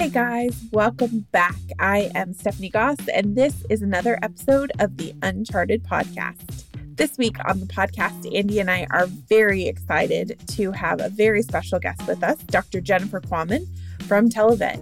Hey 0.00 0.08
guys, 0.08 0.58
welcome 0.72 1.26
back. 1.30 1.58
I 1.78 2.10
am 2.14 2.32
Stephanie 2.32 2.70
Goss, 2.70 2.96
and 3.12 3.36
this 3.36 3.66
is 3.68 3.82
another 3.82 4.18
episode 4.22 4.72
of 4.78 4.96
the 4.96 5.12
Uncharted 5.20 5.84
podcast. 5.84 6.64
This 6.96 7.18
week 7.18 7.36
on 7.46 7.60
the 7.60 7.66
podcast, 7.66 8.34
Andy 8.34 8.60
and 8.60 8.70
I 8.70 8.86
are 8.92 9.04
very 9.04 9.66
excited 9.66 10.40
to 10.52 10.72
have 10.72 11.02
a 11.02 11.10
very 11.10 11.42
special 11.42 11.78
guest 11.78 12.08
with 12.08 12.24
us, 12.24 12.38
Dr. 12.44 12.80
Jennifer 12.80 13.20
Quammen 13.20 13.66
from 14.08 14.30
Televet. 14.30 14.80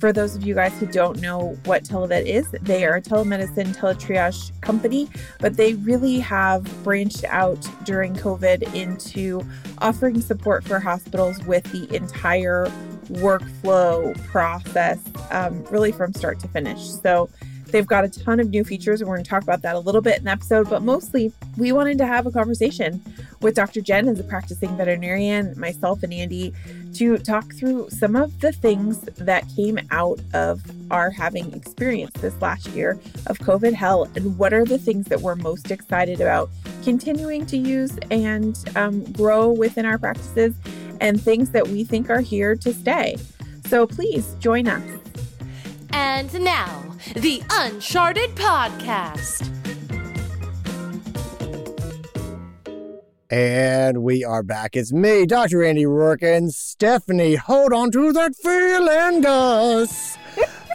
For 0.00 0.12
those 0.12 0.34
of 0.34 0.44
you 0.44 0.56
guys 0.56 0.76
who 0.80 0.86
don't 0.86 1.20
know 1.20 1.56
what 1.64 1.84
Televet 1.84 2.26
is, 2.26 2.50
they 2.60 2.84
are 2.84 2.96
a 2.96 3.00
telemedicine 3.00 3.72
teletriage 3.74 4.50
company, 4.62 5.08
but 5.38 5.56
they 5.56 5.74
really 5.74 6.18
have 6.18 6.64
branched 6.82 7.24
out 7.28 7.64
during 7.84 8.14
COVID 8.14 8.74
into 8.74 9.42
offering 9.78 10.20
support 10.20 10.64
for 10.64 10.80
hospitals 10.80 11.40
with 11.44 11.62
the 11.70 11.94
entire 11.94 12.68
workflow 13.08 14.16
process, 14.26 14.98
um, 15.30 15.64
really 15.64 15.92
from 15.92 16.12
start 16.12 16.40
to 16.40 16.48
finish. 16.48 16.80
So 16.80 17.28
They've 17.66 17.86
got 17.86 18.04
a 18.04 18.08
ton 18.08 18.40
of 18.40 18.50
new 18.50 18.64
features, 18.64 19.00
and 19.00 19.08
we're 19.08 19.16
going 19.16 19.24
to 19.24 19.30
talk 19.30 19.42
about 19.42 19.62
that 19.62 19.74
a 19.74 19.78
little 19.78 20.00
bit 20.00 20.18
in 20.18 20.24
the 20.24 20.30
episode. 20.30 20.70
But 20.70 20.82
mostly, 20.82 21.32
we 21.56 21.72
wanted 21.72 21.98
to 21.98 22.06
have 22.06 22.26
a 22.26 22.30
conversation 22.30 23.02
with 23.40 23.54
Dr. 23.54 23.80
Jen 23.80 24.08
as 24.08 24.20
a 24.20 24.24
practicing 24.24 24.76
veterinarian, 24.76 25.58
myself 25.58 26.02
and 26.02 26.12
Andy, 26.12 26.54
to 26.94 27.18
talk 27.18 27.52
through 27.54 27.90
some 27.90 28.16
of 28.16 28.40
the 28.40 28.52
things 28.52 29.00
that 29.16 29.44
came 29.54 29.78
out 29.90 30.20
of 30.32 30.62
our 30.90 31.10
having 31.10 31.52
experienced 31.52 32.20
this 32.22 32.40
last 32.40 32.68
year 32.68 32.98
of 33.26 33.38
COVID 33.38 33.72
hell, 33.72 34.04
and 34.14 34.38
what 34.38 34.52
are 34.52 34.64
the 34.64 34.78
things 34.78 35.06
that 35.06 35.20
we're 35.20 35.34
most 35.34 35.70
excited 35.70 36.20
about 36.20 36.48
continuing 36.84 37.44
to 37.46 37.56
use 37.56 37.98
and 38.10 38.56
um, 38.76 39.02
grow 39.12 39.50
within 39.50 39.84
our 39.84 39.98
practices, 39.98 40.54
and 41.00 41.20
things 41.20 41.50
that 41.50 41.66
we 41.68 41.84
think 41.84 42.08
are 42.08 42.20
here 42.20 42.54
to 42.56 42.72
stay. 42.72 43.16
So 43.66 43.86
please 43.86 44.34
join 44.38 44.68
us. 44.68 44.82
And 45.98 46.44
now, 46.44 46.84
the 47.14 47.42
Uncharted 47.50 48.34
Podcast. 48.34 49.48
And 53.30 54.02
we 54.02 54.22
are 54.22 54.42
back. 54.42 54.76
It's 54.76 54.92
me, 54.92 55.24
Dr. 55.24 55.64
Andy 55.64 55.84
Roark, 55.84 56.22
and 56.22 56.52
Stephanie. 56.52 57.36
Hold 57.36 57.72
on 57.72 57.90
to 57.92 58.12
that 58.12 58.36
feeling, 58.36 59.22
Goss. 59.22 60.18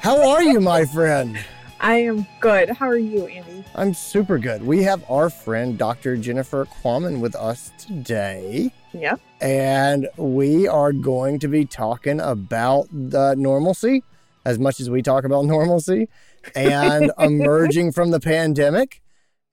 How 0.02 0.28
are 0.28 0.41
you, 0.41 0.59
my 0.59 0.86
friend? 0.86 1.38
I 1.80 1.97
am 1.97 2.25
good. 2.39 2.72
How 2.72 2.88
are 2.88 2.97
you, 2.97 3.28
Andy? 3.28 3.63
I'm 3.75 3.94
super 3.94 4.39
good. 4.39 4.66
We 4.66 4.81
have 4.81 5.03
our 5.08 5.30
friend, 5.30 5.78
Dr. 5.78 6.17
Jennifer 6.17 6.66
Quammen, 6.66 7.19
with 7.19 7.35
us 7.35 7.72
today. 7.78 8.73
Yep. 8.94 9.22
And 9.39 10.09
we 10.17 10.67
are 10.67 10.91
going 10.91 11.38
to 11.39 11.47
be 11.47 11.66
talking 11.66 12.19
about 12.19 12.88
the 12.91 13.35
normalcy 13.35 14.03
as 14.45 14.59
much 14.59 14.80
as 14.80 14.89
we 14.89 15.02
talk 15.02 15.23
about 15.23 15.45
normalcy 15.45 16.08
and 16.56 17.11
emerging 17.20 17.92
from 17.92 18.11
the 18.11 18.20
pandemic 18.20 19.02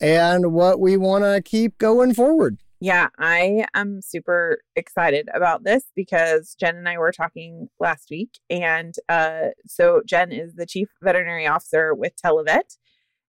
and 0.00 0.52
what 0.52 0.80
we 0.80 0.96
want 0.96 1.24
to 1.24 1.42
keep 1.42 1.78
going 1.78 2.14
forward. 2.14 2.58
Yeah, 2.80 3.08
I 3.18 3.66
am 3.74 4.00
super 4.00 4.60
excited 4.76 5.28
about 5.34 5.64
this 5.64 5.84
because 5.96 6.54
Jen 6.54 6.76
and 6.76 6.88
I 6.88 6.96
were 6.96 7.10
talking 7.10 7.68
last 7.80 8.08
week. 8.08 8.38
And 8.48 8.94
uh, 9.08 9.48
so 9.66 10.02
Jen 10.06 10.30
is 10.30 10.54
the 10.54 10.66
chief 10.66 10.88
veterinary 11.02 11.46
officer 11.46 11.92
with 11.92 12.12
Televet. 12.24 12.78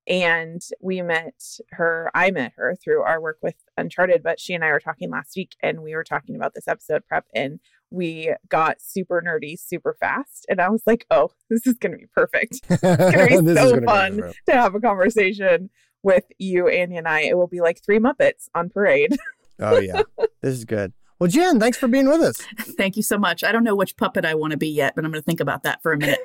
And 0.07 0.61
we 0.81 1.02
met 1.02 1.41
her, 1.71 2.11
I 2.13 2.30
met 2.30 2.53
her 2.57 2.75
through 2.75 3.02
our 3.02 3.19
work 3.19 3.39
with 3.41 3.55
Uncharted, 3.75 4.21
but 4.21 4.39
she 4.39 4.53
and 4.53 4.63
I 4.63 4.69
were 4.69 4.80
talking 4.80 5.09
last 5.09 5.35
week 5.35 5.55
and 5.61 5.81
we 5.81 5.95
were 5.95 6.03
talking 6.03 6.35
about 6.35 6.53
this 6.53 6.67
episode 6.67 7.05
prep. 7.07 7.25
And 7.33 7.59
we 7.91 8.33
got 8.49 8.81
super 8.81 9.21
nerdy 9.25 9.57
super 9.57 9.95
fast. 9.99 10.45
And 10.49 10.61
I 10.61 10.69
was 10.69 10.83
like, 10.85 11.05
oh, 11.11 11.31
this 11.49 11.65
is 11.65 11.75
going 11.75 11.93
to 11.93 11.97
be 11.97 12.07
perfect. 12.13 12.61
It's 12.69 12.81
going 12.81 13.37
to 13.37 13.43
be 13.43 13.55
so 13.55 13.81
fun 13.81 14.33
to 14.47 14.53
have 14.53 14.75
a 14.75 14.79
conversation 14.79 15.69
with 16.03 16.25
you, 16.37 16.67
Andy, 16.67 16.97
and 16.97 17.07
I. 17.07 17.21
It 17.21 17.37
will 17.37 17.47
be 17.47 17.61
like 17.61 17.83
three 17.83 17.99
Muppets 17.99 18.49
on 18.55 18.69
parade. 18.69 19.17
oh, 19.59 19.80
yeah. 19.80 20.03
This 20.41 20.53
is 20.53 20.65
good. 20.65 20.93
Well, 21.19 21.30
Jen, 21.30 21.59
thanks 21.59 21.77
for 21.77 21.89
being 21.89 22.08
with 22.08 22.21
us. 22.21 22.37
Thank 22.77 22.95
you 22.95 23.03
so 23.03 23.17
much. 23.17 23.43
I 23.43 23.52
don't 23.52 23.65
know 23.65 23.75
which 23.75 23.97
puppet 23.97 24.23
I 24.23 24.35
want 24.35 24.52
to 24.52 24.58
be 24.58 24.69
yet, 24.69 24.95
but 24.95 25.03
I'm 25.03 25.11
going 25.11 25.21
to 25.21 25.25
think 25.25 25.41
about 25.41 25.64
that 25.64 25.81
for 25.83 25.91
a 25.91 25.97
minute. 25.97 26.19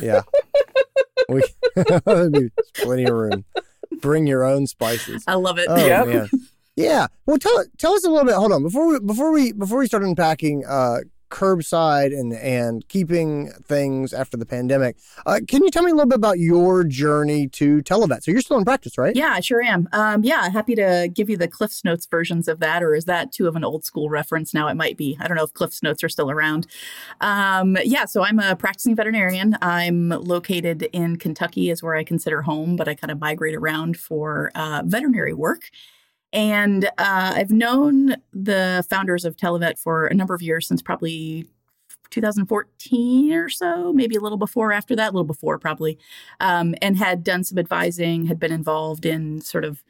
yeah. 0.00 0.22
We, 1.28 1.42
there's 1.74 2.50
plenty 2.72 3.04
of 3.04 3.12
room. 3.12 3.44
Bring 4.00 4.26
your 4.26 4.44
own 4.44 4.66
spices. 4.66 5.22
I 5.26 5.34
love 5.34 5.58
it. 5.58 5.66
Oh, 5.68 5.76
yep. 5.76 6.06
man. 6.06 6.30
Yeah. 6.78 7.08
Well, 7.26 7.38
tell 7.38 7.64
tell 7.76 7.94
us 7.94 8.04
a 8.04 8.08
little 8.08 8.24
bit. 8.24 8.36
Hold 8.36 8.52
on 8.52 8.62
before 8.62 8.86
we 8.86 9.00
before 9.00 9.32
we 9.32 9.52
before 9.52 9.78
we 9.78 9.86
start 9.86 10.04
unpacking 10.04 10.64
uh, 10.64 10.98
curbside 11.28 12.16
and 12.16 12.32
and 12.34 12.86
keeping 12.86 13.50
things 13.64 14.12
after 14.12 14.36
the 14.36 14.46
pandemic. 14.46 14.96
Uh, 15.26 15.40
can 15.48 15.64
you 15.64 15.70
tell 15.70 15.82
me 15.82 15.90
a 15.90 15.94
little 15.94 16.08
bit 16.08 16.14
about 16.14 16.38
your 16.38 16.84
journey 16.84 17.48
to 17.48 17.82
Televet? 17.82 18.22
So 18.22 18.30
you're 18.30 18.42
still 18.42 18.58
in 18.58 18.64
practice, 18.64 18.96
right? 18.96 19.16
Yeah, 19.16 19.30
I 19.30 19.40
sure 19.40 19.60
am. 19.60 19.88
Um, 19.92 20.22
yeah, 20.22 20.48
happy 20.50 20.76
to 20.76 21.10
give 21.12 21.28
you 21.28 21.36
the 21.36 21.48
Cliffs 21.48 21.84
Notes 21.84 22.06
versions 22.06 22.46
of 22.46 22.60
that, 22.60 22.80
or 22.80 22.94
is 22.94 23.06
that 23.06 23.32
too 23.32 23.48
of 23.48 23.56
an 23.56 23.64
old 23.64 23.84
school 23.84 24.08
reference? 24.08 24.54
Now 24.54 24.68
it 24.68 24.74
might 24.74 24.96
be. 24.96 25.18
I 25.20 25.26
don't 25.26 25.36
know 25.36 25.42
if 25.42 25.52
Cliffs 25.54 25.82
Notes 25.82 26.04
are 26.04 26.08
still 26.08 26.30
around. 26.30 26.68
Um, 27.20 27.76
yeah, 27.82 28.04
so 28.04 28.22
I'm 28.22 28.38
a 28.38 28.54
practicing 28.54 28.94
veterinarian. 28.94 29.58
I'm 29.60 30.10
located 30.10 30.84
in 30.92 31.16
Kentucky, 31.16 31.70
is 31.70 31.82
where 31.82 31.96
I 31.96 32.04
consider 32.04 32.42
home, 32.42 32.76
but 32.76 32.86
I 32.86 32.94
kind 32.94 33.10
of 33.10 33.18
migrate 33.18 33.56
around 33.56 33.96
for 33.96 34.52
uh, 34.54 34.82
veterinary 34.84 35.34
work. 35.34 35.70
And 36.32 36.84
uh, 36.98 37.32
I've 37.36 37.50
known 37.50 38.16
the 38.32 38.84
founders 38.88 39.24
of 39.24 39.36
Televet 39.36 39.78
for 39.78 40.06
a 40.06 40.14
number 40.14 40.34
of 40.34 40.42
years, 40.42 40.68
since 40.68 40.82
probably 40.82 41.46
2014 42.10 43.32
or 43.32 43.48
so, 43.48 43.92
maybe 43.92 44.16
a 44.16 44.20
little 44.20 44.38
before 44.38 44.72
after 44.72 44.96
that, 44.96 45.08
a 45.08 45.12
little 45.12 45.24
before 45.24 45.58
probably, 45.58 45.98
um, 46.40 46.74
and 46.82 46.96
had 46.96 47.22
done 47.22 47.44
some 47.44 47.58
advising, 47.58 48.26
had 48.26 48.38
been 48.38 48.52
involved 48.52 49.06
in 49.06 49.40
sort 49.40 49.64
of 49.64 49.82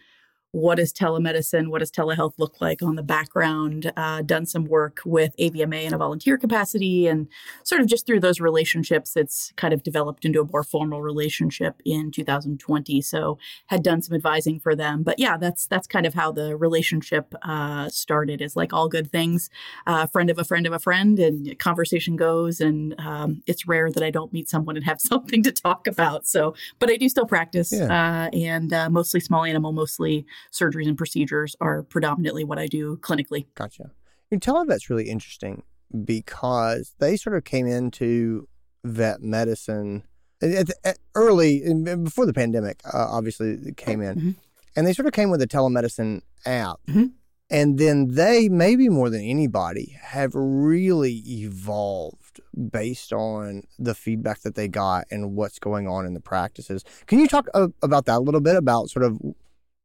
what 0.52 0.76
does 0.76 0.92
telemedicine, 0.92 1.68
what 1.68 1.80
does 1.80 1.90
telehealth 1.90 2.34
look 2.38 2.60
like 2.60 2.82
on 2.82 2.96
the 2.96 3.02
background, 3.02 3.92
uh, 3.96 4.22
done 4.22 4.46
some 4.46 4.64
work 4.64 5.00
with 5.04 5.36
AVMA 5.38 5.84
in 5.84 5.92
a 5.92 5.98
volunteer 5.98 6.38
capacity, 6.38 7.06
and 7.06 7.28
sort 7.64 7.80
of 7.82 7.86
just 7.86 8.06
through 8.06 8.20
those 8.20 8.40
relationships, 8.40 9.14
it's 9.14 9.52
kind 9.56 9.74
of 9.74 9.82
developed 9.82 10.24
into 10.24 10.40
a 10.40 10.44
more 10.44 10.62
formal 10.62 11.02
relationship 11.02 11.82
in 11.84 12.10
2020. 12.10 13.02
So 13.02 13.38
had 13.66 13.82
done 13.82 14.00
some 14.00 14.14
advising 14.14 14.58
for 14.58 14.74
them, 14.74 15.02
but 15.02 15.18
yeah, 15.18 15.36
that's 15.36 15.66
that's 15.66 15.86
kind 15.86 16.06
of 16.06 16.14
how 16.14 16.32
the 16.32 16.56
relationship 16.56 17.34
uh, 17.42 17.88
started. 17.90 18.40
Is 18.40 18.56
like 18.56 18.72
all 18.72 18.88
good 18.88 19.10
things, 19.12 19.50
uh, 19.86 20.06
friend 20.06 20.30
of 20.30 20.38
a 20.38 20.44
friend 20.44 20.66
of 20.66 20.72
a 20.72 20.78
friend, 20.78 21.18
and 21.18 21.58
conversation 21.58 22.16
goes, 22.16 22.60
and 22.60 22.94
um, 22.98 23.42
it's 23.46 23.66
rare 23.66 23.92
that 23.92 24.02
I 24.02 24.10
don't 24.10 24.32
meet 24.32 24.48
someone 24.48 24.76
and 24.76 24.84
have 24.86 25.00
something 25.00 25.42
to 25.42 25.52
talk 25.52 25.86
about. 25.86 26.26
So, 26.26 26.54
but 26.78 26.90
I 26.90 26.96
do 26.96 27.08
still 27.10 27.26
practice, 27.26 27.70
yeah. 27.70 27.84
Uh, 27.88 28.36
and 28.36 28.72
uh, 28.72 28.88
mostly 28.88 29.20
small 29.20 29.44
animal, 29.44 29.72
mostly 29.72 30.26
surgeries 30.52 30.88
and 30.88 30.96
procedures 30.96 31.56
are 31.60 31.82
predominantly 31.82 32.44
what 32.44 32.58
I 32.58 32.66
do 32.66 32.96
clinically. 32.98 33.46
Gotcha. 33.54 33.90
You 34.30 34.38
tell 34.38 34.64
that's 34.66 34.90
really 34.90 35.08
interesting 35.08 35.62
because 36.04 36.94
they 36.98 37.16
sort 37.16 37.36
of 37.36 37.44
came 37.44 37.66
into 37.66 38.46
vet 38.84 39.22
medicine 39.22 40.04
at, 40.42 40.68
at 40.84 40.98
early 41.14 41.62
before 42.02 42.26
the 42.26 42.34
pandemic. 42.34 42.80
Uh, 42.84 43.06
obviously, 43.10 43.52
it 43.52 43.76
came 43.76 44.02
in, 44.02 44.16
mm-hmm. 44.16 44.30
and 44.76 44.86
they 44.86 44.92
sort 44.92 45.06
of 45.06 45.12
came 45.12 45.30
with 45.30 45.42
a 45.42 45.46
telemedicine 45.48 46.20
app. 46.46 46.78
Mm-hmm. 46.88 47.06
And 47.50 47.78
then 47.78 48.08
they, 48.08 48.50
maybe 48.50 48.90
more 48.90 49.08
than 49.08 49.22
anybody, 49.22 49.96
have 50.02 50.32
really 50.34 51.22
evolved 51.26 52.40
based 52.70 53.12
on 53.12 53.62
the 53.78 53.94
feedback 53.94 54.42
that 54.42 54.54
they 54.54 54.68
got 54.68 55.06
and 55.10 55.34
what's 55.34 55.58
going 55.58 55.88
on 55.88 56.04
in 56.04 56.12
the 56.12 56.20
practices. 56.20 56.84
Can 57.06 57.18
you 57.18 57.26
talk 57.26 57.48
uh, 57.54 57.68
about 57.82 58.04
that 58.04 58.18
a 58.18 58.20
little 58.20 58.42
bit 58.42 58.56
about 58.56 58.90
sort 58.90 59.06
of 59.06 59.18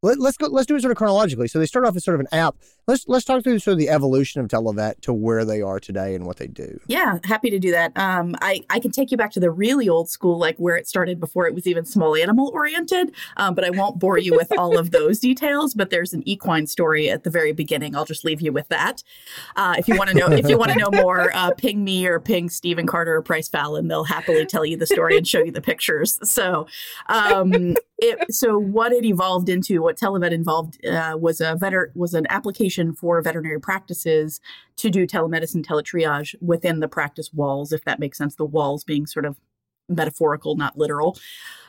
let, 0.03 0.19
us 0.19 0.37
go. 0.37 0.47
Let's 0.47 0.67
do 0.67 0.75
it 0.75 0.81
sort 0.81 0.91
of 0.91 0.97
chronologically. 0.97 1.47
So 1.47 1.57
they 1.59 1.65
start 1.65 1.85
off 1.85 1.95
as 1.95 2.03
sort 2.03 2.15
of 2.15 2.21
an 2.21 2.27
app. 2.31 2.55
Let's 2.85 3.07
let's 3.07 3.23
talk 3.23 3.43
through 3.43 3.59
sort 3.59 3.73
of 3.73 3.79
the 3.79 3.89
evolution 3.89 4.41
of 4.41 4.49
Televet 4.49 4.99
to 5.01 5.13
where 5.13 5.45
they 5.45 5.61
are 5.61 5.79
today 5.79 6.15
and 6.15 6.25
what 6.25 6.37
they 6.37 6.47
do. 6.47 6.79
Yeah, 6.87 7.19
happy 7.23 7.49
to 7.49 7.59
do 7.59 7.71
that. 7.71 7.97
Um, 7.97 8.35
I 8.41 8.61
I 8.69 8.79
can 8.79 8.91
take 8.91 9.09
you 9.09 9.15
back 9.15 9.31
to 9.31 9.39
the 9.39 9.51
really 9.51 9.87
old 9.87 10.09
school, 10.09 10.37
like 10.37 10.57
where 10.57 10.75
it 10.75 10.85
started 10.87 11.19
before 11.19 11.47
it 11.47 11.55
was 11.55 11.65
even 11.65 11.85
small 11.85 12.15
animal 12.15 12.51
oriented. 12.53 13.13
Um, 13.37 13.55
but 13.55 13.63
I 13.63 13.69
won't 13.69 13.99
bore 13.99 14.17
you 14.17 14.35
with 14.35 14.51
all 14.57 14.77
of 14.77 14.91
those 14.91 15.19
details. 15.19 15.73
But 15.73 15.91
there's 15.91 16.13
an 16.13 16.27
equine 16.27 16.67
story 16.67 17.09
at 17.09 17.23
the 17.23 17.29
very 17.29 17.53
beginning. 17.53 17.95
I'll 17.95 18.05
just 18.05 18.25
leave 18.25 18.41
you 18.41 18.51
with 18.51 18.67
that. 18.67 19.01
Uh, 19.55 19.75
if 19.77 19.87
you 19.87 19.95
want 19.97 20.09
to 20.09 20.17
know, 20.17 20.27
if 20.27 20.49
you 20.49 20.57
want 20.57 20.71
to 20.71 20.77
know 20.77 20.91
more, 20.91 21.31
uh, 21.33 21.51
ping 21.51 21.85
me 21.85 22.05
or 22.05 22.19
ping 22.19 22.49
Stephen 22.49 22.85
Carter 22.85 23.15
or 23.15 23.21
Price 23.21 23.47
Fallon. 23.47 23.87
They'll 23.87 24.03
happily 24.03 24.45
tell 24.45 24.65
you 24.65 24.75
the 24.75 24.87
story 24.87 25.15
and 25.17 25.25
show 25.25 25.39
you 25.39 25.51
the 25.51 25.61
pictures. 25.61 26.19
So, 26.23 26.67
um, 27.07 27.75
it, 27.99 28.33
so 28.33 28.57
what 28.57 28.91
it 28.91 29.05
evolved 29.05 29.47
into, 29.47 29.81
what 29.81 29.97
Televet 29.97 30.31
involved, 30.31 30.85
uh, 30.85 31.15
was 31.17 31.39
a 31.39 31.55
veter- 31.55 31.95
was 31.95 32.13
an 32.13 32.25
application 32.29 32.72
for 32.99 33.21
veterinary 33.21 33.59
practices 33.59 34.41
to 34.77 34.89
do 34.89 35.05
telemedicine, 35.05 35.65
teletriage 35.65 36.35
within 36.41 36.79
the 36.79 36.87
practice 36.87 37.31
walls, 37.33 37.71
if 37.71 37.83
that 37.85 37.99
makes 37.99 38.17
sense. 38.17 38.35
The 38.35 38.45
walls 38.45 38.83
being 38.83 39.05
sort 39.05 39.25
of 39.25 39.37
metaphorical, 39.89 40.55
not 40.55 40.77
literal. 40.77 41.17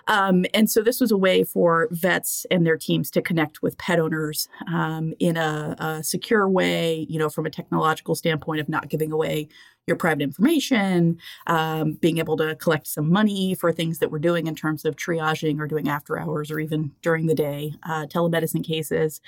Um, 0.09 0.45
and 0.55 0.71
so 0.71 0.83
this 0.83 1.01
was 1.01 1.11
a 1.11 1.17
way 1.17 1.45
for 1.45 1.89
vets 1.91 2.47
and 2.51 2.67
their 2.67 2.77
teams 2.77 3.11
to 3.13 3.23
connect 3.23 3.63
with 3.63 3.79
pet 3.79 3.99
owners 3.99 4.49
um, 4.73 5.15
in 5.19 5.37
a, 5.37 5.77
a, 5.79 6.03
secure 6.05 6.49
way, 6.49 7.07
you 7.09 7.19
know, 7.19 7.29
from 7.29 7.47
a 7.47 7.51
technological 7.51 8.15
standpoint 8.15 8.61
of 8.61 8.69
not 8.69 8.89
giving 8.89 9.13
away 9.13 9.49
your 9.87 9.97
private 9.97 10.23
information, 10.23 11.19
um, 11.47 11.95
being 11.95 12.19
able 12.19 12.37
to 12.39 12.55
collect 12.57 12.87
some 12.87 13.11
money 13.11 13.55
for 13.55 13.71
things 13.71 13.99
that 13.99 14.11
we're 14.11 14.19
doing 14.19 14.47
in 14.47 14.55
terms 14.55 14.85
of 14.85 14.97
triaging 14.97 15.61
or 15.61 15.67
doing 15.67 15.89
after 15.89 16.19
hours 16.19 16.51
or 16.51 16.59
even 16.59 16.91
during 17.03 17.27
the 17.27 17.35
day, 17.35 17.75
uh, 17.89 18.07
telemedicine 18.07 18.65
cases. 18.65 19.21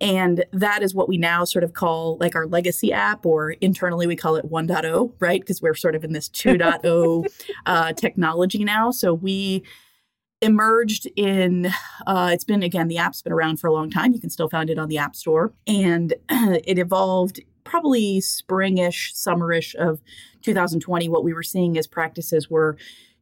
And 0.00 0.44
that 0.52 0.82
is 0.82 0.94
what 0.94 1.08
we 1.08 1.18
now 1.18 1.44
sort 1.44 1.64
of 1.64 1.74
call 1.74 2.16
like 2.18 2.34
our 2.36 2.46
legacy 2.46 2.92
app, 2.92 3.26
or 3.26 3.52
internally 3.52 4.06
we 4.06 4.16
call 4.16 4.36
it 4.36 4.50
1.0, 4.50 5.12
right? 5.18 5.40
Because 5.40 5.60
we're 5.60 5.74
sort 5.74 5.94
of 5.94 6.04
in 6.04 6.12
this 6.12 6.28
2.0 6.28 7.26
uh, 7.66 7.92
technology 7.92 8.64
now. 8.64 8.90
So 8.90 9.12
we 9.12 9.64
emerged 10.40 11.08
in 11.16 11.72
uh, 12.06 12.30
it's 12.32 12.44
been 12.44 12.62
again 12.62 12.88
the 12.88 12.98
app's 12.98 13.22
been 13.22 13.32
around 13.32 13.58
for 13.58 13.66
a 13.66 13.72
long 13.72 13.90
time. 13.90 14.12
You 14.12 14.20
can 14.20 14.30
still 14.30 14.48
find 14.48 14.70
it 14.70 14.78
on 14.78 14.88
the 14.88 14.98
app 14.98 15.16
store. 15.16 15.52
And 15.66 16.14
it 16.30 16.78
evolved 16.78 17.40
probably 17.64 18.20
springish 18.20 19.12
summerish 19.14 19.74
of 19.74 20.00
2020 20.42 21.08
what 21.08 21.24
we 21.24 21.34
were 21.34 21.42
seeing 21.42 21.76
as 21.76 21.86
practices 21.86 22.48
were 22.48 22.76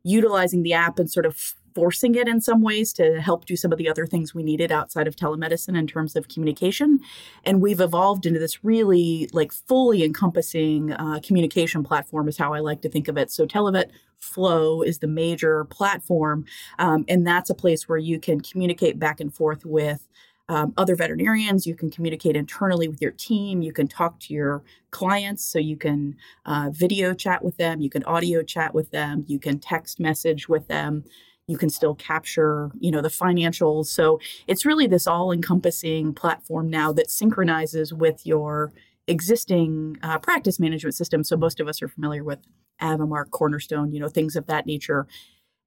utilizing 0.04 0.62
the 0.62 0.72
app 0.72 0.98
and 0.98 1.10
sort 1.10 1.26
of 1.26 1.54
forcing 1.76 2.14
it 2.14 2.26
in 2.26 2.40
some 2.40 2.62
ways 2.62 2.90
to 2.90 3.20
help 3.20 3.44
do 3.44 3.54
some 3.54 3.70
of 3.70 3.76
the 3.76 3.86
other 3.86 4.06
things 4.06 4.34
we 4.34 4.42
needed 4.42 4.72
outside 4.72 5.06
of 5.06 5.14
telemedicine 5.14 5.76
in 5.76 5.86
terms 5.86 6.16
of 6.16 6.26
communication. 6.28 6.98
And 7.44 7.60
we've 7.60 7.82
evolved 7.82 8.24
into 8.24 8.40
this 8.40 8.64
really 8.64 9.28
like 9.34 9.52
fully 9.52 10.02
encompassing 10.02 10.94
uh, 10.94 11.20
communication 11.22 11.84
platform, 11.84 12.28
is 12.28 12.38
how 12.38 12.54
I 12.54 12.60
like 12.60 12.80
to 12.80 12.88
think 12.88 13.08
of 13.08 13.18
it. 13.18 13.30
So 13.30 13.46
Televet 13.46 13.90
Flow 14.18 14.80
is 14.80 15.00
the 15.00 15.06
major 15.06 15.64
platform, 15.64 16.46
um, 16.78 17.04
and 17.08 17.26
that's 17.26 17.50
a 17.50 17.54
place 17.54 17.86
where 17.86 17.98
you 17.98 18.18
can 18.18 18.40
communicate 18.40 18.98
back 18.98 19.20
and 19.20 19.32
forth 19.32 19.66
with. 19.66 20.08
Um, 20.48 20.72
other 20.76 20.94
veterinarians. 20.94 21.66
You 21.66 21.74
can 21.74 21.90
communicate 21.90 22.36
internally 22.36 22.86
with 22.86 23.02
your 23.02 23.10
team. 23.10 23.62
You 23.62 23.72
can 23.72 23.88
talk 23.88 24.20
to 24.20 24.32
your 24.32 24.62
clients. 24.92 25.42
So 25.42 25.58
you 25.58 25.76
can 25.76 26.14
uh, 26.44 26.70
video 26.72 27.14
chat 27.14 27.44
with 27.44 27.56
them. 27.56 27.80
You 27.80 27.90
can 27.90 28.04
audio 28.04 28.44
chat 28.44 28.72
with 28.72 28.92
them. 28.92 29.24
You 29.26 29.40
can 29.40 29.58
text 29.58 29.98
message 29.98 30.48
with 30.48 30.68
them 30.68 31.02
you 31.48 31.56
can 31.56 31.70
still 31.70 31.94
capture 31.94 32.70
you 32.78 32.90
know 32.90 33.00
the 33.00 33.08
financials 33.08 33.86
so 33.86 34.18
it's 34.46 34.66
really 34.66 34.86
this 34.86 35.06
all 35.06 35.32
encompassing 35.32 36.12
platform 36.12 36.68
now 36.68 36.92
that 36.92 37.10
synchronizes 37.10 37.92
with 37.94 38.26
your 38.26 38.72
existing 39.06 39.96
uh, 40.02 40.18
practice 40.18 40.58
management 40.58 40.94
system 40.94 41.22
so 41.22 41.36
most 41.36 41.60
of 41.60 41.68
us 41.68 41.80
are 41.80 41.88
familiar 41.88 42.24
with 42.24 42.40
AVImark, 42.80 43.30
Cornerstone, 43.30 43.92
you 43.92 44.00
know, 44.00 44.08
things 44.08 44.36
of 44.36 44.46
that 44.46 44.66
nature. 44.66 45.06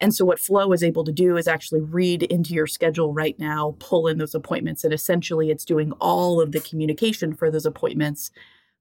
And 0.01 0.15
so, 0.15 0.23
what 0.23 0.39
Flow 0.39 0.71
is 0.71 0.83
able 0.83 1.03
to 1.03 1.11
do 1.11 1.35
is 1.35 1.47
actually 1.47 1.81
read 1.81 2.23
into 2.23 2.53
your 2.53 2.67
schedule 2.67 3.13
right 3.13 3.37
now, 3.37 3.75
pull 3.79 4.07
in 4.07 4.17
those 4.17 4.33
appointments, 4.33 4.83
and 4.83 4.93
essentially 4.93 5.51
it's 5.51 5.65
doing 5.65 5.91
all 5.99 6.39
of 6.39 6.53
the 6.53 6.61
communication 6.61 7.33
for 7.33 7.51
those 7.51 7.65
appointments 7.65 8.31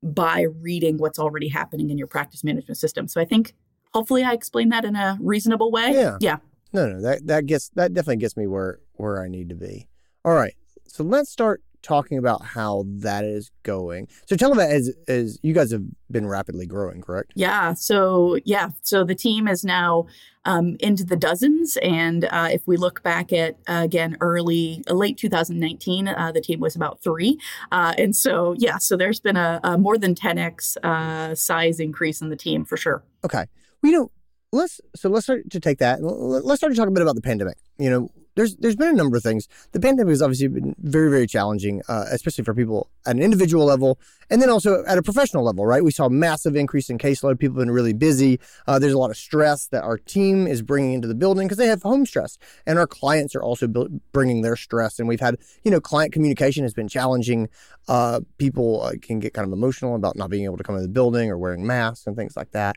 by 0.00 0.42
reading 0.60 0.96
what's 0.96 1.18
already 1.18 1.48
happening 1.48 1.90
in 1.90 1.98
your 1.98 2.06
practice 2.06 2.44
management 2.44 2.78
system. 2.78 3.08
So, 3.08 3.20
I 3.20 3.24
think 3.24 3.54
hopefully 3.92 4.22
I 4.22 4.32
explained 4.32 4.70
that 4.70 4.84
in 4.84 4.94
a 4.94 5.18
reasonable 5.20 5.72
way. 5.72 5.90
Yeah. 5.92 6.18
Yeah. 6.20 6.36
No, 6.72 6.88
no, 6.88 7.00
that 7.00 7.26
that 7.26 7.46
gets 7.46 7.70
that 7.70 7.94
definitely 7.94 8.18
gets 8.18 8.36
me 8.36 8.46
where 8.46 8.80
where 8.94 9.22
I 9.22 9.28
need 9.28 9.48
to 9.48 9.54
be. 9.54 9.88
All 10.24 10.34
right, 10.34 10.54
so 10.86 11.04
let's 11.04 11.30
start 11.30 11.62
talking 11.82 12.18
about 12.18 12.44
how 12.44 12.84
that 12.86 13.24
is 13.24 13.50
going. 13.62 14.08
So 14.26 14.36
tell 14.36 14.54
me 14.54 14.64
as 14.64 14.94
as 15.06 15.38
you 15.42 15.54
guys 15.54 15.70
have 15.72 15.84
been 16.10 16.26
rapidly 16.26 16.66
growing, 16.66 17.00
correct? 17.00 17.32
Yeah. 17.34 17.74
So 17.74 18.38
yeah. 18.44 18.70
So 18.82 19.04
the 19.04 19.14
team 19.14 19.48
is 19.48 19.64
now 19.64 20.06
um, 20.44 20.76
into 20.80 21.04
the 21.04 21.16
dozens, 21.16 21.76
and 21.82 22.24
uh, 22.26 22.48
if 22.50 22.66
we 22.66 22.76
look 22.76 23.02
back 23.02 23.32
at 23.32 23.58
uh, 23.68 23.82
again 23.84 24.16
early 24.20 24.82
uh, 24.88 24.94
late 24.94 25.16
2019, 25.18 26.08
uh, 26.08 26.32
the 26.32 26.40
team 26.40 26.60
was 26.60 26.76
about 26.76 27.02
three, 27.02 27.38
uh, 27.72 27.94
and 27.98 28.14
so 28.14 28.54
yeah. 28.58 28.78
So 28.78 28.96
there's 28.96 29.20
been 29.20 29.36
a, 29.36 29.60
a 29.62 29.78
more 29.78 29.98
than 29.98 30.14
10x 30.14 30.76
uh, 30.82 31.34
size 31.34 31.80
increase 31.80 32.20
in 32.20 32.28
the 32.28 32.36
team 32.36 32.64
for 32.64 32.76
sure. 32.76 33.02
Okay. 33.24 33.46
We 33.82 33.92
don't 33.92 34.10
let's 34.52 34.80
so 34.94 35.08
let's 35.08 35.26
start 35.26 35.50
to 35.50 35.60
take 35.60 35.78
that. 35.78 36.02
Let's 36.02 36.60
start 36.60 36.72
to 36.72 36.76
talk 36.76 36.88
a 36.88 36.92
bit 36.92 37.02
about 37.02 37.14
the 37.14 37.22
pandemic. 37.22 37.58
You 37.78 37.90
know, 37.90 38.10
there's 38.34 38.56
there's 38.56 38.76
been 38.76 38.88
a 38.88 38.92
number 38.92 39.16
of 39.16 39.22
things. 39.22 39.48
The 39.72 39.80
pandemic 39.80 40.10
has 40.10 40.22
obviously 40.22 40.48
been 40.48 40.74
very 40.78 41.10
very 41.10 41.26
challenging, 41.26 41.82
uh, 41.88 42.06
especially 42.10 42.44
for 42.44 42.54
people 42.54 42.88
at 43.06 43.16
an 43.16 43.22
individual 43.22 43.66
level, 43.66 43.98
and 44.30 44.40
then 44.40 44.48
also 44.48 44.84
at 44.86 44.96
a 44.96 45.02
professional 45.02 45.44
level. 45.44 45.66
Right, 45.66 45.84
we 45.84 45.90
saw 45.90 46.08
massive 46.08 46.56
increase 46.56 46.88
in 46.88 46.98
caseload. 46.98 47.38
People 47.38 47.58
have 47.58 47.66
been 47.66 47.74
really 47.74 47.92
busy. 47.92 48.40
Uh, 48.66 48.78
there's 48.78 48.92
a 48.92 48.98
lot 48.98 49.10
of 49.10 49.16
stress 49.16 49.66
that 49.68 49.82
our 49.82 49.98
team 49.98 50.46
is 50.46 50.62
bringing 50.62 50.94
into 50.94 51.08
the 51.08 51.14
building 51.14 51.46
because 51.46 51.58
they 51.58 51.66
have 51.66 51.82
home 51.82 52.06
stress, 52.06 52.38
and 52.66 52.78
our 52.78 52.86
clients 52.86 53.34
are 53.34 53.42
also 53.42 53.66
bringing 54.12 54.42
their 54.42 54.56
stress. 54.56 54.98
And 54.98 55.08
we've 55.08 55.20
had 55.20 55.36
you 55.64 55.70
know 55.70 55.80
client 55.80 56.12
communication 56.12 56.62
has 56.62 56.72
been 56.72 56.88
challenging. 56.88 57.48
Uh, 57.86 58.20
people 58.38 58.82
uh, 58.82 58.92
can 59.02 59.18
get 59.18 59.34
kind 59.34 59.46
of 59.46 59.52
emotional 59.52 59.94
about 59.94 60.16
not 60.16 60.30
being 60.30 60.44
able 60.44 60.56
to 60.56 60.62
come 60.62 60.76
into 60.76 60.86
the 60.86 60.92
building 60.92 61.30
or 61.30 61.38
wearing 61.38 61.66
masks 61.66 62.06
and 62.06 62.16
things 62.16 62.36
like 62.36 62.52
that. 62.52 62.76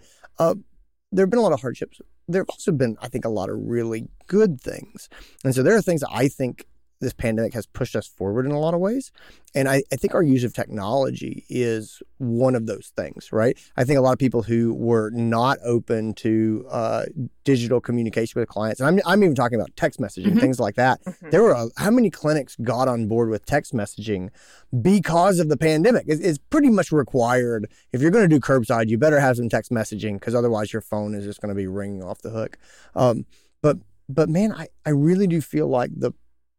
There 1.12 1.24
have 1.24 1.30
been 1.30 1.40
a 1.40 1.44
lot 1.44 1.54
of 1.54 1.62
hardships. 1.62 2.00
There 2.28 2.42
have 2.42 2.50
also 2.50 2.72
been, 2.72 2.98
I 3.02 3.08
think, 3.08 3.26
a 3.26 3.30
lot 3.30 3.50
of 3.50 3.58
really 3.60 4.08
good 4.28 4.62
things. 4.62 5.10
And 5.44 5.54
so 5.54 5.62
there 5.62 5.76
are 5.76 5.82
things 5.82 6.04
I 6.10 6.28
think 6.28 6.66
this 7.02 7.14
pandemic 7.14 7.54
has 7.54 7.66
pushed 7.66 7.96
us 7.96 8.08
forward 8.08 8.46
in 8.46 8.52
a 8.52 8.60
lot 8.60 8.74
of 8.74 8.80
ways. 8.80 9.12
And 9.54 9.68
I, 9.68 9.84
I, 9.92 9.98
think 9.98 10.14
our 10.14 10.24
use 10.24 10.46
of 10.46 10.54
technology 10.54 11.46
is 11.50 12.02
one 12.20 12.56
of 12.56 12.68
those 12.68 12.94
things, 12.96 13.34
right? 13.34 13.58
I 13.76 13.84
think 13.84 13.98
a 13.98 14.02
lot 14.02 14.14
of 14.14 14.20
people 14.20 14.44
who 14.44 14.74
were 14.74 15.10
not 15.10 15.58
open 15.66 16.14
to 16.16 16.66
uh, 16.70 17.06
digital 17.44 17.82
communication 17.82 18.40
with 18.40 18.48
clients, 18.48 18.80
and 18.80 18.88
I'm, 18.88 19.02
I'm 19.06 19.24
even 19.24 19.36
talking 19.36 19.60
about 19.60 19.76
text 19.76 20.00
messaging, 20.00 20.28
mm-hmm. 20.28 20.40
things 20.40 20.60
like 20.60 20.76
that. 20.76 21.04
Mm-hmm. 21.04 21.30
There 21.32 21.42
were 21.42 21.52
a, 21.52 21.68
how 21.76 21.92
many 21.92 22.10
clinics 22.10 22.56
got 22.62 22.88
on 22.88 23.08
board 23.08 23.30
with 23.30 23.46
text 23.46 23.74
messaging 23.74 24.30
because 24.82 25.40
of 25.40 25.50
the 25.50 25.58
pandemic? 25.58 26.06
It's, 26.08 26.22
it's 26.22 26.38
pretty 26.38 26.70
much 26.70 26.92
required. 26.92 27.70
If 27.92 28.02
you're 28.02 28.12
going 28.12 28.30
to 28.30 28.34
do 28.34 28.40
curbside, 28.40 28.90
you 28.90 28.98
better 28.98 29.20
have 29.20 29.36
some 29.36 29.50
text 29.50 29.72
messaging 29.72 30.14
because 30.14 30.36
otherwise 30.36 30.72
your 30.72 30.82
phone 30.82 31.14
is 31.14 31.26
just 31.26 31.42
going 31.42 31.50
to 31.50 31.56
be 31.56 31.68
ringing 31.68 32.04
off 32.04 32.22
the 32.22 32.30
hook. 32.30 32.58
Um, 32.96 33.26
but 33.62 33.78
but 34.14 34.30
man, 34.30 34.52
I, 34.52 34.68
I 34.86 34.90
really 34.92 35.28
do 35.28 35.42
feel 35.42 35.68
like 35.68 35.92
the 35.96 36.12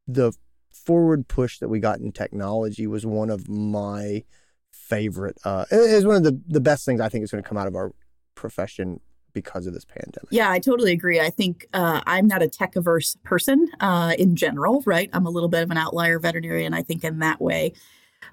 the 0.07 0.33
forward 0.73 1.29
push 1.29 1.59
that 1.59 1.69
we 1.69 1.79
got 1.79 2.01
in 2.01 2.13
technology 2.13 2.87
was 2.87 3.07
one 3.07 3.31
of 3.31 3.49
my 3.49 4.25
favorite. 4.73 5.39
Uh, 5.45 5.65
it 5.71 5.77
is 5.77 6.05
one 6.05 6.17
of 6.17 6.23
the, 6.25 6.41
the 6.49 6.61
best 6.61 6.85
things 6.85 7.01
I 7.01 7.09
think 7.09 7.25
is 7.25 7.31
going 7.31 7.43
to 7.43 7.49
come 7.49 7.59
out 7.59 7.67
of 7.67 7.75
our 7.75 7.93
profession 8.35 9.01
because 9.33 9.67
of 9.67 9.75
this 9.75 9.85
pandemic. 9.85 10.29
Yeah, 10.31 10.51
I 10.51 10.59
totally 10.59 10.93
agree. 10.93 11.21
I 11.21 11.31
think 11.31 11.67
uh, 11.73 12.03
I'm 12.07 12.27
not 12.27 12.43
a 12.43 12.49
tech 12.49 12.77
averse 12.77 13.17
person 13.25 13.69
uh, 13.81 14.15
in 14.19 14.37
general, 14.37 14.83
right? 14.85 15.09
I'm 15.13 15.27
a 15.27 15.31
little 15.31 15.49
bit 15.49 15.63
of 15.63 15.71
an 15.71 15.79
outlier 15.79 16.19
veterinarian, 16.19 16.75
I 16.75 16.83
think, 16.83 17.05
in 17.05 17.21
that 17.21 17.41
way. 17.41 17.73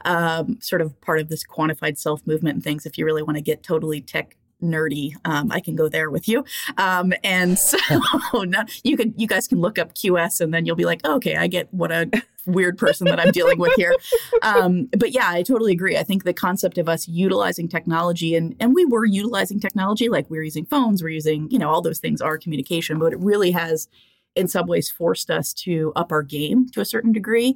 Um, 0.06 0.60
sort 0.62 0.81
of 0.81 1.00
part 1.01 1.19
of 1.19 1.30
this 1.30 1.44
quantified 1.44 1.98
self 1.98 2.25
movement 2.25 2.56
and 2.56 2.63
things. 2.63 2.86
If 2.86 2.98
you 2.98 3.06
really 3.06 3.24
want 3.24 3.38
to 3.38 3.42
get 3.42 3.63
totally 3.63 4.01
tech 4.01 4.36
nerdy, 4.62 5.16
um, 5.26 5.52
I 5.52 5.60
can 5.60 5.76
go 5.76 5.90
there 5.90 6.10
with 6.10 6.28
you. 6.28 6.44
Um, 6.78 7.14
and 7.24 7.58
so 7.58 7.78
no, 8.34 8.64
you 8.84 8.98
can, 8.98 9.14
you 9.18 9.28
guys 9.28 9.48
can 9.48 9.60
look 9.60 9.80
up 9.80 9.94
QS 9.94 10.42
and 10.42 10.54
then 10.54 10.66
you'll 10.66 10.76
be 10.76 10.86
like, 10.86 11.02
oh, 11.04 11.16
okay, 11.16 11.36
I 11.36 11.48
get 11.48 11.74
what 11.74 11.92
a 11.92 12.10
weird 12.45 12.78
person 12.78 13.06
that 13.06 13.19
I'm 13.19 13.31
dealing 13.31 13.60
with 13.60 13.74
here. 13.76 13.95
Um, 14.42 14.90
but 14.98 15.12
yeah, 15.12 15.30
I 15.30 15.44
totally 15.44 15.72
agree. 15.72 15.98
I 15.98 16.04
think 16.04 16.24
the 16.24 16.33
concept 16.33 16.78
of 16.78 16.90
us 16.90 17.07
utilizing 17.07 17.68
technology 17.68 18.36
and, 18.36 18.56
and 18.60 18.74
we 18.74 18.86
were 18.86 19.06
utilizing 19.06 19.60
technology, 19.60 20.10
like 20.10 20.30
we're 20.30 20.44
using 20.44 20.66
phones, 20.66 21.04
we're 21.04 21.10
using, 21.10 21.50
you 21.52 21.60
know, 21.60 21.69
all 21.69 21.81
those 21.81 22.00
things 22.00 22.22
are 22.22 22.38
communication, 22.38 23.00
but 23.00 23.14
it 23.14 23.19
really 23.19 23.52
has 23.52 23.88
in 24.36 24.48
some 24.48 24.68
ways 24.68 24.90
forced 24.90 25.30
us 25.30 25.54
to 25.54 25.92
up 25.95 26.12
our 26.12 26.24
game 26.24 26.68
to 26.69 26.81
a 26.81 26.86
certain 26.86 27.12
degree. 27.12 27.56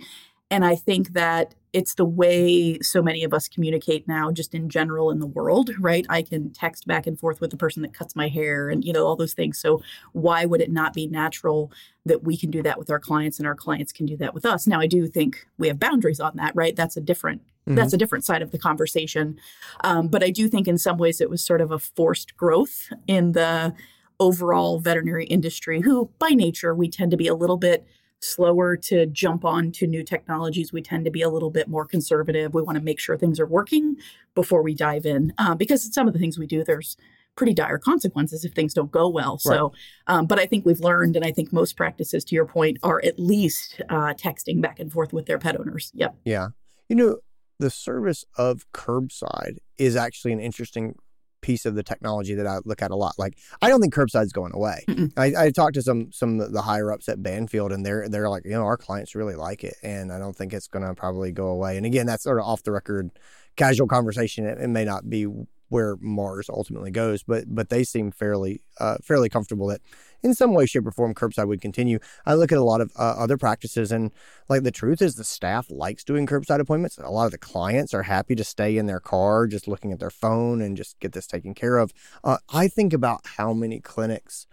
And 0.54 0.64
I 0.64 0.76
think 0.76 1.14
that 1.14 1.56
it's 1.74 1.96
the 1.96 2.06
way 2.06 2.78
so 2.82 3.02
many 3.02 3.24
of 3.24 3.34
us 3.34 3.48
communicate 3.48 4.08
now 4.08 4.32
just 4.32 4.54
in 4.54 4.70
general 4.70 5.10
in 5.10 5.18
the 5.18 5.26
world 5.26 5.72
right? 5.80 6.06
I 6.10 6.22
can 6.22 6.52
text 6.52 6.86
back 6.86 7.08
and 7.08 7.20
forth 7.20 7.42
with 7.42 7.50
the 7.50 7.58
person 7.58 7.82
that 7.82 7.96
cuts 7.96 8.16
my 8.16 8.28
hair 8.28 8.70
and 8.70 8.86
you 8.86 8.94
know 8.94 9.08
all 9.08 9.16
those 9.16 9.34
things. 9.34 9.58
So 9.58 9.82
why 10.12 10.46
would 10.46 10.62
it 10.62 10.72
not 10.72 10.94
be 10.94 11.08
natural 11.08 11.72
that 12.06 12.24
we 12.24 12.38
can 12.38 12.52
do 12.52 12.62
that 12.62 12.78
with 12.78 12.92
our 12.92 13.00
clients 13.00 13.40
and 13.40 13.48
our 13.48 13.56
clients 13.56 13.92
can 13.92 14.06
do 14.06 14.16
that 14.18 14.36
with 14.36 14.46
us? 14.46 14.68
Now 14.68 14.80
i 14.80 14.86
do 14.86 15.08
think 15.08 15.48
we 15.58 15.70
have 15.70 15.80
boundaries 15.80 16.20
on 16.20 16.36
that 16.36 16.56
right? 16.56 16.76
That's 16.76 16.98
a 16.98 17.02
different 17.02 17.42
mm-hmm. 17.42 17.74
that's 17.74 17.94
a 17.94 17.98
different 17.98 18.24
side 18.24 18.44
of 18.44 18.52
the 18.52 18.60
conversation. 18.60 19.40
Um, 19.84 20.08
but 20.08 20.22
i 20.22 20.30
do 20.30 20.48
think 20.48 20.68
in 20.68 20.78
some 20.78 21.00
ways 21.00 21.20
it 21.20 21.32
was 21.32 21.44
sort 21.44 21.62
of 21.62 21.72
a 21.72 21.80
forced 21.80 22.38
growth 22.38 22.94
in 23.08 23.32
the 23.32 23.74
overall 24.20 24.78
veterinary 24.78 25.26
industry 25.26 25.82
who 25.82 26.12
by 26.20 26.30
nature 26.30 26.76
we 26.76 26.88
tend 26.88 27.10
to 27.10 27.18
be 27.18 27.28
a 27.28 27.34
little 27.34 27.58
bit 27.58 27.88
slower 28.24 28.78
to 28.78 29.06
jump 29.08 29.44
on 29.46 29.72
to 29.74 29.88
new 29.88 30.04
technologies. 30.04 30.72
We 30.72 30.82
tend 30.82 31.06
to 31.06 31.12
be 31.12 31.22
a 31.22 31.30
little 31.30 31.52
bit 31.52 31.68
more 31.68 31.86
conservative. 31.86 32.54
We 32.54 32.62
want 32.62 32.78
to 32.78 32.84
make 32.84 33.00
sure 33.00 33.18
things 33.18 33.40
are 33.40 33.46
working 33.46 33.98
before 34.36 34.64
we 34.64 34.74
dive 34.74 35.06
in 35.06 35.34
uh, 35.38 35.56
because 35.56 35.94
some 35.94 36.08
of 36.08 36.14
the 36.14 36.20
things 36.20 36.38
we 36.38 36.48
do, 36.48 36.64
there's 36.64 36.98
pretty 37.36 37.54
dire 37.54 37.78
consequences 37.78 38.46
if 38.46 38.54
things 38.54 38.74
don't 38.74 38.92
go 38.92 39.08
well. 39.08 39.38
So, 39.38 39.74
right. 40.08 40.16
um, 40.16 40.26
but 40.28 40.40
I 40.40 40.46
think 40.46 40.66
we've 40.66 40.80
learned, 40.80 41.16
and 41.16 41.26
I 41.26 41.32
think 41.32 41.52
most 41.52 41.76
practices, 41.76 42.24
to 42.26 42.36
your 42.36 42.46
point, 42.46 42.78
are 42.84 43.02
at 43.04 43.20
least 43.20 43.82
uh, 43.90 44.14
texting 44.14 44.62
back 44.62 44.80
and 44.80 44.92
forth 44.92 45.14
with 45.14 45.26
their 45.26 45.40
pet 45.40 45.60
owners. 45.60 45.92
Yep. 45.96 46.16
Yeah. 46.26 46.50
You 46.90 46.96
know, 46.96 47.18
the 47.60 47.70
service 47.70 48.26
of 48.38 48.66
curbside 48.74 49.58
is 49.78 49.96
actually 49.96 50.34
an 50.34 50.40
interesting 50.40 50.96
piece 51.44 51.68
of 51.68 51.76
the 51.76 51.84
technology 51.84 52.34
that 52.34 52.48
I 52.48 52.58
look 52.66 52.82
at 52.82 52.90
a 52.90 52.96
lot. 52.96 53.14
Like 53.20 53.38
I 53.62 53.70
don't 53.70 53.82
think 53.82 53.94
curbside's 53.94 54.34
going 54.34 54.54
away. 54.56 54.84
I, 55.18 55.34
I 55.38 55.52
talked 55.52 55.76
to 55.76 55.84
some 55.84 56.12
some 56.12 56.40
of 56.40 56.52
the 56.52 56.64
higher 56.64 56.92
ups 56.92 57.08
at 57.08 57.22
Banfield, 57.22 57.72
and 57.72 57.86
they're 57.86 58.10
they're 58.10 58.30
like, 58.30 58.46
you 58.46 58.52
know, 58.52 58.64
our 58.64 58.78
clients 58.78 59.14
really 59.14 59.36
like 59.36 59.64
it, 59.64 59.76
and 59.84 60.12
I 60.12 60.18
don't 60.18 60.36
think 60.36 60.54
it's 60.54 60.68
going 60.68 60.86
to 60.86 60.96
probably 60.96 61.32
go 61.32 61.48
away. 61.48 61.78
And 61.78 61.86
again, 61.86 62.08
that's 62.08 62.24
sort 62.24 62.40
of 62.40 62.46
off 62.46 62.64
the 62.64 62.72
record, 62.72 63.12
casual 63.56 63.88
conversation. 63.88 64.46
It, 64.46 64.60
it 64.60 64.70
may 64.70 64.86
not 64.86 65.10
be 65.10 65.28
where 65.70 65.98
Mars 66.00 66.50
ultimately 66.50 66.92
goes, 66.92 67.24
but 67.24 67.44
but 67.48 67.70
they 67.70 67.84
seem 67.84 68.12
fairly 68.12 68.62
uh, 68.80 68.98
fairly 69.04 69.30
comfortable 69.30 69.68
that 69.68 69.82
in 70.24 70.34
some 70.34 70.54
way, 70.54 70.66
shape, 70.66 70.88
or 70.88 70.92
form, 70.92 71.14
curbside 71.14 71.48
would 71.48 71.62
continue. 71.62 72.00
I 72.26 72.34
look 72.34 72.52
at 72.52 72.58
a 72.58 72.64
lot 72.64 72.82
of 72.82 72.92
uh, 72.98 73.16
other 73.18 73.38
practices, 73.38 73.92
and 73.92 74.12
like 74.50 74.64
the 74.64 74.72
truth 74.72 75.02
is, 75.02 75.16
the 75.16 75.24
staff 75.24 75.70
likes 75.70 76.04
doing 76.04 76.26
curbside 76.26 76.60
appointments. 76.60 76.98
A 76.98 77.10
lot 77.10 77.26
of 77.26 77.32
the 77.32 77.38
clients 77.38 77.94
are 77.94 78.04
happy 78.04 78.36
to 78.36 78.44
stay 78.44 78.78
in 78.78 78.86
their 78.86 79.00
car, 79.00 79.48
just 79.48 79.68
looking 79.68 79.92
at 79.92 80.00
their 80.00 80.10
phone 80.10 80.62
and 80.62 80.78
just 80.78 81.00
get 81.00 81.12
this 81.12 81.28
taken 81.28 81.54
care 81.54 81.78
of. 81.78 81.92
Uh, 82.24 82.38
I 82.50 82.68
think 82.68 82.94
about 82.94 83.22
how 83.38 83.54
many 83.54 83.80
clinics 83.80 84.48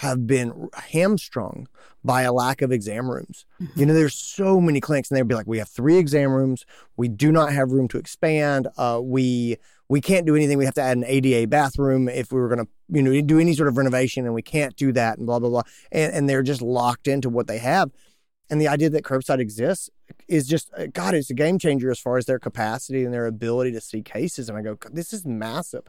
have 0.00 0.26
been 0.28 0.68
hamstrung 0.74 1.66
by 2.04 2.22
a 2.22 2.32
lack 2.32 2.62
of 2.62 2.70
exam 2.70 3.10
rooms. 3.10 3.44
Mm-hmm. 3.60 3.80
You 3.80 3.86
know, 3.86 3.94
there's 3.94 4.14
so 4.14 4.60
many 4.60 4.80
clinics, 4.80 5.10
and 5.10 5.18
they'd 5.18 5.26
be 5.26 5.34
like, 5.34 5.48
"We 5.48 5.58
have 5.58 5.68
three 5.68 5.98
exam 5.98 6.30
rooms. 6.30 6.64
We 6.96 7.08
do 7.08 7.32
not 7.32 7.52
have 7.52 7.72
room 7.72 7.88
to 7.88 7.98
expand. 7.98 8.68
Uh, 8.76 9.00
we 9.02 9.56
we 9.88 10.00
can't 10.00 10.24
do 10.24 10.36
anything. 10.36 10.56
We 10.56 10.66
have 10.66 10.74
to 10.74 10.82
add 10.82 10.96
an 10.96 11.04
ADA 11.04 11.48
bathroom 11.48 12.08
if 12.08 12.30
we 12.30 12.38
were 12.38 12.48
going 12.48 12.64
to, 12.64 12.68
you 12.90 13.02
know, 13.02 13.20
do 13.22 13.40
any 13.40 13.54
sort 13.54 13.68
of 13.68 13.76
renovation, 13.76 14.24
and 14.24 14.34
we 14.34 14.42
can't 14.42 14.76
do 14.76 14.92
that, 14.92 15.18
and 15.18 15.26
blah 15.26 15.40
blah 15.40 15.50
blah. 15.50 15.62
And 15.90 16.12
and 16.12 16.28
they're 16.28 16.44
just 16.44 16.62
locked 16.62 17.08
into 17.08 17.28
what 17.28 17.48
they 17.48 17.58
have. 17.58 17.90
And 18.50 18.60
the 18.60 18.68
idea 18.68 18.88
that 18.90 19.04
curbside 19.04 19.40
exists 19.40 19.90
is 20.26 20.46
just, 20.46 20.70
uh, 20.74 20.86
God, 20.86 21.14
it's 21.14 21.28
a 21.28 21.34
game 21.34 21.58
changer 21.58 21.90
as 21.90 21.98
far 21.98 22.16
as 22.16 22.24
their 22.24 22.38
capacity 22.38 23.04
and 23.04 23.12
their 23.12 23.26
ability 23.26 23.72
to 23.72 23.80
see 23.80 24.00
cases. 24.00 24.48
And 24.48 24.56
I 24.56 24.62
go, 24.62 24.78
this 24.90 25.12
is 25.12 25.26
massive. 25.26 25.82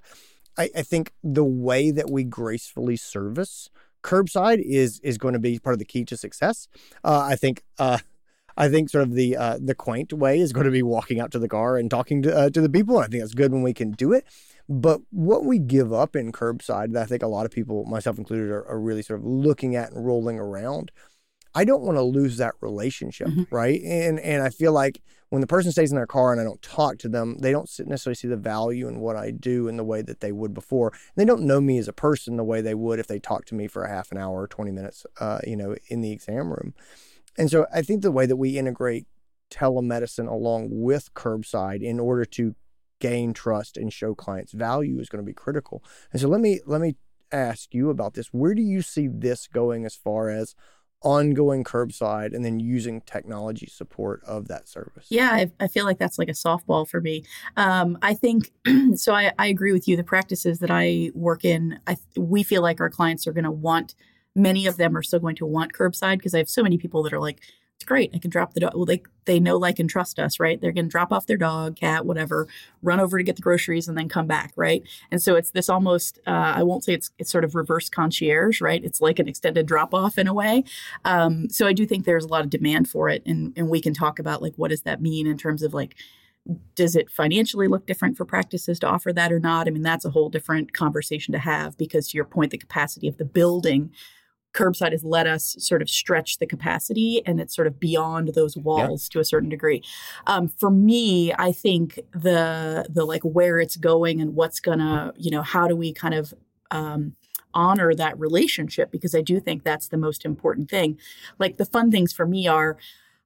I, 0.58 0.70
I 0.76 0.82
think 0.82 1.14
the 1.24 1.46
way 1.46 1.90
that 1.90 2.10
we 2.10 2.26
gracefully 2.26 2.98
service 2.98 3.70
curbside 4.04 4.62
is 4.64 5.00
is 5.02 5.18
going 5.18 5.34
to 5.34 5.40
be 5.40 5.60
part 5.60 5.74
of 5.74 5.80
the 5.80 5.86
key 5.86 6.06
to 6.06 6.18
success. 6.18 6.68
Uh, 7.04 7.28
I 7.30 7.36
think. 7.36 7.64
Uh, 7.78 8.00
I 8.58 8.68
think 8.68 8.90
sort 8.90 9.04
of 9.04 9.14
the 9.14 9.38
uh, 9.38 9.58
the 9.62 9.74
quaint 9.74 10.12
way 10.12 10.42
is 10.42 10.52
going 10.52 10.66
to 10.66 10.72
be 10.72 10.84
walking 10.84 11.22
out 11.22 11.32
to 11.32 11.40
the 11.40 11.48
car 11.48 11.78
and 11.78 11.90
talking 11.90 12.22
to 12.24 12.36
uh, 12.36 12.50
to 12.50 12.60
the 12.60 12.68
people. 12.68 12.98
I 12.98 13.08
think 13.08 13.24
that's 13.24 13.34
good 13.34 13.54
when 13.54 13.64
we 13.64 13.74
can 13.74 13.92
do 13.92 14.12
it. 14.12 14.26
But 14.68 15.00
what 15.12 15.46
we 15.46 15.60
give 15.60 15.94
up 15.94 16.14
in 16.14 16.34
curbside, 16.34 16.92
that 16.92 17.04
I 17.04 17.06
think 17.06 17.24
a 17.24 17.28
lot 17.28 17.46
of 17.46 17.52
people, 17.52 17.86
myself 17.86 18.18
included, 18.18 18.52
are, 18.52 18.68
are 18.68 18.80
really 18.80 19.02
sort 19.02 19.22
of 19.22 19.26
looking 19.26 19.78
at 19.78 19.94
and 19.94 20.06
rolling 20.06 20.38
around. 20.38 20.92
I 21.56 21.64
don't 21.64 21.82
want 21.84 21.98
to 21.98 22.04
lose 22.04 22.38
that 22.38 22.54
relationship, 22.60 23.30
mm-hmm. 23.30 23.56
right? 23.56 23.82
And 23.82 24.20
and 24.20 24.44
I 24.44 24.50
feel 24.50 24.74
like 24.74 25.02
when 25.30 25.42
the 25.42 25.48
person 25.48 25.72
stays 25.72 25.92
in 25.92 25.96
their 25.96 26.08
car 26.08 26.32
and 26.32 26.42
I 26.42 26.44
don't 26.44 26.62
talk 26.62 26.98
to 27.00 27.10
them, 27.10 27.38
they 27.40 27.52
don't 27.52 27.70
necessarily 27.86 28.16
see 28.16 28.28
the 28.28 28.36
value 28.36 28.88
in 28.88 29.00
what 29.00 29.16
I 29.16 29.32
do 29.32 29.68
in 29.68 29.78
the 29.78 29.84
way 29.84 30.02
that 30.02 30.22
they 30.22 30.32
would 30.32 30.54
before. 30.54 30.90
And 30.90 31.16
they 31.16 31.26
don't 31.26 31.44
know 31.44 31.62
me 31.62 31.78
as 31.78 31.88
a 31.88 31.94
person 31.94 32.38
the 32.38 32.44
way 32.44 32.62
they 32.62 32.74
would 32.74 33.00
if 33.00 33.08
they 33.08 33.20
talked 33.20 33.48
to 33.50 33.56
me 33.56 33.68
for 33.68 33.84
a 33.84 33.90
half 33.90 34.12
an 34.12 34.18
hour 34.18 34.42
or 34.42 34.48
20 34.48 34.72
minutes, 34.72 35.06
uh, 35.20 35.40
you 35.46 35.56
know, 35.56 35.76
in 35.88 36.02
the 36.02 36.12
exam 36.12 36.50
room. 36.50 36.74
And 37.38 37.50
so 37.50 37.68
I 37.74 37.84
think 37.84 38.02
the 38.02 38.12
way 38.12 38.26
that 38.26 38.38
we 38.38 38.58
integrate 38.58 39.06
telemedicine 39.52 40.28
along 40.28 40.70
with 40.72 41.14
curbside 41.14 41.82
in 41.82 42.00
order 42.00 42.26
to 42.26 42.56
gain 43.00 43.34
trust 43.34 43.78
and 43.78 43.94
show 43.94 44.14
clients 44.14 44.52
value 44.52 45.00
is 45.00 45.10
going 45.10 45.24
to 45.24 45.26
be 45.26 45.34
critical. 45.34 45.84
And 46.12 46.20
so 46.20 46.28
let 46.28 46.42
me 46.42 46.60
let 46.66 46.82
me 46.82 46.96
ask 47.32 47.74
you 47.74 47.90
about 47.90 48.16
this. 48.16 48.28
Where 48.28 48.54
do 48.54 48.62
you 48.62 48.82
see 48.82 49.08
this 49.08 49.48
going 49.48 49.86
as 49.86 49.96
far 49.96 50.30
as 50.30 50.56
ongoing 51.02 51.64
curbside 51.64 52.36
and 52.36 52.44
then 52.44 52.60
using 52.60 53.02
technology 53.02 53.68
support 53.68 54.22
of 54.26 54.48
that 54.48 54.68
service. 54.68 55.08
Yeah 55.10 55.30
i, 55.32 55.52
I 55.60 55.68
feel 55.68 55.86
like 55.86 55.98
that's 55.98 56.20
like 56.20 56.30
a 56.30 56.34
softball 56.34 56.88
for 56.88 57.02
me. 57.02 57.24
Um, 57.58 57.98
i 58.02 58.14
think 58.14 58.52
so 58.96 59.14
I, 59.14 59.32
I 59.38 59.48
agree 59.48 59.72
with 59.72 59.88
you. 59.88 59.96
The 59.96 60.04
practices 60.04 60.60
that 60.60 60.72
i 60.72 61.12
work 61.14 61.46
in 61.46 61.80
I, 61.88 61.98
we 62.18 62.44
feel 62.44 62.62
like 62.62 62.80
our 62.82 62.90
clients 62.90 63.28
are 63.28 63.34
going 63.34 63.44
to 63.44 63.52
want 63.52 63.96
many 64.36 64.68
of 64.68 64.78
them 64.78 64.96
are 64.96 65.04
still 65.04 65.20
going 65.20 65.36
to 65.38 65.46
want 65.46 65.74
curbside 65.74 66.18
because 66.18 66.34
i 66.34 66.38
have 66.38 66.50
so 66.50 66.64
many 66.64 66.78
people 66.78 67.04
that 67.04 67.14
are 67.14 67.20
like 67.20 67.42
it's 67.80 67.88
great. 67.88 68.12
I 68.14 68.18
can 68.18 68.30
drop 68.30 68.54
the 68.54 68.60
dog. 68.60 68.74
Well, 68.76 68.86
they 68.86 69.02
they 69.24 69.40
know, 69.40 69.56
like, 69.56 69.80
and 69.80 69.90
trust 69.90 70.20
us, 70.20 70.38
right? 70.38 70.60
They're 70.60 70.74
going 70.74 70.88
to 70.88 70.92
drop 70.92 71.14
off 71.14 71.28
their 71.28 71.38
dog, 71.38 71.78
cat, 71.78 72.06
whatever, 72.06 72.46
run 72.82 73.00
over 73.00 73.18
to 73.18 73.24
get 73.24 73.38
the 73.38 73.42
groceries, 73.42 73.88
and 73.88 73.98
then 73.98 74.10
come 74.10 74.28
back, 74.28 74.52
right? 74.58 74.84
And 75.12 75.22
so 75.22 75.36
it's 75.36 75.52
this 75.52 75.70
almost. 75.70 76.20
Uh, 76.28 76.56
I 76.58 76.64
won't 76.64 76.84
say 76.84 76.92
it's 76.92 77.12
it's 77.20 77.32
sort 77.32 77.46
of 77.46 77.56
reverse 77.56 77.88
concierge, 77.88 78.60
right? 78.60 78.84
It's 78.84 79.00
like 79.00 79.18
an 79.18 79.30
extended 79.30 79.66
drop 79.66 79.94
off 79.94 80.18
in 80.18 80.28
a 80.28 80.34
way. 80.34 80.66
Um, 81.06 81.50
so 81.50 81.68
I 81.68 81.72
do 81.74 81.86
think 81.86 82.04
there's 82.04 82.26
a 82.26 82.28
lot 82.28 82.44
of 82.44 82.50
demand 82.50 82.90
for 82.90 83.08
it, 83.08 83.24
and 83.26 83.54
and 83.56 83.70
we 83.70 83.80
can 83.80 83.94
talk 83.94 84.20
about 84.20 84.42
like 84.42 84.56
what 84.58 84.72
does 84.72 84.82
that 84.82 85.02
mean 85.02 85.26
in 85.26 85.38
terms 85.38 85.64
of 85.64 85.74
like 85.74 85.96
does 86.76 86.96
it 86.96 87.10
financially 87.10 87.68
look 87.68 87.86
different 87.86 88.18
for 88.18 88.26
practices 88.26 88.80
to 88.80 88.88
offer 88.88 89.14
that 89.14 89.32
or 89.32 89.40
not? 89.40 89.68
I 89.68 89.72
mean, 89.72 89.84
that's 89.84 90.06
a 90.06 90.10
whole 90.10 90.30
different 90.30 90.74
conversation 90.74 91.32
to 91.34 91.40
have 91.40 91.78
because, 91.78 92.10
to 92.10 92.18
your 92.18 92.26
point, 92.26 92.52
the 92.52 92.58
capacity 92.58 93.08
of 93.08 93.18
the 93.18 93.26
building 93.26 93.92
curbside 94.54 94.92
has 94.92 95.04
let 95.04 95.28
us 95.28 95.56
sort 95.60 95.82
of 95.82 95.90
stretch 95.90 96.40
the 96.40 96.46
capacity 96.46 97.22
and 97.26 97.40
it's 97.40 97.56
sort 97.56 97.68
of 97.68 97.80
beyond 97.80 98.30
those 98.30 98.58
walls 98.58 99.08
yeah. 99.08 99.14
to 99.14 99.20
a 99.20 99.26
certain 99.26 99.50
degree 99.50 99.84
um, 100.28 100.48
for 100.48 100.72
me 100.72 101.34
i 101.38 101.52
think 101.52 102.00
the 102.12 102.86
the 102.90 103.06
like 103.06 103.22
where 103.24 103.60
it's 103.60 103.78
going 103.78 104.20
and 104.20 104.36
what's 104.36 104.60
gonna 104.60 105.14
you 105.16 105.30
know 105.30 105.42
how 105.42 105.68
do 105.68 105.76
we 105.76 105.94
kind 105.94 106.14
of 106.14 106.34
um, 106.72 107.16
honor 107.54 107.94
that 107.94 108.18
relationship 108.20 108.92
because 108.92 109.14
i 109.14 109.22
do 109.22 109.40
think 109.40 109.64
that's 109.64 109.88
the 109.88 109.98
most 109.98 110.26
important 110.26 110.70
thing 110.70 110.98
like 111.38 111.58
the 111.58 111.66
fun 111.66 111.92
things 111.92 112.14
for 112.14 112.26
me 112.26 112.48
are 112.48 112.78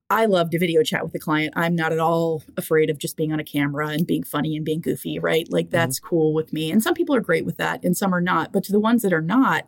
I 0.10 0.26
love 0.26 0.52
to 0.52 0.60
video 0.60 0.84
chat 0.84 1.02
with 1.02 1.12
the 1.12 1.20
client. 1.20 1.54
I'm 1.56 1.76
not 1.76 1.92
at 1.92 1.98
all 1.98 2.44
afraid 2.56 2.92
of 2.92 3.00
just 3.00 3.18
being 3.18 3.34
on 3.34 3.40
a 3.40 3.44
camera 3.44 3.88
and 3.88 4.06
being 4.06 4.24
funny 4.24 4.56
and 4.56 4.64
being 4.64 4.80
goofy, 4.80 5.18
right? 5.18 5.52
Like 5.52 5.68
mm-hmm. 5.68 5.72
that's 5.72 6.00
mm-hmm. 6.00 6.08
cool 6.08 6.34
with 6.34 6.54
me. 6.54 6.72
And 6.72 6.84
some 6.84 6.94
people 6.94 7.16
are 7.16 7.22
great 7.22 7.46
with 7.46 7.58
that 7.58 7.84
and 7.84 7.98
some 7.98 8.14
are 8.14 8.22
not. 8.22 8.52
But 8.52 8.64
to 8.66 8.72
the 8.72 8.80
ones 8.80 9.02
that 9.02 9.14
are 9.14 9.22
not, 9.22 9.66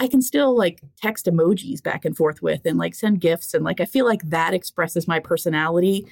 I 0.00 0.06
can 0.06 0.22
still 0.22 0.56
like 0.56 0.80
text 1.00 1.26
emojis 1.26 1.82
back 1.82 2.04
and 2.04 2.16
forth 2.16 2.40
with 2.42 2.64
and 2.64 2.78
like 2.78 2.94
send 2.94 3.20
gifts. 3.20 3.54
And 3.54 3.64
like, 3.64 3.80
I 3.80 3.84
feel 3.84 4.04
like 4.04 4.22
that 4.24 4.54
expresses 4.54 5.08
my 5.08 5.18
personality 5.18 6.06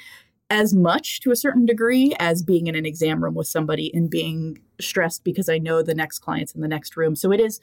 as 0.50 0.74
much 0.74 1.20
to 1.20 1.30
a 1.30 1.36
certain 1.36 1.66
degree 1.66 2.14
as 2.18 2.42
being 2.42 2.66
in 2.66 2.74
an 2.74 2.86
exam 2.86 3.22
room 3.22 3.34
with 3.34 3.48
somebody 3.48 3.92
and 3.94 4.10
being 4.10 4.58
stressed 4.80 5.24
because 5.24 5.48
I 5.48 5.58
know 5.58 5.82
the 5.82 5.94
next 5.94 6.20
client's 6.20 6.54
in 6.54 6.60
the 6.60 6.68
next 6.68 6.96
room. 6.96 7.16
So 7.16 7.32
it 7.32 7.40
is 7.40 7.60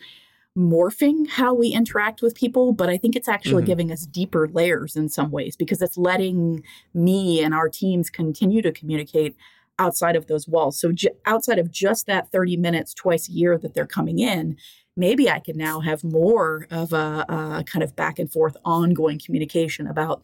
morphing 0.58 1.28
how 1.28 1.54
we 1.54 1.70
interact 1.70 2.22
with 2.22 2.36
people, 2.36 2.74
but 2.74 2.90
I 2.90 2.98
think 2.98 3.16
it's 3.16 3.28
actually 3.28 3.64
mm-hmm. 3.64 3.68
giving 3.68 3.92
us 3.92 4.06
deeper 4.06 4.48
layers 4.48 4.96
in 4.96 5.10
some 5.10 5.32
ways 5.32 5.56
because 5.56 5.82
it's 5.82 5.98
letting 5.98 6.64
me 6.94 7.44
and 7.44 7.54
our 7.54 7.70
teams 7.70 8.10
continue 8.10 8.62
to 8.62 8.72
communicate 8.72 9.36
outside 9.80 10.16
of 10.16 10.28
those 10.28 10.48
walls. 10.48 10.80
So, 10.80 10.92
j- 10.92 11.10
outside 11.26 11.58
of 11.58 11.72
just 11.72 12.06
that 12.06 12.32
30 12.32 12.58
minutes 12.58 12.94
twice 12.94 13.28
a 13.28 13.32
year 13.32 13.58
that 13.58 13.74
they're 13.74 13.88
coming 13.88 14.20
in, 14.20 14.58
maybe 14.96 15.30
I 15.30 15.40
could 15.40 15.56
now 15.56 15.80
have 15.80 16.04
more 16.04 16.68
of 16.72 16.94
a, 16.94 17.26
a, 17.30 17.64
kind 17.66 17.84
of 17.84 17.96
back 17.96 18.20
and 18.20 18.32
forth 18.32 18.58
ongoing 18.64 19.20
communication 19.20 19.88
about 19.88 20.24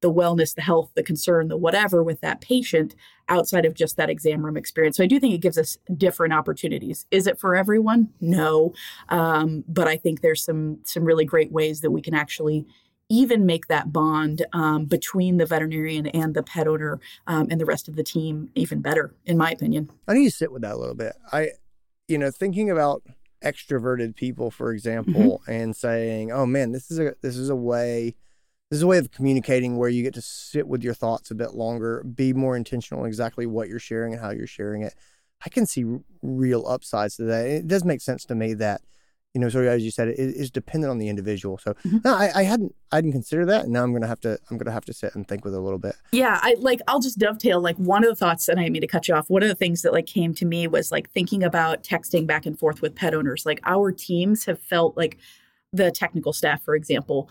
the 0.00 0.12
wellness, 0.12 0.54
the 0.54 0.60
health, 0.60 0.90
the 0.94 1.02
concern, 1.02 1.48
the 1.48 1.56
whatever 1.56 2.02
with 2.02 2.20
that 2.20 2.42
patient 2.42 2.94
outside 3.28 3.64
of 3.64 3.72
just 3.72 3.96
that 3.96 4.10
exam 4.10 4.44
room 4.44 4.56
experience. 4.56 4.98
So 4.98 5.04
I 5.04 5.06
do 5.06 5.18
think 5.18 5.34
it 5.34 5.38
gives 5.38 5.56
us 5.56 5.78
different 5.96 6.34
opportunities. 6.34 7.06
Is 7.10 7.26
it 7.26 7.38
for 7.38 7.56
everyone? 7.56 8.10
No, 8.20 8.74
um, 9.08 9.64
but 9.66 9.88
I 9.88 9.96
think 9.96 10.20
there's 10.20 10.44
some 10.44 10.80
some 10.84 11.04
really 11.04 11.24
great 11.24 11.50
ways 11.52 11.80
that 11.80 11.90
we 11.90 12.02
can 12.02 12.14
actually 12.14 12.66
even 13.08 13.46
make 13.46 13.68
that 13.68 13.92
bond 13.92 14.44
um, 14.52 14.84
between 14.84 15.38
the 15.38 15.46
veterinarian 15.46 16.06
and 16.08 16.34
the 16.34 16.42
pet 16.42 16.66
owner 16.66 17.00
um, 17.26 17.48
and 17.50 17.60
the 17.60 17.66
rest 17.66 17.88
of 17.88 17.96
the 17.96 18.02
team 18.02 18.50
even 18.54 18.80
better, 18.80 19.14
in 19.24 19.38
my 19.38 19.50
opinion. 19.50 19.90
I 20.06 20.14
need 20.14 20.24
to 20.24 20.30
sit 20.30 20.52
with 20.52 20.62
that 20.62 20.74
a 20.74 20.78
little 20.78 20.94
bit. 20.94 21.14
I, 21.32 21.50
you 22.08 22.18
know, 22.18 22.30
thinking 22.30 22.70
about 22.70 23.02
extroverted 23.44 24.16
people, 24.16 24.50
for 24.50 24.72
example, 24.72 25.40
mm-hmm. 25.40 25.50
and 25.50 25.76
saying, 25.76 26.32
"Oh 26.32 26.46
man, 26.46 26.72
this 26.72 26.90
is 26.90 26.98
a 26.98 27.14
this 27.22 27.36
is 27.36 27.50
a 27.50 27.56
way." 27.56 28.16
This 28.70 28.78
is 28.78 28.82
a 28.82 28.88
way 28.88 28.98
of 28.98 29.12
communicating 29.12 29.76
where 29.76 29.90
you 29.90 30.02
get 30.02 30.14
to 30.14 30.22
sit 30.22 30.66
with 30.66 30.82
your 30.82 30.94
thoughts 30.94 31.30
a 31.30 31.34
bit 31.34 31.54
longer, 31.54 32.02
be 32.02 32.32
more 32.32 32.56
intentional 32.56 33.04
exactly 33.04 33.46
what 33.46 33.68
you're 33.68 33.78
sharing 33.78 34.14
and 34.14 34.22
how 34.22 34.30
you're 34.30 34.48
sharing 34.48 34.82
it. 34.82 34.94
I 35.44 35.50
can 35.50 35.66
see 35.66 35.84
real 36.22 36.66
upsides 36.66 37.16
to 37.16 37.24
that. 37.24 37.46
It 37.46 37.68
does 37.68 37.84
make 37.84 38.00
sense 38.00 38.24
to 38.24 38.34
me 38.34 38.54
that 38.54 38.80
you 39.34 39.40
know, 39.40 39.48
sort 39.48 39.66
of 39.66 39.72
as 39.72 39.82
you 39.82 39.90
said, 39.90 40.08
it 40.08 40.18
is 40.18 40.50
dependent 40.50 40.92
on 40.92 40.98
the 40.98 41.08
individual. 41.08 41.58
So 41.58 41.74
mm-hmm. 41.74 41.98
no, 42.04 42.14
I, 42.14 42.30
I, 42.36 42.42
hadn't, 42.44 42.72
I 42.92 43.00
didn't 43.00 43.14
consider 43.14 43.44
that, 43.46 43.64
and 43.64 43.72
now 43.72 43.82
I'm 43.82 43.92
gonna 43.92 44.06
have 44.06 44.20
to, 44.20 44.38
I'm 44.48 44.56
gonna 44.56 44.70
have 44.70 44.84
to 44.84 44.92
sit 44.92 45.14
and 45.16 45.26
think 45.26 45.44
with 45.44 45.54
it 45.54 45.58
a 45.58 45.60
little 45.60 45.78
bit. 45.78 45.96
Yeah, 46.12 46.38
I 46.40 46.54
like, 46.58 46.80
I'll 46.86 47.00
just 47.00 47.18
dovetail. 47.18 47.60
Like 47.60 47.76
one 47.76 48.04
of 48.04 48.10
the 48.10 48.16
thoughts, 48.16 48.48
and 48.48 48.60
I 48.60 48.68
mean 48.68 48.80
to 48.80 48.86
cut 48.86 49.08
you 49.08 49.14
off. 49.14 49.28
One 49.28 49.42
of 49.42 49.48
the 49.48 49.56
things 49.56 49.82
that 49.82 49.92
like 49.92 50.06
came 50.06 50.34
to 50.34 50.46
me 50.46 50.68
was 50.68 50.92
like 50.92 51.10
thinking 51.10 51.42
about 51.42 51.82
texting 51.82 52.26
back 52.26 52.46
and 52.46 52.56
forth 52.56 52.80
with 52.80 52.94
pet 52.94 53.12
owners. 53.12 53.44
Like 53.44 53.60
our 53.64 53.90
teams 53.90 54.44
have 54.44 54.60
felt 54.60 54.96
like 54.96 55.18
the 55.72 55.90
technical 55.90 56.32
staff, 56.32 56.62
for 56.62 56.76
example, 56.76 57.28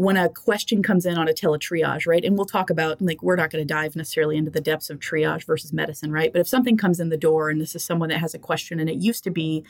when 0.00 0.16
a 0.16 0.30
question 0.30 0.82
comes 0.82 1.04
in 1.04 1.18
on 1.18 1.28
a 1.28 1.32
teletriage, 1.32 2.06
right? 2.06 2.24
And 2.24 2.34
we'll 2.34 2.46
talk 2.46 2.70
about 2.70 3.02
like 3.02 3.22
we're 3.22 3.36
not 3.36 3.50
going 3.50 3.60
to 3.60 3.70
dive 3.70 3.94
necessarily 3.94 4.38
into 4.38 4.50
the 4.50 4.62
depths 4.62 4.88
of 4.88 4.98
triage 4.98 5.44
versus 5.44 5.74
medicine, 5.74 6.10
right? 6.10 6.32
But 6.32 6.40
if 6.40 6.48
something 6.48 6.78
comes 6.78 7.00
in 7.00 7.10
the 7.10 7.18
door 7.18 7.50
and 7.50 7.60
this 7.60 7.74
is 7.74 7.84
someone 7.84 8.08
that 8.08 8.16
has 8.16 8.32
a 8.32 8.38
question 8.38 8.80
and 8.80 8.88
it 8.88 8.96
used 8.96 9.22
to 9.24 9.30
be, 9.30 9.62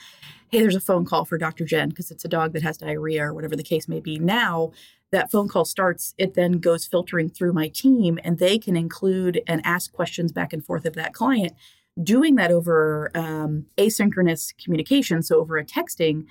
hey, 0.53 0.61
there's 0.61 0.77
a 0.77 0.81
phone 0.81 1.05
call 1.05 1.25
for 1.25 1.37
Dr. 1.37 1.65
Jen 1.65 1.89
because 1.89 2.13
it's 2.13 2.25
a 2.25 2.29
dog 2.29 2.53
that 2.53 2.63
has 2.63 2.77
diarrhea 2.77 3.25
or 3.25 3.35
whatever 3.35 3.57
the 3.57 3.65
case 3.65 3.89
may 3.89 3.99
be. 3.99 4.21
Now 4.21 4.71
that 5.11 5.33
phone 5.33 5.49
call 5.49 5.65
starts, 5.65 6.15
it 6.17 6.35
then 6.35 6.61
goes 6.61 6.87
filtering 6.87 7.29
through 7.29 7.53
my 7.53 7.67
team 7.67 8.21
and 8.23 8.39
they 8.39 8.57
can 8.57 8.77
include 8.77 9.43
and 9.49 9.61
ask 9.65 9.93
questions 9.93 10.31
back 10.31 10.53
and 10.53 10.65
forth 10.65 10.85
of 10.85 10.95
that 10.95 11.13
client. 11.13 11.55
Doing 12.01 12.37
that 12.37 12.53
over 12.53 13.11
um, 13.17 13.67
asynchronous 13.77 14.53
communication, 14.63 15.25
so 15.25 15.41
over 15.41 15.59
a 15.59 15.65
texting, 15.65 16.27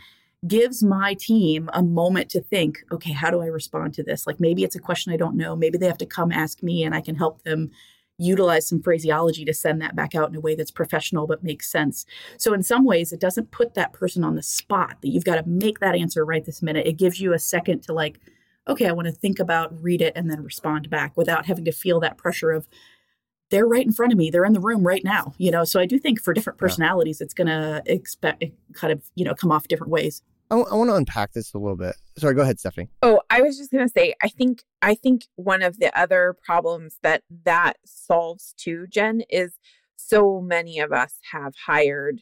gives 0.48 0.81
my 0.81 1.15
team 1.15 1.69
a 1.74 1.84
moment 1.84 2.29
to 2.29 2.41
think, 2.41 2.84
okay, 2.91 3.12
how 3.12 3.29
do 3.29 3.41
I 3.41 3.48
respond 3.48 3.93
to 3.96 4.03
this? 4.03 4.25
Like 4.25 4.39
maybe 4.39 4.63
it's 4.63 4.75
a 4.75 4.79
question 4.79 5.12
I 5.12 5.17
don't 5.17 5.36
know. 5.36 5.55
Maybe 5.55 5.77
they 5.77 5.88
have 5.88 5.98
to 5.98 6.05
come 6.05 6.31
ask 6.31 6.63
me 6.63 6.84
and 6.84 6.96
I 6.96 7.01
can 7.01 7.15
help 7.15 7.43
them 7.43 7.72
utilize 8.17 8.67
some 8.67 8.81
phraseology 8.81 9.46
to 9.46 9.53
send 9.53 9.81
that 9.81 9.96
back 9.96 10.13
out 10.13 10.29
in 10.29 10.36
a 10.36 10.41
way 10.41 10.55
that's 10.55 10.72
professional 10.72 11.27
but 11.27 11.43
makes 11.43 11.69
sense. 11.69 12.05
So 12.38 12.53
in 12.53 12.63
some 12.63 12.86
ways 12.86 13.12
it 13.12 13.19
doesn't 13.19 13.51
put 13.51 13.74
that 13.74 13.93
person 13.93 14.24
on 14.24 14.36
the 14.36 14.43
spot 14.43 14.98
that 15.01 15.10
you've 15.10 15.25
got 15.25 15.36
to 15.36 15.50
make 15.50 15.79
that 15.79 15.96
answer 15.96 16.25
right 16.25 16.43
this 16.43 16.62
minute. 16.62 16.88
It 16.88 16.98
gives 16.98 17.19
you 17.19 17.34
a 17.34 17.39
second 17.39 17.84
to 17.84 17.93
like 17.93 18.19
okay, 18.67 18.88
I 18.88 18.91
want 18.91 19.08
to 19.08 19.12
think 19.12 19.39
about, 19.39 19.81
read 19.81 20.00
it 20.00 20.13
and 20.15 20.29
then 20.29 20.43
respond 20.43 20.91
back 20.91 21.17
without 21.17 21.48
having 21.48 21.65
to 21.65 21.72
feel 21.72 22.00
that 22.01 22.17
pressure 22.17 22.51
of 22.51 22.67
they're 23.50 23.65
right 23.65 23.86
in 23.86 23.91
front 23.91 24.12
of 24.12 24.17
me. 24.17 24.29
They're 24.29 24.46
in 24.46 24.53
the 24.53 24.60
room 24.60 24.86
right 24.86 25.03
now, 25.03 25.34
you 25.38 25.50
know. 25.50 25.63
So 25.63 25.79
I 25.79 25.86
do 25.86 25.98
think 25.98 26.22
for 26.22 26.34
different 26.34 26.60
personalities, 26.60 27.19
it's 27.19 27.34
going 27.34 27.48
to 27.48 27.81
expect 27.86 28.43
kind 28.74 28.93
of 28.93 29.01
you 29.15 29.25
know 29.25 29.34
come 29.34 29.51
off 29.51 29.67
different 29.67 29.91
ways. 29.91 30.22
I, 30.51 30.56
w- 30.56 30.68
I 30.72 30.75
want 30.75 30.89
to 30.89 30.96
unpack 30.96 31.34
this 31.34 31.53
a 31.53 31.58
little 31.58 31.77
bit. 31.77 31.96
Sorry, 32.18 32.34
go 32.34 32.41
ahead, 32.41 32.60
Stephanie. 32.60 32.89
Oh, 33.01 33.22
I 33.29 33.41
was 33.41 33.58
just 33.58 33.72
going 33.72 33.86
to 33.86 33.91
say, 33.91 34.13
I 34.22 34.29
think 34.29 34.63
I 34.82 34.96
think 34.96 35.25
one 35.36 35.62
of 35.62 35.79
the 35.79 35.98
other 35.98 36.36
problems 36.44 36.98
that 37.03 37.24
that 37.46 37.77
solves 37.86 38.53
too, 38.58 38.88
Jen, 38.88 39.22
is 39.29 39.58
so 39.96 40.41
many 40.41 40.79
of 40.79 40.91
us 40.91 41.20
have 41.32 41.53
hired 41.68 42.22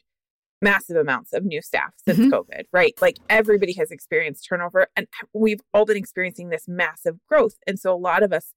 massive 0.60 0.96
amounts 0.96 1.32
of 1.32 1.44
new 1.44 1.62
staff 1.62 1.94
since 2.06 2.18
mm-hmm. 2.18 2.32
COVID, 2.32 2.64
right? 2.72 2.92
Like 3.00 3.18
everybody 3.30 3.72
has 3.74 3.90
experienced 3.90 4.46
turnover, 4.48 4.88
and 4.96 5.06
we've 5.32 5.60
all 5.72 5.84
been 5.84 5.96
experiencing 5.96 6.50
this 6.50 6.64
massive 6.68 7.16
growth, 7.28 7.56
and 7.66 7.78
so 7.78 7.94
a 7.94 7.96
lot 7.96 8.22
of 8.22 8.32
us 8.32 8.52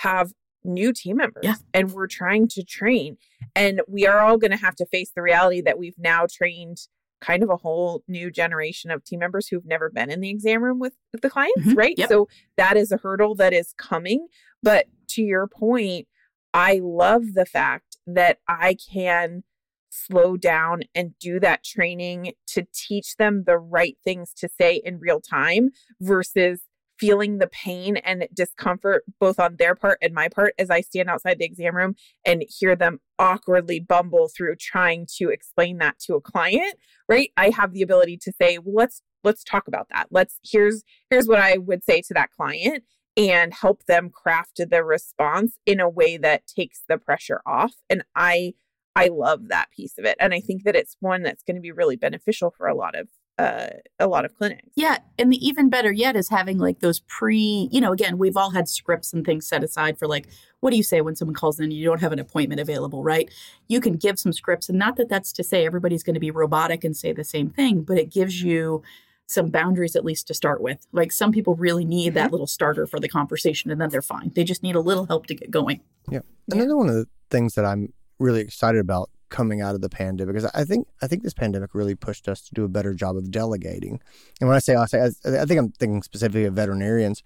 have 0.00 0.32
new 0.64 0.92
team 0.92 1.16
members 1.16 1.44
yeah. 1.44 1.54
and 1.72 1.92
we're 1.92 2.06
trying 2.06 2.48
to 2.48 2.62
train 2.64 3.16
and 3.54 3.80
we 3.86 4.06
are 4.06 4.18
all 4.18 4.36
going 4.36 4.50
to 4.50 4.56
have 4.56 4.74
to 4.74 4.84
face 4.86 5.10
the 5.14 5.22
reality 5.22 5.60
that 5.60 5.78
we've 5.78 5.98
now 5.98 6.26
trained 6.30 6.78
kind 7.20 7.42
of 7.42 7.50
a 7.50 7.56
whole 7.56 8.02
new 8.08 8.30
generation 8.30 8.90
of 8.90 9.04
team 9.04 9.20
members 9.20 9.48
who've 9.48 9.66
never 9.66 9.90
been 9.90 10.10
in 10.10 10.20
the 10.20 10.30
exam 10.30 10.62
room 10.62 10.78
with, 10.78 10.94
with 11.12 11.22
the 11.22 11.30
clients, 11.30 11.60
mm-hmm. 11.60 11.74
right? 11.74 11.94
Yep. 11.96 12.08
So 12.08 12.28
that 12.56 12.76
is 12.76 12.92
a 12.92 12.96
hurdle 12.98 13.34
that 13.36 13.52
is 13.52 13.74
coming. 13.76 14.28
But 14.62 14.86
to 15.08 15.22
your 15.22 15.46
point, 15.46 16.06
I 16.54 16.80
love 16.82 17.34
the 17.34 17.46
fact 17.46 17.96
that 18.06 18.38
I 18.48 18.76
can 18.92 19.44
slow 19.90 20.36
down 20.36 20.82
and 20.94 21.18
do 21.18 21.40
that 21.40 21.64
training 21.64 22.32
to 22.46 22.66
teach 22.74 23.16
them 23.16 23.44
the 23.46 23.58
right 23.58 23.96
things 24.04 24.32
to 24.34 24.48
say 24.48 24.80
in 24.84 24.98
real 24.98 25.20
time 25.20 25.70
versus 26.00 26.62
feeling 26.98 27.38
the 27.38 27.46
pain 27.46 27.96
and 27.98 28.28
discomfort 28.34 29.04
both 29.20 29.38
on 29.38 29.56
their 29.56 29.74
part 29.74 29.98
and 30.02 30.14
my 30.14 30.28
part 30.28 30.54
as 30.58 30.70
I 30.70 30.80
stand 30.80 31.08
outside 31.08 31.38
the 31.38 31.44
exam 31.44 31.76
room 31.76 31.94
and 32.24 32.44
hear 32.48 32.74
them 32.74 33.00
awkwardly 33.18 33.80
bumble 33.80 34.28
through 34.34 34.56
trying 34.56 35.06
to 35.16 35.30
explain 35.30 35.78
that 35.78 35.98
to 36.00 36.14
a 36.14 36.20
client, 36.20 36.74
right? 37.08 37.30
I 37.36 37.50
have 37.50 37.72
the 37.72 37.82
ability 37.82 38.18
to 38.22 38.32
say, 38.40 38.58
well, 38.58 38.74
let's 38.74 39.02
let's 39.24 39.44
talk 39.44 39.68
about 39.68 39.88
that. 39.90 40.08
Let's 40.10 40.38
here's 40.44 40.84
here's 41.10 41.26
what 41.26 41.40
I 41.40 41.58
would 41.58 41.84
say 41.84 42.02
to 42.02 42.14
that 42.14 42.30
client 42.30 42.84
and 43.16 43.52
help 43.52 43.84
them 43.86 44.10
craft 44.10 44.60
the 44.70 44.84
response 44.84 45.58
in 45.66 45.80
a 45.80 45.88
way 45.88 46.16
that 46.16 46.46
takes 46.46 46.82
the 46.88 46.98
pressure 46.98 47.40
off. 47.46 47.74
And 47.90 48.04
I 48.14 48.54
I 48.94 49.08
love 49.08 49.48
that 49.48 49.70
piece 49.70 49.96
of 49.98 50.04
it. 50.04 50.16
And 50.18 50.34
I 50.34 50.40
think 50.40 50.64
that 50.64 50.74
it's 50.74 50.96
one 51.00 51.22
that's 51.22 51.44
going 51.44 51.54
to 51.54 51.60
be 51.60 51.70
really 51.70 51.96
beneficial 51.96 52.50
for 52.50 52.66
a 52.66 52.74
lot 52.74 52.96
of 52.96 53.08
uh, 53.38 53.68
a 54.00 54.08
lot 54.08 54.24
of 54.24 54.36
clinics. 54.36 54.68
Yeah. 54.74 54.98
And 55.18 55.32
the 55.32 55.46
even 55.46 55.70
better 55.70 55.92
yet 55.92 56.16
is 56.16 56.28
having 56.28 56.58
like 56.58 56.80
those 56.80 57.00
pre, 57.00 57.68
you 57.70 57.80
know, 57.80 57.92
again, 57.92 58.18
we've 58.18 58.36
all 58.36 58.50
had 58.50 58.68
scripts 58.68 59.12
and 59.12 59.24
things 59.24 59.46
set 59.46 59.62
aside 59.62 59.96
for 59.98 60.08
like, 60.08 60.28
what 60.60 60.70
do 60.70 60.76
you 60.76 60.82
say 60.82 61.00
when 61.00 61.14
someone 61.14 61.34
calls 61.34 61.60
in 61.60 61.64
and 61.64 61.72
you 61.72 61.84
don't 61.84 62.00
have 62.00 62.12
an 62.12 62.18
appointment 62.18 62.60
available, 62.60 63.04
right? 63.04 63.30
You 63.68 63.80
can 63.80 63.94
give 63.94 64.18
some 64.18 64.32
scripts. 64.32 64.68
And 64.68 64.76
not 64.76 64.96
that 64.96 65.08
that's 65.08 65.32
to 65.34 65.44
say 65.44 65.64
everybody's 65.64 66.02
going 66.02 66.14
to 66.14 66.20
be 66.20 66.32
robotic 66.32 66.82
and 66.82 66.96
say 66.96 67.12
the 67.12 67.22
same 67.22 67.48
thing, 67.48 67.82
but 67.82 67.96
it 67.96 68.10
gives 68.10 68.42
you 68.42 68.82
some 69.28 69.50
boundaries 69.50 69.94
at 69.94 70.04
least 70.04 70.26
to 70.26 70.34
start 70.34 70.60
with. 70.60 70.84
Like 70.90 71.12
some 71.12 71.30
people 71.30 71.54
really 71.54 71.84
need 71.84 72.14
that 72.14 72.26
mm-hmm. 72.26 72.32
little 72.32 72.46
starter 72.48 72.86
for 72.88 72.98
the 72.98 73.08
conversation 73.08 73.70
and 73.70 73.80
then 73.80 73.90
they're 73.90 74.02
fine. 74.02 74.32
They 74.34 74.42
just 74.42 74.64
need 74.64 74.74
a 74.74 74.80
little 74.80 75.06
help 75.06 75.26
to 75.26 75.34
get 75.34 75.50
going. 75.50 75.80
Yeah. 76.10 76.20
Another 76.50 76.70
yeah. 76.70 76.74
one 76.74 76.88
of 76.88 76.94
the 76.94 77.06
things 77.30 77.54
that 77.54 77.64
I'm 77.64 77.92
really 78.18 78.40
excited 78.40 78.80
about 78.80 79.10
coming 79.28 79.60
out 79.60 79.74
of 79.74 79.80
the 79.80 79.88
pandemic 79.88 80.34
because 80.34 80.50
I 80.54 80.64
think 80.64 80.88
I 81.02 81.06
think 81.06 81.22
this 81.22 81.34
pandemic 81.34 81.74
really 81.74 81.94
pushed 81.94 82.28
us 82.28 82.40
to 82.42 82.54
do 82.54 82.64
a 82.64 82.68
better 82.68 82.94
job 82.94 83.16
of 83.16 83.30
delegating. 83.30 84.00
And 84.40 84.48
when 84.48 84.56
I 84.56 84.60
say 84.60 84.74
I 84.74 84.84
I, 84.84 85.44
think 85.44 85.58
I'm 85.58 85.70
thinking 85.72 86.02
specifically 86.02 86.44
of 86.44 86.54
veterinarians. 86.54 87.22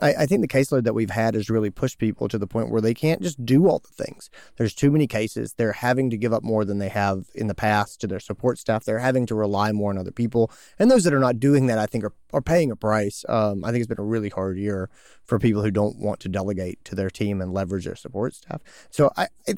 I, 0.00 0.14
I, 0.14 0.26
think 0.26 0.42
the 0.42 0.48
caseload 0.48 0.84
that 0.84 0.94
we've 0.94 1.10
had 1.10 1.34
has 1.34 1.48
really 1.48 1.70
pushed 1.70 1.98
people 1.98 2.28
to 2.28 2.38
the 2.38 2.46
point 2.46 2.70
where 2.70 2.82
they 2.82 2.92
can't 2.92 3.22
just 3.22 3.44
do 3.46 3.66
all 3.66 3.78
the 3.78 4.04
things. 4.04 4.28
There's 4.56 4.74
too 4.74 4.90
many 4.90 5.06
cases. 5.06 5.54
They're 5.54 5.72
having 5.72 6.10
to 6.10 6.18
give 6.18 6.34
up 6.34 6.42
more 6.42 6.64
than 6.64 6.78
they 6.78 6.90
have 6.90 7.24
in 7.34 7.46
the 7.46 7.54
past 7.54 8.00
to 8.02 8.06
their 8.06 8.20
support 8.20 8.58
staff. 8.58 8.84
They're 8.84 8.98
having 8.98 9.24
to 9.26 9.34
rely 9.34 9.72
more 9.72 9.90
on 9.90 9.98
other 9.98 10.10
people. 10.10 10.50
And 10.78 10.90
those 10.90 11.04
that 11.04 11.14
are 11.14 11.18
not 11.18 11.40
doing 11.40 11.66
that, 11.66 11.78
I 11.78 11.86
think, 11.86 12.04
are, 12.04 12.12
are 12.32 12.42
paying 12.42 12.70
a 12.70 12.76
price. 12.76 13.24
Um, 13.28 13.64
I 13.64 13.70
think 13.70 13.80
it's 13.80 13.88
been 13.88 13.98
a 13.98 14.04
really 14.04 14.28
hard 14.28 14.58
year 14.58 14.90
for 15.24 15.38
people 15.38 15.62
who 15.62 15.70
don't 15.70 15.98
want 15.98 16.20
to 16.20 16.28
delegate 16.28 16.84
to 16.84 16.94
their 16.94 17.10
team 17.10 17.40
and 17.40 17.54
leverage 17.54 17.86
their 17.86 17.96
support 17.96 18.34
staff. 18.34 18.60
So 18.90 19.10
I, 19.16 19.28
I 19.48 19.54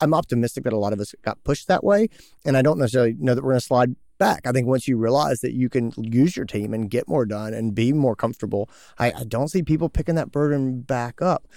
I'm 0.00 0.14
optimistic 0.14 0.64
that 0.64 0.72
a 0.72 0.78
lot 0.78 0.92
of 0.92 1.00
us 1.00 1.14
got 1.22 1.42
pushed 1.44 1.68
that 1.68 1.84
way. 1.84 2.08
And 2.44 2.56
I 2.56 2.62
don't 2.62 2.78
necessarily 2.78 3.16
know 3.18 3.34
that 3.34 3.42
we're 3.42 3.52
going 3.52 3.60
to 3.60 3.66
slide 3.66 3.96
back. 4.18 4.46
I 4.46 4.52
think 4.52 4.66
once 4.66 4.86
you 4.86 4.96
realize 4.96 5.40
that 5.40 5.52
you 5.52 5.68
can 5.68 5.92
use 5.96 6.36
your 6.36 6.46
team 6.46 6.72
and 6.72 6.90
get 6.90 7.08
more 7.08 7.26
done 7.26 7.54
and 7.54 7.74
be 7.74 7.92
more 7.92 8.14
comfortable, 8.14 8.70
I, 8.98 9.12
I 9.12 9.24
don't 9.24 9.48
see 9.48 9.62
people 9.62 9.88
picking 9.88 10.14
that 10.14 10.30
burden 10.30 10.82
back 10.82 11.20
up. 11.20 11.48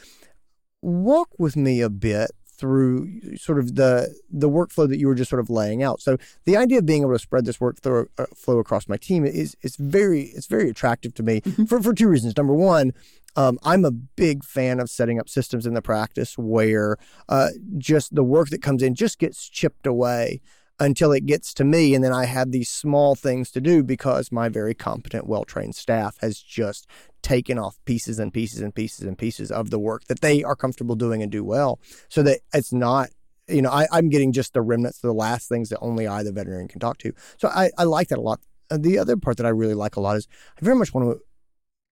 Walk 0.81 1.29
with 1.37 1.55
me 1.55 1.81
a 1.81 1.89
bit 1.89 2.31
through 2.55 3.35
sort 3.35 3.57
of 3.57 3.75
the 3.75 4.15
the 4.29 4.49
workflow 4.49 4.87
that 4.87 4.97
you 4.97 5.07
were 5.07 5.15
just 5.15 5.29
sort 5.29 5.39
of 5.39 5.49
laying 5.49 5.81
out. 5.81 5.99
So 6.01 6.17
the 6.45 6.55
idea 6.55 6.79
of 6.79 6.85
being 6.85 7.01
able 7.01 7.13
to 7.13 7.19
spread 7.19 7.45
this 7.45 7.57
workflow 7.57 8.05
uh, 8.17 8.25
flow 8.35 8.59
across 8.59 8.87
my 8.87 8.97
team 8.97 9.25
is 9.25 9.57
is 9.61 9.75
very 9.75 10.23
it's 10.35 10.47
very 10.47 10.69
attractive 10.69 11.13
to 11.15 11.23
me 11.23 11.41
mm-hmm. 11.41 11.65
for 11.65 11.81
for 11.81 11.93
two 11.93 12.07
reasons. 12.07 12.37
Number 12.37 12.53
one, 12.53 12.93
um, 13.35 13.57
I'm 13.63 13.85
a 13.85 13.91
big 13.91 14.43
fan 14.43 14.79
of 14.79 14.89
setting 14.89 15.19
up 15.19 15.29
systems 15.29 15.65
in 15.65 15.73
the 15.73 15.81
practice 15.81 16.37
where 16.37 16.97
uh, 17.29 17.49
just 17.77 18.13
the 18.13 18.23
work 18.23 18.49
that 18.49 18.61
comes 18.61 18.83
in 18.83 18.95
just 18.95 19.19
gets 19.19 19.49
chipped 19.49 19.87
away 19.87 20.41
until 20.79 21.11
it 21.11 21.25
gets 21.25 21.53
to 21.55 21.63
me. 21.63 21.95
And 21.95 22.03
then 22.03 22.13
I 22.13 22.25
have 22.25 22.51
these 22.51 22.69
small 22.69 23.15
things 23.15 23.51
to 23.51 23.61
do 23.61 23.83
because 23.83 24.31
my 24.31 24.49
very 24.49 24.73
competent, 24.73 25.27
well 25.27 25.45
trained 25.45 25.75
staff 25.75 26.17
has 26.21 26.39
just 26.39 26.87
taken 27.21 27.57
off 27.57 27.79
pieces 27.85 28.19
and 28.19 28.33
pieces 28.33 28.61
and 28.61 28.75
pieces 28.75 29.05
and 29.07 29.17
pieces 29.17 29.51
of 29.51 29.69
the 29.69 29.79
work 29.79 30.05
that 30.05 30.21
they 30.21 30.43
are 30.43 30.55
comfortable 30.55 30.95
doing 30.95 31.23
and 31.23 31.31
do 31.31 31.43
well 31.43 31.79
so 32.09 32.21
that 32.21 32.41
it's 32.53 32.73
not 32.73 33.09
you 33.47 33.61
know 33.61 33.69
I, 33.69 33.87
am 33.93 34.09
getting 34.09 34.33
just 34.33 34.53
the 34.53 34.61
remnants 34.61 34.99
the 34.99 35.13
last 35.13 35.47
things 35.47 35.69
that 35.69 35.79
only 35.79 36.05
i 36.05 36.21
the 36.21 36.33
veterinarian 36.33 36.67
can 36.67 36.81
talk 36.81 36.97
to 36.99 37.13
so 37.37 37.47
i, 37.47 37.71
I 37.77 37.85
like 37.85 38.09
that 38.09 38.19
a 38.19 38.21
lot 38.21 38.41
the 38.69 38.99
other 38.99 39.15
part 39.15 39.37
that 39.37 39.45
i 39.45 39.49
really 39.49 39.73
like 39.73 39.95
a 39.95 40.01
lot 40.01 40.17
is 40.17 40.27
i 40.57 40.65
very 40.65 40.75
much 40.75 40.93
want 40.93 41.09
to 41.09 41.23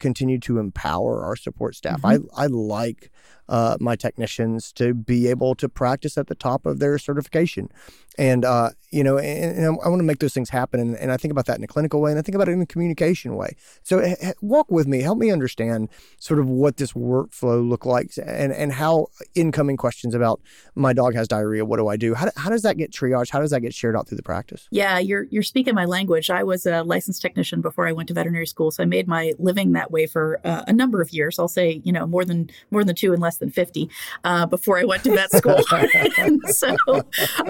continue 0.02 0.40
to 0.40 0.60
empower 0.60 1.24
our 1.24 1.38
support 1.38 1.76
staff. 1.76 2.02
Mm-hmm. 2.02 2.28
I, 2.36 2.44
I 2.44 2.48
like 2.48 3.12
uh, 3.52 3.76
my 3.82 3.98
technicians 3.98 4.72
to 4.72 4.94
be 4.94 5.28
able 5.28 5.54
to 5.56 5.68
practice 5.68 6.18
at 6.18 6.28
the 6.28 6.36
top 6.36 6.66
of 6.66 6.80
their 6.80 6.98
certification. 6.98 7.70
And, 8.18 8.44
uh, 8.44 8.70
you 8.92 9.04
know, 9.04 9.18
and, 9.18 9.58
and 9.58 9.66
I 9.66 9.88
want 9.90 10.00
to 10.00 10.04
make 10.04 10.20
those 10.20 10.34
things 10.34 10.50
happen. 10.50 10.80
And, 10.80 10.98
and, 10.98 11.12
I 11.12 11.18
think 11.18 11.32
about 11.32 11.46
that 11.46 11.58
in 11.58 11.64
a 11.64 11.68
clinical 11.68 12.02
way 12.02 12.12
and 12.12 12.20
I 12.20 12.22
think 12.22 12.36
about 12.36 12.50
it 12.50 12.52
in 12.52 12.62
a 12.62 12.66
communication 12.66 13.36
way. 13.36 13.56
So 13.84 14.16
walk 14.42 14.70
with 14.70 14.86
me, 14.86 15.02
help 15.02 15.18
me 15.18 15.32
understand 15.32 15.90
sort 16.20 16.40
of 16.40 16.48
what 16.48 16.78
this 16.78 16.92
workflow 16.92 17.68
look 17.68 17.86
like 17.86 18.12
and, 18.18 18.52
and 18.52 18.74
how 18.74 19.08
incoming 19.34 19.78
questions 19.78 20.14
about 20.14 20.42
my 20.76 20.92
dog 20.92 21.16
has 21.16 21.28
diarrhea, 21.28 21.64
what 21.66 21.78
do 21.78 21.88
I 21.88 21.96
do? 21.96 22.14
How, 22.14 22.30
how 22.36 22.50
does 22.50 22.64
that 22.64 22.78
get 22.78 22.92
triaged? 22.92 23.32
How 23.32 23.40
does 23.40 23.52
that 23.52 23.62
get 23.62 23.74
shared 23.74 23.96
out 23.96 24.08
through 24.08 24.18
the 24.18 24.24
practice? 24.24 24.68
Yeah, 24.72 25.00
you're, 25.00 25.24
you're 25.24 25.44
speaking 25.44 25.74
my 25.74 25.86
language. 25.86 26.30
I 26.30 26.44
was 26.44 26.66
a 26.66 26.84
licensed 26.84 27.22
technician 27.22 27.62
before 27.62 27.88
I 27.88 27.94
went 27.94 28.08
to 28.10 28.14
veterinary 28.14 28.48
school. 28.48 28.72
So 28.72 28.84
I 28.84 28.86
made 28.86 29.08
my 29.08 29.34
living 29.40 29.72
that 29.72 29.92
way 29.92 30.06
for 30.06 30.40
uh, 30.46 30.64
a 30.68 30.74
number 30.74 31.02
of 31.02 31.12
years. 31.12 31.40
I'll 31.40 31.48
say, 31.48 31.82
you 31.84 31.94
know, 31.94 32.06
more 32.06 32.26
than, 32.26 32.50
more 32.72 32.84
than 32.84 32.96
two 32.96 33.14
and 33.14 33.22
less 33.22 33.41
than 33.42 33.52
50 33.52 33.90
uh, 34.24 34.46
before 34.46 34.80
I 34.80 34.86
went 34.86 35.04
to 35.04 35.12
vet 35.12 35.32
school. 35.32 35.60
so 36.48 36.78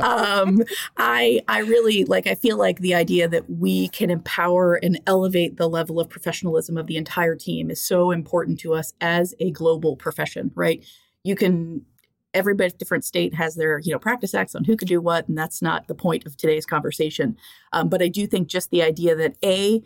um, 0.01 0.63
I, 0.97 1.41
I 1.47 1.59
really 1.59 2.05
like, 2.05 2.25
I 2.25 2.33
feel 2.33 2.57
like 2.57 2.79
the 2.79 2.95
idea 2.95 3.27
that 3.27 3.47
we 3.47 3.89
can 3.89 4.09
empower 4.09 4.75
and 4.75 4.99
elevate 5.05 5.57
the 5.57 5.69
level 5.69 5.99
of 5.99 6.09
professionalism 6.09 6.77
of 6.77 6.87
the 6.87 6.97
entire 6.97 7.35
team 7.35 7.69
is 7.69 7.79
so 7.79 8.09
important 8.09 8.59
to 8.61 8.73
us 8.73 8.93
as 8.99 9.35
a 9.39 9.51
global 9.51 9.95
profession, 9.95 10.51
right? 10.55 10.83
You 11.23 11.35
can 11.35 11.85
every 12.33 12.55
different 12.55 13.03
state 13.03 13.33
has 13.33 13.55
their 13.55 13.79
you 13.79 13.91
know 13.91 13.99
practice 13.99 14.33
acts 14.33 14.55
on 14.55 14.63
who 14.63 14.77
could 14.77 14.87
do 14.87 15.01
what 15.01 15.27
and 15.27 15.37
that's 15.37 15.61
not 15.61 15.87
the 15.87 15.95
point 15.95 16.25
of 16.25 16.37
today's 16.37 16.65
conversation 16.65 17.35
um, 17.73 17.89
but 17.89 18.01
i 18.01 18.07
do 18.07 18.25
think 18.25 18.47
just 18.47 18.69
the 18.69 18.81
idea 18.81 19.15
that 19.15 19.35
a 19.43 19.83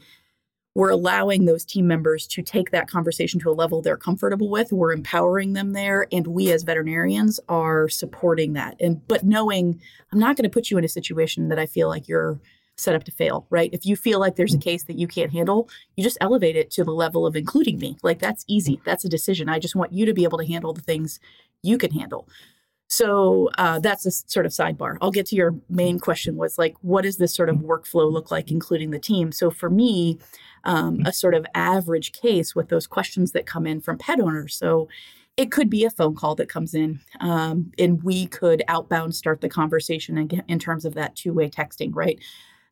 we're 0.75 0.89
allowing 0.89 1.45
those 1.45 1.65
team 1.65 1.87
members 1.87 2.27
to 2.27 2.41
take 2.41 2.71
that 2.71 2.89
conversation 2.89 3.39
to 3.39 3.49
a 3.49 3.53
level 3.53 3.81
they're 3.81 3.97
comfortable 3.97 4.49
with. 4.49 4.73
We're 4.73 4.91
empowering 4.91 5.53
them 5.53 5.71
there 5.71 6.07
and 6.11 6.27
we 6.27 6.51
as 6.51 6.63
veterinarians 6.63 7.39
are 7.47 7.87
supporting 7.89 8.53
that. 8.53 8.75
And 8.79 9.05
but 9.07 9.23
knowing 9.23 9.81
i'm 10.11 10.19
not 10.19 10.35
going 10.35 10.43
to 10.43 10.49
put 10.49 10.69
you 10.69 10.77
in 10.77 10.83
a 10.83 10.89
situation 10.89 11.49
that 11.49 11.59
i 11.59 11.65
feel 11.65 11.87
like 11.87 12.07
you're 12.07 12.39
set 12.77 12.93
up 12.93 13.05
to 13.05 13.11
fail 13.11 13.47
right? 13.49 13.69
If 13.71 13.85
you 13.85 13.95
feel 13.95 14.19
like 14.19 14.35
there's 14.35 14.53
a 14.53 14.57
case 14.57 14.83
that 14.83 14.97
you 14.97 15.07
can't 15.07 15.31
handle 15.31 15.69
you 15.95 16.03
just 16.03 16.17
elevate 16.19 16.57
it 16.57 16.69
to 16.71 16.83
the 16.83 16.91
level 16.91 17.25
of 17.25 17.35
including 17.35 17.77
me. 17.79 17.97
Like 18.03 18.19
that's 18.19 18.43
easy. 18.47 18.81
That's 18.83 19.05
a 19.05 19.09
decision. 19.09 19.47
I 19.47 19.59
just 19.59 19.75
want 19.75 19.93
you 19.93 20.05
to 20.05 20.13
be 20.13 20.25
able 20.25 20.37
to 20.39 20.45
handle 20.45 20.73
the 20.73 20.81
things 20.81 21.19
you 21.63 21.77
can 21.77 21.91
handle 21.91 22.27
so 22.87 23.49
uh, 23.57 23.79
that's 23.79 24.05
a 24.05 24.11
sort 24.11 24.45
of 24.45 24.51
sidebar. 24.51 24.97
I'll 25.01 25.11
get 25.11 25.25
to 25.27 25.35
your 25.35 25.55
main 25.69 25.99
question 25.99 26.35
was 26.35 26.57
like, 26.57 26.75
what 26.81 27.03
does 27.03 27.17
this 27.17 27.33
sort 27.33 27.49
of 27.49 27.57
workflow 27.57 28.11
look 28.11 28.31
like, 28.31 28.51
including 28.51 28.91
the 28.91 28.99
team? 28.99 29.31
So 29.31 29.49
for 29.49 29.69
me, 29.69 30.19
um, 30.63 31.01
a 31.05 31.11
sort 31.11 31.33
of 31.33 31.45
average 31.55 32.11
case 32.11 32.55
with 32.55 32.69
those 32.69 32.87
questions 32.87 33.31
that 33.31 33.45
come 33.45 33.65
in 33.65 33.81
from 33.81 33.97
pet 33.97 34.19
owners. 34.19 34.55
So 34.55 34.87
it 35.37 35.51
could 35.51 35.69
be 35.69 35.83
a 35.83 35.89
phone 35.89 36.15
call 36.15 36.35
that 36.35 36.47
comes 36.47 36.73
in, 36.73 37.01
um, 37.19 37.71
and 37.77 38.01
we 38.03 38.27
could 38.27 38.63
outbound 38.67 39.15
start 39.15 39.41
the 39.41 39.49
conversation 39.49 40.17
in, 40.17 40.43
in 40.47 40.59
terms 40.59 40.85
of 40.85 40.93
that 40.93 41.15
two 41.15 41.33
way 41.33 41.49
texting, 41.49 41.91
right? 41.93 42.19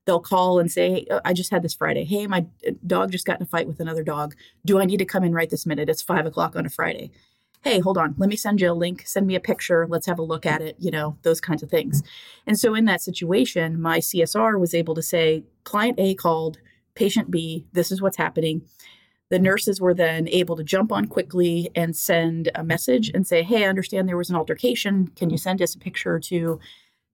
They'll 0.05 0.19
call 0.19 0.59
and 0.59 0.71
say, 0.71 0.91
hey, 0.91 1.19
I 1.25 1.33
just 1.33 1.51
had 1.51 1.61
this 1.61 1.73
Friday. 1.73 2.03
Hey, 2.03 2.27
my 2.27 2.45
dog 2.85 3.11
just 3.11 3.25
got 3.25 3.39
in 3.39 3.43
a 3.43 3.47
fight 3.47 3.67
with 3.67 3.79
another 3.79 4.03
dog. 4.03 4.35
Do 4.65 4.79
I 4.79 4.85
need 4.85 4.97
to 4.97 5.05
come 5.05 5.23
in 5.23 5.33
right 5.33 5.49
this 5.49 5.65
minute? 5.65 5.89
It's 5.89 6.01
five 6.01 6.25
o'clock 6.25 6.55
on 6.55 6.65
a 6.65 6.69
Friday. 6.69 7.11
Hey, 7.63 7.79
hold 7.79 7.97
on. 7.97 8.15
Let 8.17 8.29
me 8.29 8.35
send 8.35 8.61
you 8.61 8.71
a 8.71 8.73
link. 8.73 9.03
Send 9.05 9.25
me 9.25 9.35
a 9.35 9.39
picture. 9.39 9.87
Let's 9.87 10.05
have 10.05 10.19
a 10.19 10.23
look 10.23 10.45
at 10.45 10.61
it. 10.61 10.75
You 10.79 10.91
know, 10.91 11.17
those 11.23 11.39
kinds 11.39 11.63
of 11.63 11.69
things. 11.69 12.03
And 12.45 12.59
so 12.59 12.75
in 12.75 12.85
that 12.85 13.01
situation, 13.01 13.81
my 13.81 13.99
CSR 13.99 14.59
was 14.59 14.73
able 14.73 14.95
to 14.95 15.01
say, 15.01 15.43
client 15.63 15.99
A 15.99 16.13
called, 16.15 16.57
patient 16.95 17.31
B, 17.31 17.65
this 17.73 17.91
is 17.91 18.01
what's 18.01 18.17
happening 18.17 18.63
the 19.33 19.39
nurses 19.39 19.81
were 19.81 19.95
then 19.95 20.27
able 20.29 20.55
to 20.55 20.63
jump 20.63 20.91
on 20.91 21.07
quickly 21.07 21.67
and 21.73 21.95
send 21.95 22.51
a 22.53 22.63
message 22.63 23.09
and 23.15 23.25
say, 23.25 23.41
Hey, 23.41 23.65
I 23.65 23.67
understand 23.67 24.07
there 24.07 24.15
was 24.15 24.29
an 24.29 24.35
altercation. 24.35 25.07
Can 25.15 25.31
you 25.31 25.39
send 25.39 25.59
us 25.59 25.73
a 25.73 25.79
picture 25.79 26.19
to 26.19 26.59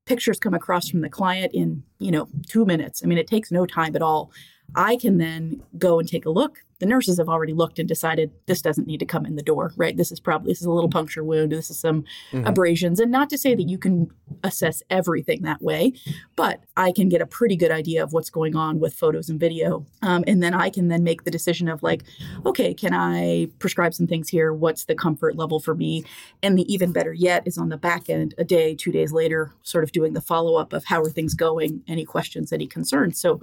pictures 0.06 0.38
come 0.38 0.54
across 0.54 0.90
from 0.90 1.00
the 1.00 1.08
client 1.08 1.54
in, 1.54 1.82
you 1.98 2.12
know, 2.12 2.28
two 2.46 2.66
minutes? 2.66 3.02
I 3.02 3.08
mean, 3.08 3.18
it 3.18 3.28
takes 3.28 3.52
no 3.52 3.66
time 3.66 3.96
at 3.96 4.02
all. 4.02 4.34
I 4.76 4.96
can 4.96 5.18
then 5.18 5.64
go 5.78 6.00
and 6.00 6.08
take 6.08 6.26
a 6.26 6.30
look 6.30 6.60
the 6.80 6.86
nurses 6.86 7.18
have 7.18 7.30
already 7.30 7.54
looked 7.54 7.78
and 7.78 7.88
decided 7.88 8.32
this 8.46 8.62
doesn't 8.62 8.88
need 8.88 9.00
to 9.00 9.06
come 9.06 9.26
in 9.26 9.36
the 9.36 9.44
door, 9.44 9.74
right? 9.76 9.96
This 9.96 10.12
is 10.12 10.20
probably 10.20 10.52
this 10.52 10.62
is 10.62 10.66
a 10.66 10.72
little 10.72 10.90
puncture 10.90 11.24
wound, 11.24 11.52
this 11.52 11.70
is 11.70 11.78
some 11.78 12.04
mm-hmm. 12.32 12.48
abrasions, 12.48 13.00
and 13.00 13.12
not 13.12 13.30
to 13.30 13.38
say 13.38 13.54
that 13.54 13.70
you 13.70 13.78
can 13.78 14.10
assess 14.44 14.82
everything 14.90 15.42
that 15.44 15.62
way, 15.62 15.94
but 16.36 16.64
I 16.78 16.92
can 16.94 17.10
get 17.10 17.22
a 17.22 17.26
pretty 17.26 17.58
good 17.58 17.72
idea 17.72 18.02
of 18.02 18.14
what's 18.14 18.30
going 18.30 18.56
on 18.56 18.80
with 18.80 18.94
photos 18.94 19.30
and 19.30 19.40
video, 19.40 19.86
um, 20.02 20.24
and 20.26 20.42
then 20.42 20.54
I 20.54 20.70
can 20.70 20.88
then 20.88 21.04
make 21.04 21.26
the 21.26 21.32
decision 21.32 21.68
of 21.68 21.84
like, 21.84 22.04
okay, 22.46 22.74
can 22.74 22.94
I 22.94 23.48
prescribe 23.60 23.94
some 23.94 24.08
things 24.08 24.30
here? 24.30 24.54
What's 24.54 24.86
the 24.86 24.96
comfort 24.96 25.36
level 25.36 25.60
for 25.60 25.76
me? 25.76 26.06
And 26.42 26.58
the 26.58 26.74
even 26.74 26.94
better 26.94 27.14
yet 27.14 27.44
is 27.46 27.58
on 27.58 27.70
the 27.70 27.78
back 27.78 28.10
end, 28.10 28.34
a 28.38 28.46
day, 28.46 28.74
two 28.74 28.92
days 28.92 29.12
later, 29.12 29.54
sort 29.64 29.84
of 29.84 29.92
doing 29.92 30.14
the 30.14 30.22
follow 30.22 30.56
up 30.56 30.72
of 30.72 30.86
how 30.86 31.02
are 31.02 31.10
things 31.10 31.34
going, 31.34 31.84
any 31.88 32.06
questions, 32.06 32.54
any 32.54 32.68
concerns. 32.68 33.20
So, 33.20 33.42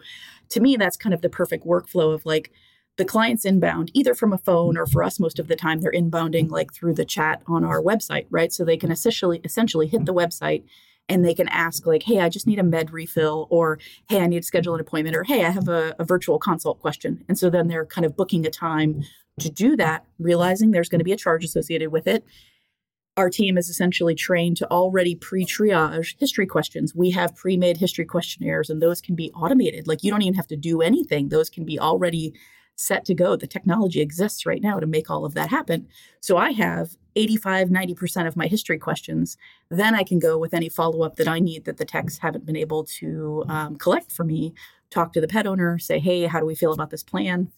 to 0.50 0.60
me, 0.60 0.76
that's 0.76 0.96
kind 0.96 1.14
of 1.14 1.22
the 1.22 1.28
perfect 1.28 1.66
workflow 1.66 2.14
of 2.14 2.24
like 2.26 2.50
the 2.96 3.04
client's 3.04 3.44
inbound 3.44 3.90
either 3.94 4.14
from 4.14 4.32
a 4.32 4.38
phone 4.38 4.76
or 4.76 4.86
for 4.86 5.02
us 5.02 5.20
most 5.20 5.38
of 5.38 5.48
the 5.48 5.56
time 5.56 5.80
they're 5.80 5.92
inbounding 5.92 6.50
like 6.50 6.72
through 6.72 6.94
the 6.94 7.04
chat 7.04 7.42
on 7.46 7.64
our 7.64 7.82
website 7.82 8.26
right? 8.30 8.52
So 8.52 8.64
they 8.64 8.76
can 8.76 8.90
essentially 8.90 9.40
essentially 9.44 9.86
hit 9.86 10.06
the 10.06 10.14
website 10.14 10.64
and 11.08 11.24
they 11.24 11.34
can 11.34 11.48
ask 11.48 11.86
like 11.86 12.02
hey 12.02 12.20
i 12.20 12.28
just 12.28 12.46
need 12.46 12.58
a 12.58 12.64
med 12.64 12.92
refill 12.92 13.46
or 13.50 13.78
hey 14.08 14.20
i 14.20 14.26
need 14.26 14.40
to 14.40 14.46
schedule 14.46 14.74
an 14.74 14.80
appointment 14.80 15.14
or 15.16 15.22
hey 15.22 15.44
i 15.44 15.50
have 15.50 15.68
a, 15.68 15.94
a 15.98 16.04
virtual 16.04 16.38
consult 16.38 16.80
question. 16.80 17.24
And 17.28 17.38
so 17.38 17.50
then 17.50 17.68
they're 17.68 17.86
kind 17.86 18.04
of 18.04 18.16
booking 18.16 18.46
a 18.46 18.50
time 18.50 19.02
to 19.40 19.50
do 19.50 19.76
that 19.76 20.04
realizing 20.18 20.70
there's 20.70 20.88
going 20.88 21.00
to 21.00 21.04
be 21.04 21.12
a 21.12 21.16
charge 21.16 21.44
associated 21.44 21.92
with 21.92 22.06
it 22.06 22.24
our 23.16 23.30
team 23.30 23.56
is 23.56 23.68
essentially 23.68 24.14
trained 24.14 24.58
to 24.58 24.70
already 24.70 25.14
pre-triage 25.14 26.16
history 26.18 26.46
questions. 26.46 26.94
We 26.94 27.10
have 27.12 27.34
pre-made 27.34 27.78
history 27.78 28.04
questionnaires 28.04 28.68
and 28.68 28.82
those 28.82 29.00
can 29.00 29.14
be 29.14 29.30
automated. 29.32 29.88
Like 29.88 30.04
you 30.04 30.10
don't 30.10 30.22
even 30.22 30.34
have 30.34 30.46
to 30.48 30.56
do 30.56 30.82
anything. 30.82 31.28
Those 31.28 31.48
can 31.48 31.64
be 31.64 31.78
already 31.78 32.34
set 32.76 33.06
to 33.06 33.14
go. 33.14 33.36
The 33.36 33.46
technology 33.46 34.00
exists 34.00 34.44
right 34.44 34.60
now 34.60 34.78
to 34.78 34.86
make 34.86 35.08
all 35.08 35.24
of 35.24 35.32
that 35.32 35.48
happen. 35.48 35.88
So 36.20 36.36
I 36.36 36.52
have 36.52 36.90
85, 37.16 37.68
90% 37.68 38.26
of 38.26 38.36
my 38.36 38.46
history 38.46 38.78
questions. 38.78 39.38
Then 39.70 39.94
I 39.94 40.02
can 40.02 40.18
go 40.18 40.36
with 40.36 40.52
any 40.52 40.68
follow 40.68 41.02
up 41.02 41.16
that 41.16 41.26
I 41.28 41.38
need 41.38 41.64
that 41.64 41.78
the 41.78 41.86
techs 41.86 42.18
haven't 42.18 42.44
been 42.44 42.56
able 42.56 42.84
to 42.84 43.44
um, 43.48 43.76
collect 43.76 44.12
for 44.12 44.24
me. 44.24 44.52
Talk 44.90 45.14
to 45.14 45.22
the 45.22 45.28
pet 45.28 45.46
owner, 45.46 45.78
say, 45.78 45.98
hey, 45.98 46.26
how 46.26 46.38
do 46.38 46.46
we 46.46 46.54
feel 46.54 46.72
about 46.72 46.90
this 46.90 47.02
plan? 47.02 47.50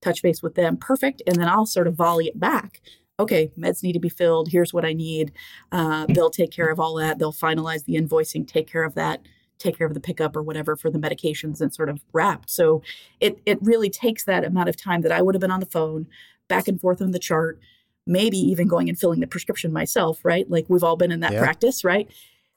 Touch 0.00 0.22
base 0.22 0.42
with 0.42 0.54
them. 0.54 0.78
Perfect. 0.78 1.22
And 1.26 1.36
then 1.36 1.48
I'll 1.48 1.66
sort 1.66 1.86
of 1.86 1.94
volley 1.94 2.26
it 2.26 2.40
back. 2.40 2.80
Okay, 3.20 3.52
meds 3.58 3.82
need 3.82 3.92
to 3.92 4.00
be 4.00 4.08
filled. 4.08 4.48
Here's 4.48 4.72
what 4.72 4.84
I 4.84 4.92
need. 4.92 5.32
Uh, 5.70 6.06
they'll 6.08 6.30
take 6.30 6.50
care 6.50 6.70
of 6.70 6.80
all 6.80 6.94
that. 6.96 7.18
They'll 7.18 7.32
finalize 7.32 7.84
the 7.84 7.94
invoicing, 7.94 8.46
take 8.46 8.66
care 8.66 8.84
of 8.84 8.94
that 8.94 9.20
take 9.62 9.78
care 9.78 9.86
of 9.86 9.94
the 9.94 10.00
pickup 10.00 10.36
or 10.36 10.42
whatever 10.42 10.76
for 10.76 10.90
the 10.90 10.98
medications 10.98 11.60
and 11.60 11.72
sort 11.72 11.88
of 11.88 12.00
wrapped. 12.12 12.50
So 12.50 12.82
it 13.20 13.38
it 13.46 13.58
really 13.62 13.90
takes 13.90 14.24
that 14.24 14.44
amount 14.44 14.68
of 14.68 14.76
time 14.76 15.02
that 15.02 15.12
I 15.12 15.22
would 15.22 15.34
have 15.34 15.40
been 15.40 15.50
on 15.50 15.60
the 15.60 15.66
phone, 15.66 16.06
back 16.48 16.68
and 16.68 16.80
forth 16.80 17.00
on 17.00 17.12
the 17.12 17.18
chart, 17.18 17.60
maybe 18.06 18.38
even 18.38 18.68
going 18.68 18.88
and 18.88 18.98
filling 18.98 19.20
the 19.20 19.26
prescription 19.26 19.72
myself, 19.72 20.24
right? 20.24 20.50
Like 20.50 20.66
we've 20.68 20.84
all 20.84 20.96
been 20.96 21.12
in 21.12 21.20
that 21.20 21.32
yeah. 21.32 21.40
practice, 21.40 21.84
right? 21.84 22.10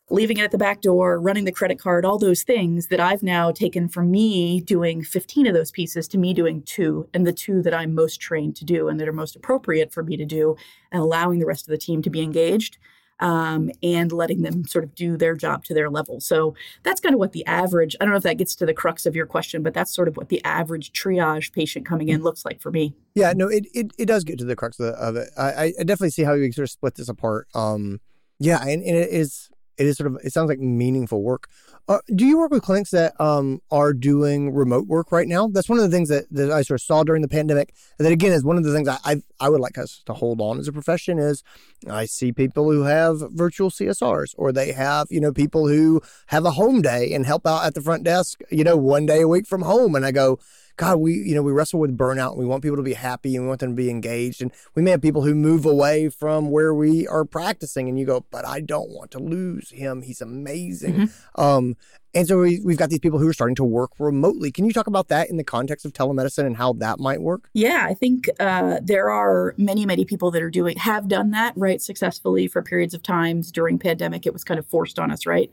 Leaving 0.10 0.38
it 0.38 0.44
at 0.44 0.52
the 0.52 0.58
back 0.58 0.82
door, 0.82 1.20
running 1.20 1.46
the 1.46 1.52
credit 1.52 1.80
card, 1.80 2.06
all 2.06 2.20
those 2.20 2.44
things 2.44 2.88
that 2.88 3.00
I've 3.00 3.24
now 3.24 3.52
taken 3.52 3.88
from 3.88 4.12
me 4.12 4.62
doing 4.62 5.04
15 5.04 5.48
of 5.48 5.54
those 5.54 5.72
pieces 5.72 6.08
to 6.10 6.18
me 6.18 6.34
doing 6.34 6.62
two, 6.62 7.10
and 7.14 7.26
the 7.26 7.34
two 7.34 7.64
that 7.64 7.74
I'm 7.74 7.96
most 7.96 8.22
trained 8.22 8.56
to 8.58 8.66
do 8.66 8.88
and 8.88 9.00
that 9.00 9.08
are 9.08 9.14
most 9.14 9.36
appropriate 9.36 9.92
for 9.92 10.04
me 10.04 10.16
to 10.18 10.26
do, 10.26 10.56
and 10.92 11.02
allowing 11.02 11.40
the 11.40 11.48
rest 11.48 11.68
of 11.68 11.72
the 11.72 11.78
team 11.78 12.02
to 12.04 12.10
be 12.10 12.22
engaged 12.22 12.78
um, 13.20 13.70
and 13.82 14.12
letting 14.12 14.42
them 14.42 14.66
sort 14.66 14.84
of 14.84 14.94
do 14.96 15.18
their 15.18 15.36
job 15.36 15.64
to 15.66 15.74
their 15.74 15.90
level. 15.90 16.20
So 16.20 16.56
that's 16.84 17.00
kind 17.00 17.14
of 17.14 17.20
what 17.20 17.32
the 17.32 17.46
average, 17.46 17.96
I 18.00 18.06
don't 18.06 18.12
know 18.12 18.18
if 18.18 18.24
that 18.24 18.38
gets 18.38 18.56
to 18.56 18.66
the 18.66 18.74
crux 18.74 19.06
of 19.06 19.16
your 19.16 19.26
question, 19.26 19.64
but 19.64 19.74
that's 19.74 19.94
sort 19.94 20.08
of 20.08 20.18
what 20.18 20.30
the 20.30 20.44
average 20.44 20.92
triage 20.92 21.54
patient 21.54 21.86
coming 21.86 22.10
in 22.10 22.24
looks 22.24 22.46
like 22.46 22.62
for 22.62 22.72
me. 22.72 22.94
Yeah, 23.14 23.34
no, 23.36 23.48
it, 23.48 23.68
it, 23.74 23.92
it 23.98 24.06
does 24.06 24.24
get 24.24 24.38
to 24.40 24.46
the 24.46 24.56
crux 24.56 24.80
of, 24.80 24.88
the, 24.88 24.92
of 24.94 25.16
it. 25.16 25.30
I, 25.38 25.74
I 25.80 25.84
definitely 25.84 26.10
see 26.10 26.24
how 26.24 26.34
you 26.34 26.52
sort 26.52 26.64
of 26.64 26.72
split 26.72 26.96
this 26.96 27.10
apart. 27.10 27.48
Um, 27.56 28.02
yeah, 28.40 28.62
and, 28.62 28.84
and 28.84 28.98
it 28.98 29.10
is 29.10 29.50
it 29.78 29.86
is 29.86 29.98
sort 29.98 30.08
of 30.08 30.20
it 30.24 30.32
sounds 30.34 30.50
like 30.50 30.60
meaningful 30.60 31.22
work. 31.22 31.50
Uh, 31.88 32.00
do 32.16 32.26
you 32.26 32.40
work 32.40 32.50
with 32.50 32.64
clinics 32.64 32.90
that 32.90 33.20
um, 33.22 33.62
are 33.70 33.94
doing 33.94 34.52
remote 34.52 34.88
work 34.88 35.12
right 35.12 35.28
now? 35.28 35.48
That's 35.48 35.70
one 35.70 35.78
of 35.78 35.84
the 35.84 35.96
things 35.96 36.10
that, 36.10 36.26
that 36.32 36.52
I 36.52 36.64
sort 36.64 36.80
of 36.80 36.84
saw 36.84 37.04
during 37.04 37.22
the 37.22 37.28
pandemic. 37.28 37.76
And 38.00 38.06
that 38.06 38.12
again 38.12 38.32
is 38.32 38.44
one 38.44 38.58
of 38.58 38.64
the 38.64 38.74
things 38.74 38.88
I, 38.88 38.98
I, 39.06 39.22
I 39.40 39.50
would 39.50 39.62
like 39.62 39.78
us 39.78 40.02
to 40.08 40.14
hold 40.14 40.42
on 40.42 40.58
as 40.58 40.68
a 40.68 40.74
profession 40.74 41.20
is 41.20 41.44
I 41.88 42.06
see 42.06 42.32
people 42.32 42.72
who 42.72 42.84
have 42.84 43.22
virtual 43.32 43.70
CSRs 43.70 44.34
or 44.36 44.52
they 44.52 44.72
have 44.72 45.08
you 45.12 45.22
know 45.22 45.32
people 45.32 45.68
who 45.68 46.02
have 46.28 46.46
a 46.46 46.52
home 46.52 46.82
day 46.82 47.14
and 47.14 47.26
help 47.26 47.46
out 47.46 47.66
at 47.66 47.76
the 47.76 47.82
front 47.82 48.04
desk 48.04 48.40
you 48.50 48.64
know 48.64 48.78
one 48.78 49.06
day 49.06 49.22
a 49.22 49.28
week 49.28 49.46
from 49.46 49.62
home. 49.62 49.94
And 49.94 50.06
I 50.06 50.12
go, 50.12 50.40
God, 50.78 50.98
we, 50.98 51.14
you 51.14 51.36
know, 51.36 51.42
we 51.42 51.52
wrestle 51.52 51.80
with 51.80 51.98
burnout. 51.98 52.38
We 52.38 52.46
want 52.46 52.64
people 52.64 52.78
to 52.78 52.84
be 52.84 52.94
happy 52.94 53.36
and 53.36 53.46
we 53.46 53.48
want 53.48 53.62
them 53.62 53.72
to 53.72 53.76
be 53.76 53.90
engaged. 53.90 54.42
And 54.42 54.52
we 54.76 54.82
may 54.82 54.92
have 54.92 55.02
people 55.02 55.24
who 55.24 55.34
move 55.34 55.66
away 55.66 56.10
from 56.10 56.52
where 56.52 56.74
we 56.74 57.08
are 57.08 57.26
practicing 57.26 57.88
and 57.88 57.98
you 57.98 58.06
go, 58.06 58.26
but 58.32 58.46
I 58.46 58.60
don't 58.60 58.90
want 58.90 59.12
to 59.12 59.20
lose 59.20 59.72
him. 59.72 60.02
He's 60.02 60.22
amazing. 60.22 60.94
Mm-hmm. 60.94 61.42
Um, 61.42 61.78
and 62.14 62.26
so 62.26 62.40
we, 62.40 62.62
have 62.68 62.78
got 62.78 62.90
these 62.90 63.00
people 63.00 63.20
who 63.20 63.28
are 63.28 63.34
starting 63.34 63.56
to 63.56 63.64
work 63.64 63.92
remotely. 64.00 64.50
Can 64.50 64.66
you 64.66 64.72
talk 64.72 64.88
about 64.88 65.10
that 65.10 65.30
in 65.30 65.36
the 65.36 65.44
context 65.44 65.86
of 65.86 65.92
telemedicine 65.92 66.46
and 66.46 66.56
how 66.56 66.72
that 66.74 66.98
might 66.98 67.22
work? 67.22 67.50
Yeah, 67.54 67.86
I 67.90 67.94
think 67.94 68.30
uh, 68.40 68.80
there 68.82 69.10
are 69.10 69.54
many, 69.58 69.86
many 69.86 70.06
people 70.06 70.32
that 70.32 70.42
are 70.42 70.50
doing, 70.50 70.78
have 70.78 71.10
done 71.10 71.32
that, 71.32 71.54
right, 71.58 71.82
successfully 71.82 72.48
for 72.48 72.62
periods 72.62 72.94
of 72.94 73.04
times 73.04 73.52
during 73.52 73.78
pandemic. 73.78 74.26
It 74.26 74.32
was 74.32 74.46
kind 74.46 74.58
of 74.58 74.66
forced 74.66 74.98
on 74.98 75.12
us, 75.12 75.26
right? 75.26 75.50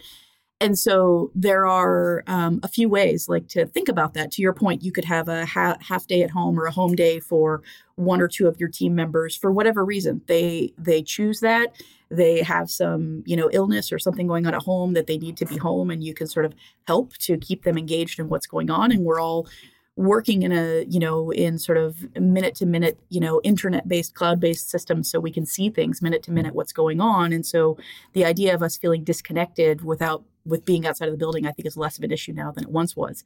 And 0.63 0.79
so 0.79 1.33
there 1.35 1.67
are 1.67 2.23
um, 2.29 2.61
a 2.63 2.69
few 2.69 2.89
ways 2.89 3.29
like 3.29 3.49
to 3.49 3.67
think 3.67 3.89
about 3.89 4.15
that. 4.15 4.31
To 4.31 4.43
your 4.43 4.53
point, 4.53 4.85
you 4.85 4.93
could 4.93 5.05
have 5.05 5.27
a 5.27 5.45
ha- 5.45 5.77
half 5.81 6.07
day 6.07 6.23
at 6.23 6.31
home 6.31 6.59
or 6.59 6.67
a 6.67 6.71
home 6.71 6.95
day 6.95 7.19
for 7.19 7.65
one 7.97 8.21
or 8.21 8.29
two 8.29 8.47
of 8.47 8.61
your 8.61 8.69
team 8.69 8.95
members 8.95 9.37
for 9.37 9.51
whatever 9.51 9.85
reason. 9.85 10.23
They 10.29 10.73
they 10.79 11.03
choose 11.03 11.41
that. 11.41 11.75
They 12.13 12.45
have 12.45 12.71
some, 12.71 13.25
you 13.27 13.35
know, 13.37 13.51
illness 13.53 13.91
or 13.91 13.99
something 13.99 14.29
going 14.29 14.47
on 14.47 14.55
at 14.55 14.63
home 14.63 14.93
that 14.93 15.09
they 15.09 15.19
need 15.19 15.37
to 15.39 15.47
be 15.47 15.57
home 15.57 15.91
and 15.91 16.05
you 16.05 16.15
can 16.15 16.29
sort 16.29 16.47
of 16.47 16.55
help 16.87 17.17
to 17.19 17.39
keep 17.39 17.65
them 17.65 17.77
engaged 17.77 18.21
in 18.21 18.29
what's 18.29 18.47
going 18.47 18.71
on 18.71 18.93
and 18.93 19.05
we're 19.05 19.21
all 19.21 19.49
working 19.97 20.43
in 20.43 20.53
a 20.53 20.85
you 20.89 20.99
know 20.99 21.31
in 21.33 21.59
sort 21.59 21.77
of 21.77 22.17
minute 22.19 22.55
to 22.55 22.65
minute 22.65 22.99
you 23.11 23.21
know 23.21 23.43
internet 23.45 23.87
based 23.87 24.15
cloud 24.15 24.41
based 24.41 24.71
systems 24.71 25.11
so 25.11 25.21
we 25.21 25.31
can 25.31 25.45
see 25.45 25.69
things 25.69 26.01
minute 26.01 26.23
to 26.23 26.33
minute 26.33 26.55
what's 26.55 26.73
going 26.73 26.99
on 26.99 27.31
and 27.31 27.45
so 27.45 27.77
the 28.15 28.25
idea 28.25 28.55
of 28.55 28.63
us 28.63 28.75
feeling 28.79 29.05
disconnected 29.05 29.85
without 29.85 30.25
with 30.45 30.65
being 30.65 30.87
outside 30.87 31.09
of 31.09 31.13
the 31.13 31.19
building, 31.19 31.47
I 31.47 31.53
think 31.53 31.67
is 31.67 31.77
less 31.77 31.99
of 31.99 32.05
an 32.05 32.13
issue 32.13 32.33
now 32.33 32.51
than 32.51 32.65
it 32.65 32.71
once 32.71 32.97
was. 32.97 33.25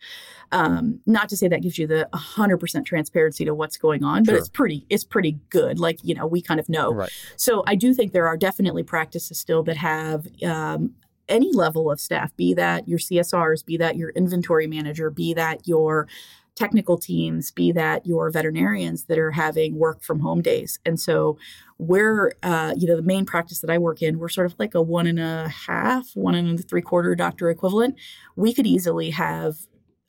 Um, 0.52 1.00
not 1.06 1.28
to 1.30 1.36
say 1.36 1.48
that 1.48 1.62
gives 1.62 1.78
you 1.78 1.86
the 1.86 2.08
100% 2.12 2.84
transparency 2.84 3.44
to 3.44 3.54
what's 3.54 3.76
going 3.76 4.04
on, 4.04 4.24
but 4.24 4.34
it's 4.34 4.48
pretty 4.48 4.86
it's 4.88 5.04
pretty 5.04 5.38
good. 5.50 5.78
Like 5.78 5.98
you 6.02 6.14
know, 6.14 6.26
we 6.26 6.42
kind 6.42 6.60
of 6.60 6.68
know. 6.68 6.92
Right. 6.92 7.10
So 7.36 7.64
I 7.66 7.74
do 7.74 7.94
think 7.94 8.12
there 8.12 8.28
are 8.28 8.36
definitely 8.36 8.82
practices 8.82 9.38
still 9.38 9.62
that 9.64 9.76
have 9.76 10.26
um, 10.44 10.94
any 11.28 11.52
level 11.52 11.90
of 11.90 12.00
staff, 12.00 12.34
be 12.36 12.54
that 12.54 12.88
your 12.88 12.98
CSRs, 12.98 13.64
be 13.64 13.76
that 13.78 13.96
your 13.96 14.10
inventory 14.10 14.66
manager, 14.66 15.10
be 15.10 15.34
that 15.34 15.66
your 15.66 16.08
technical 16.54 16.96
teams, 16.96 17.50
be 17.50 17.70
that 17.72 18.06
your 18.06 18.30
veterinarians 18.30 19.04
that 19.04 19.18
are 19.18 19.32
having 19.32 19.78
work 19.78 20.02
from 20.02 20.20
home 20.20 20.40
days. 20.40 20.78
And 20.86 20.98
so 20.98 21.36
we're, 21.78 22.32
uh, 22.42 22.74
you 22.76 22.86
know, 22.86 22.96
the 22.96 23.02
main 23.02 23.26
practice 23.26 23.60
that 23.60 23.70
I 23.70 23.78
work 23.78 24.02
in, 24.02 24.18
we're 24.18 24.28
sort 24.28 24.46
of 24.46 24.54
like 24.58 24.74
a 24.74 24.82
one 24.82 25.06
and 25.06 25.20
a 25.20 25.48
half, 25.48 26.10
one 26.14 26.34
and 26.34 26.58
a 26.58 26.62
three 26.62 26.82
quarter 26.82 27.14
doctor 27.14 27.50
equivalent. 27.50 27.96
We 28.34 28.54
could 28.54 28.66
easily 28.66 29.10
have 29.10 29.56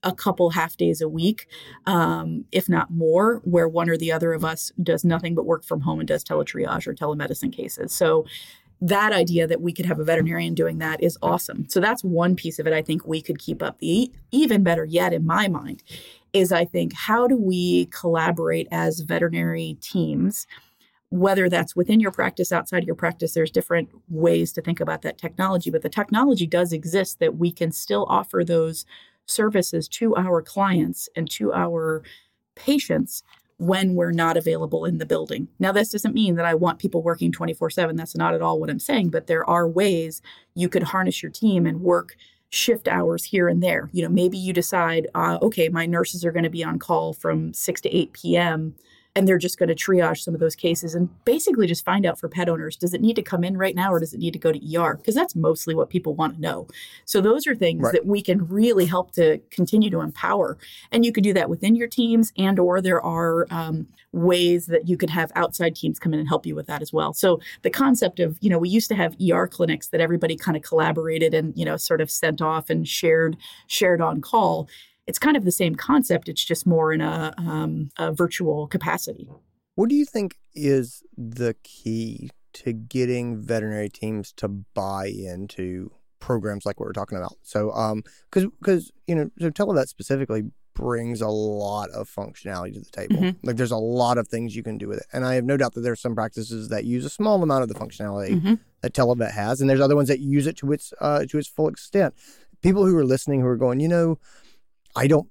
a 0.04 0.14
couple 0.14 0.52
half 0.52 0.78
days 0.78 1.02
a 1.02 1.10
week, 1.10 1.48
um, 1.86 2.46
if 2.52 2.70
not 2.70 2.92
more, 2.92 3.42
where 3.44 3.68
one 3.68 3.90
or 3.90 3.98
the 3.98 4.12
other 4.12 4.32
of 4.32 4.46
us 4.46 4.72
does 4.82 5.04
nothing 5.04 5.36
but 5.36 5.46
work 5.46 5.66
from 5.66 5.82
home 5.82 6.00
and 6.00 6.08
does 6.08 6.24
teletriage 6.24 6.88
or 6.88 6.94
telemedicine 6.94 7.52
cases. 7.52 7.92
So 7.92 8.26
that 8.80 9.12
idea 9.12 9.48
that 9.48 9.60
we 9.60 9.74
could 9.74 9.88
have 9.88 10.00
a 10.00 10.04
veterinarian 10.04 10.54
doing 10.54 10.78
that 10.78 11.02
is 11.02 11.18
awesome. 11.22 11.68
So 11.68 11.80
that's 11.80 12.04
one 12.04 12.36
piece 12.36 12.60
of 12.60 12.68
it 12.68 12.74
I 12.74 12.84
think 12.84 13.08
we 13.08 13.22
could 13.22 13.40
keep 13.40 13.64
up. 13.64 13.80
The 13.80 14.12
even 14.32 14.64
better 14.64 14.86
yet 14.86 15.14
in 15.14 15.26
my 15.26 15.48
mind 15.48 15.84
is 16.32 16.52
I 16.52 16.66
think 16.66 16.94
how 16.94 17.28
do 17.28 17.36
we 17.36 17.88
collaborate 17.88 18.68
as 18.72 19.00
veterinary 19.00 19.78
teams 19.82 20.46
whether 21.10 21.48
that's 21.48 21.76
within 21.76 22.00
your 22.00 22.12
practice, 22.12 22.52
outside 22.52 22.84
your 22.84 22.96
practice, 22.96 23.34
there's 23.34 23.52
different 23.52 23.90
ways 24.10 24.52
to 24.54 24.62
think 24.62 24.80
about 24.80 25.02
that 25.04 25.18
technology. 25.18 25.70
But 25.70 25.82
the 25.82 25.90
technology 25.90 26.46
does 26.46 26.74
exist 26.74 27.20
that 27.20 27.38
we 27.38 27.52
can 27.52 27.72
still 27.72 28.06
offer 28.10 28.44
those 28.44 28.86
services 29.26 29.88
to 29.88 30.16
our 30.16 30.42
clients 30.42 31.08
and 31.16 31.30
to 31.32 31.54
our 31.54 32.04
patients 32.56 33.24
when 33.60 33.96
we're 33.96 34.12
not 34.12 34.38
available 34.38 34.86
in 34.86 34.98
the 34.98 35.06
building. 35.06 35.48
Now, 35.60 35.72
this 35.72 35.90
doesn't 35.90 36.14
mean 36.14 36.36
that 36.36 36.46
I 36.46 36.54
want 36.54 36.80
people 36.80 37.02
working 37.02 37.32
24 37.32 37.70
7. 37.70 37.96
That's 37.96 38.16
not 38.16 38.34
at 38.34 38.42
all 38.42 38.60
what 38.60 38.70
I'm 38.70 38.80
saying, 38.80 39.10
but 39.10 39.28
there 39.28 39.50
are 39.50 39.68
ways 39.68 40.22
you 40.56 40.70
could 40.70 40.84
harness 40.84 41.24
your 41.24 41.32
team 41.32 41.66
and 41.66 41.82
work 41.82 42.16
shift 42.50 42.88
hours 42.88 43.24
here 43.24 43.48
and 43.48 43.64
there. 43.64 43.90
You 43.94 44.04
know, 44.04 44.10
maybe 44.10 44.38
you 44.38 44.54
decide, 44.54 45.08
uh, 45.16 45.38
okay, 45.42 45.70
my 45.70 45.86
nurses 45.86 46.24
are 46.24 46.32
going 46.32 46.44
to 46.44 46.50
be 46.50 46.64
on 46.64 46.80
call 46.80 47.14
from 47.14 47.54
6 47.54 47.82
to 47.82 47.96
8 47.96 48.14
p.m 48.14 48.76
and 49.18 49.28
they're 49.28 49.40
just 49.40 49.58
going 49.58 49.68
to 49.68 49.74
triage 49.74 50.20
some 50.20 50.36
of 50.36 50.40
those 50.40 50.56
cases 50.56 50.94
and 50.94 51.10
basically 51.26 51.66
just 51.66 51.84
find 51.84 52.06
out 52.06 52.20
for 52.20 52.30
pet 52.30 52.48
owners 52.48 52.76
does 52.76 52.94
it 52.94 53.02
need 53.02 53.16
to 53.16 53.24
come 53.24 53.44
in 53.44 53.58
right 53.58 53.74
now 53.74 53.92
or 53.92 54.00
does 54.00 54.14
it 54.14 54.20
need 54.20 54.32
to 54.32 54.38
go 54.38 54.52
to 54.52 54.78
ER 54.78 54.96
because 54.96 55.16
that's 55.16 55.36
mostly 55.36 55.74
what 55.74 55.90
people 55.90 56.14
want 56.14 56.36
to 56.36 56.42
know. 56.42 56.68
So 57.06 57.20
those 57.20 57.48
are 57.48 57.56
things 57.56 57.82
right. 57.82 57.94
that 57.94 58.06
we 58.06 58.22
can 58.22 58.48
really 58.48 58.86
help 58.86 59.14
to 59.14 59.40
continue 59.50 59.90
to 59.90 60.02
empower 60.02 60.60
and 60.92 61.04
you 61.04 61.12
can 61.12 61.24
do 61.24 61.34
that 61.34 61.50
within 61.50 61.76
your 61.76 61.88
teams 61.88 62.32
and 62.38 62.60
or 62.60 62.80
there 62.80 63.04
are 63.04 63.48
um, 63.50 63.88
ways 64.12 64.68
that 64.68 64.88
you 64.88 64.98
could 64.98 65.10
have 65.10 65.32
outside 65.34 65.76
teams 65.76 65.98
come 65.98 66.14
in 66.14 66.20
and 66.20 66.30
help 66.30 66.46
you 66.46 66.54
with 66.54 66.68
that 66.68 66.84
as 66.84 66.94
well. 66.94 67.12
So 67.12 67.40
the 67.64 67.72
concept 67.72 68.20
of, 68.20 68.38
you 68.40 68.52
know, 68.52 68.60
we 68.60 68.70
used 68.70 68.90
to 68.90 68.96
have 68.96 69.16
ER 69.20 69.48
clinics 69.48 69.88
that 69.88 70.00
everybody 70.00 70.36
kind 70.36 70.56
of 70.56 70.62
collaborated 70.62 71.34
and, 71.34 71.58
you 71.58 71.66
know, 71.66 71.76
sort 71.76 72.02
of 72.02 72.12
sent 72.12 72.40
off 72.40 72.70
and 72.70 72.88
shared 72.88 73.36
shared 73.66 74.00
on 74.00 74.22
call 74.22 74.70
it's 75.08 75.18
kind 75.18 75.38
of 75.38 75.46
the 75.46 75.52
same 75.52 75.76
concept. 75.76 76.30
It's 76.30 76.44
just 76.44 76.68
more 76.68 76.94
in 76.94 77.02
a, 77.02 77.34
um, 77.38 77.90
a 77.98 78.12
virtual 78.12 78.68
capacity. 78.68 79.30
What 79.76 79.90
do 79.90 79.96
you 79.96 80.06
think 80.06 80.36
is 80.54 81.04
the 81.18 81.56
key 81.64 82.30
to 82.54 82.74
getting 82.74 83.42
veterinary 83.42 83.90
teams 83.90 84.34
to 84.34 84.48
buy 84.48 85.08
into 85.08 85.92
programs 86.20 86.66
like 86.66 86.80
what 86.80 86.88
we're 86.88 86.94
talking 86.94 87.18
about? 87.18 87.38
So, 87.44 87.72
um, 87.72 88.04
because 88.30 88.50
because 88.60 88.92
you 89.06 89.16
know, 89.16 89.30
so 89.40 89.50
televet 89.52 89.88
specifically 89.88 90.52
brings 90.74 91.22
a 91.22 91.28
lot 91.28 91.90
of 91.92 92.10
functionality 92.10 92.74
to 92.74 92.80
the 92.80 92.90
table. 92.92 93.16
Mm-hmm. 93.16 93.48
Like 93.48 93.58
there's 93.58 93.72
a 93.72 93.78
lot 93.78 94.18
of 94.18 94.28
things 94.28 94.56
you 94.56 94.62
can 94.62 94.78
do 94.78 94.88
with 94.88 95.00
it. 95.00 95.06
And 95.12 95.26
I 95.26 95.34
have 95.34 95.44
no 95.44 95.58
doubt 95.58 95.74
that 95.74 95.82
there's 95.82 96.00
some 96.00 96.14
practices 96.14 96.70
that 96.70 96.86
use 96.86 97.04
a 97.04 97.10
small 97.10 97.42
amount 97.42 97.64
of 97.64 97.70
the 97.70 97.76
functionality 97.76 98.36
mm-hmm. 98.36 98.54
that 98.82 98.94
Televet 98.94 99.32
has, 99.32 99.62
and 99.62 99.70
there's 99.70 99.80
other 99.80 99.96
ones 99.96 100.08
that 100.08 100.20
use 100.20 100.48
it 100.48 100.58
to 100.58 100.72
its 100.72 100.94
uh, 101.00 101.26
to 101.26 101.38
its 101.38 101.48
full 101.48 101.68
extent. 101.68 102.14
People 102.62 102.86
who 102.86 102.98
are 102.98 103.06
listening 103.06 103.42
who 103.42 103.48
are 103.48 103.58
going, 103.58 103.80
you 103.80 103.88
know, 103.88 104.18
I 104.98 105.08
don't 105.08 105.30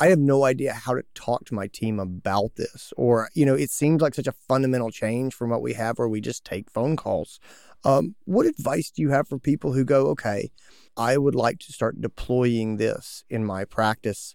I 0.00 0.08
have 0.08 0.18
no 0.18 0.44
idea 0.44 0.72
how 0.72 0.94
to 0.94 1.02
talk 1.14 1.44
to 1.46 1.54
my 1.54 1.68
team 1.68 2.00
about 2.00 2.56
this. 2.56 2.92
Or, 2.96 3.28
you 3.34 3.46
know, 3.46 3.54
it 3.54 3.70
seems 3.70 4.02
like 4.02 4.14
such 4.14 4.26
a 4.26 4.34
fundamental 4.48 4.90
change 4.90 5.34
from 5.34 5.50
what 5.50 5.62
we 5.62 5.74
have 5.74 5.98
where 5.98 6.08
we 6.08 6.20
just 6.20 6.44
take 6.44 6.70
phone 6.70 6.96
calls. 6.96 7.38
Um, 7.84 8.16
what 8.24 8.46
advice 8.46 8.90
do 8.90 9.00
you 9.02 9.10
have 9.10 9.28
for 9.28 9.38
people 9.38 9.72
who 9.72 9.84
go, 9.84 10.08
okay, 10.08 10.50
I 10.96 11.18
would 11.18 11.34
like 11.34 11.60
to 11.60 11.72
start 11.72 12.00
deploying 12.00 12.78
this 12.78 13.22
in 13.30 13.44
my 13.44 13.64
practice? 13.64 14.34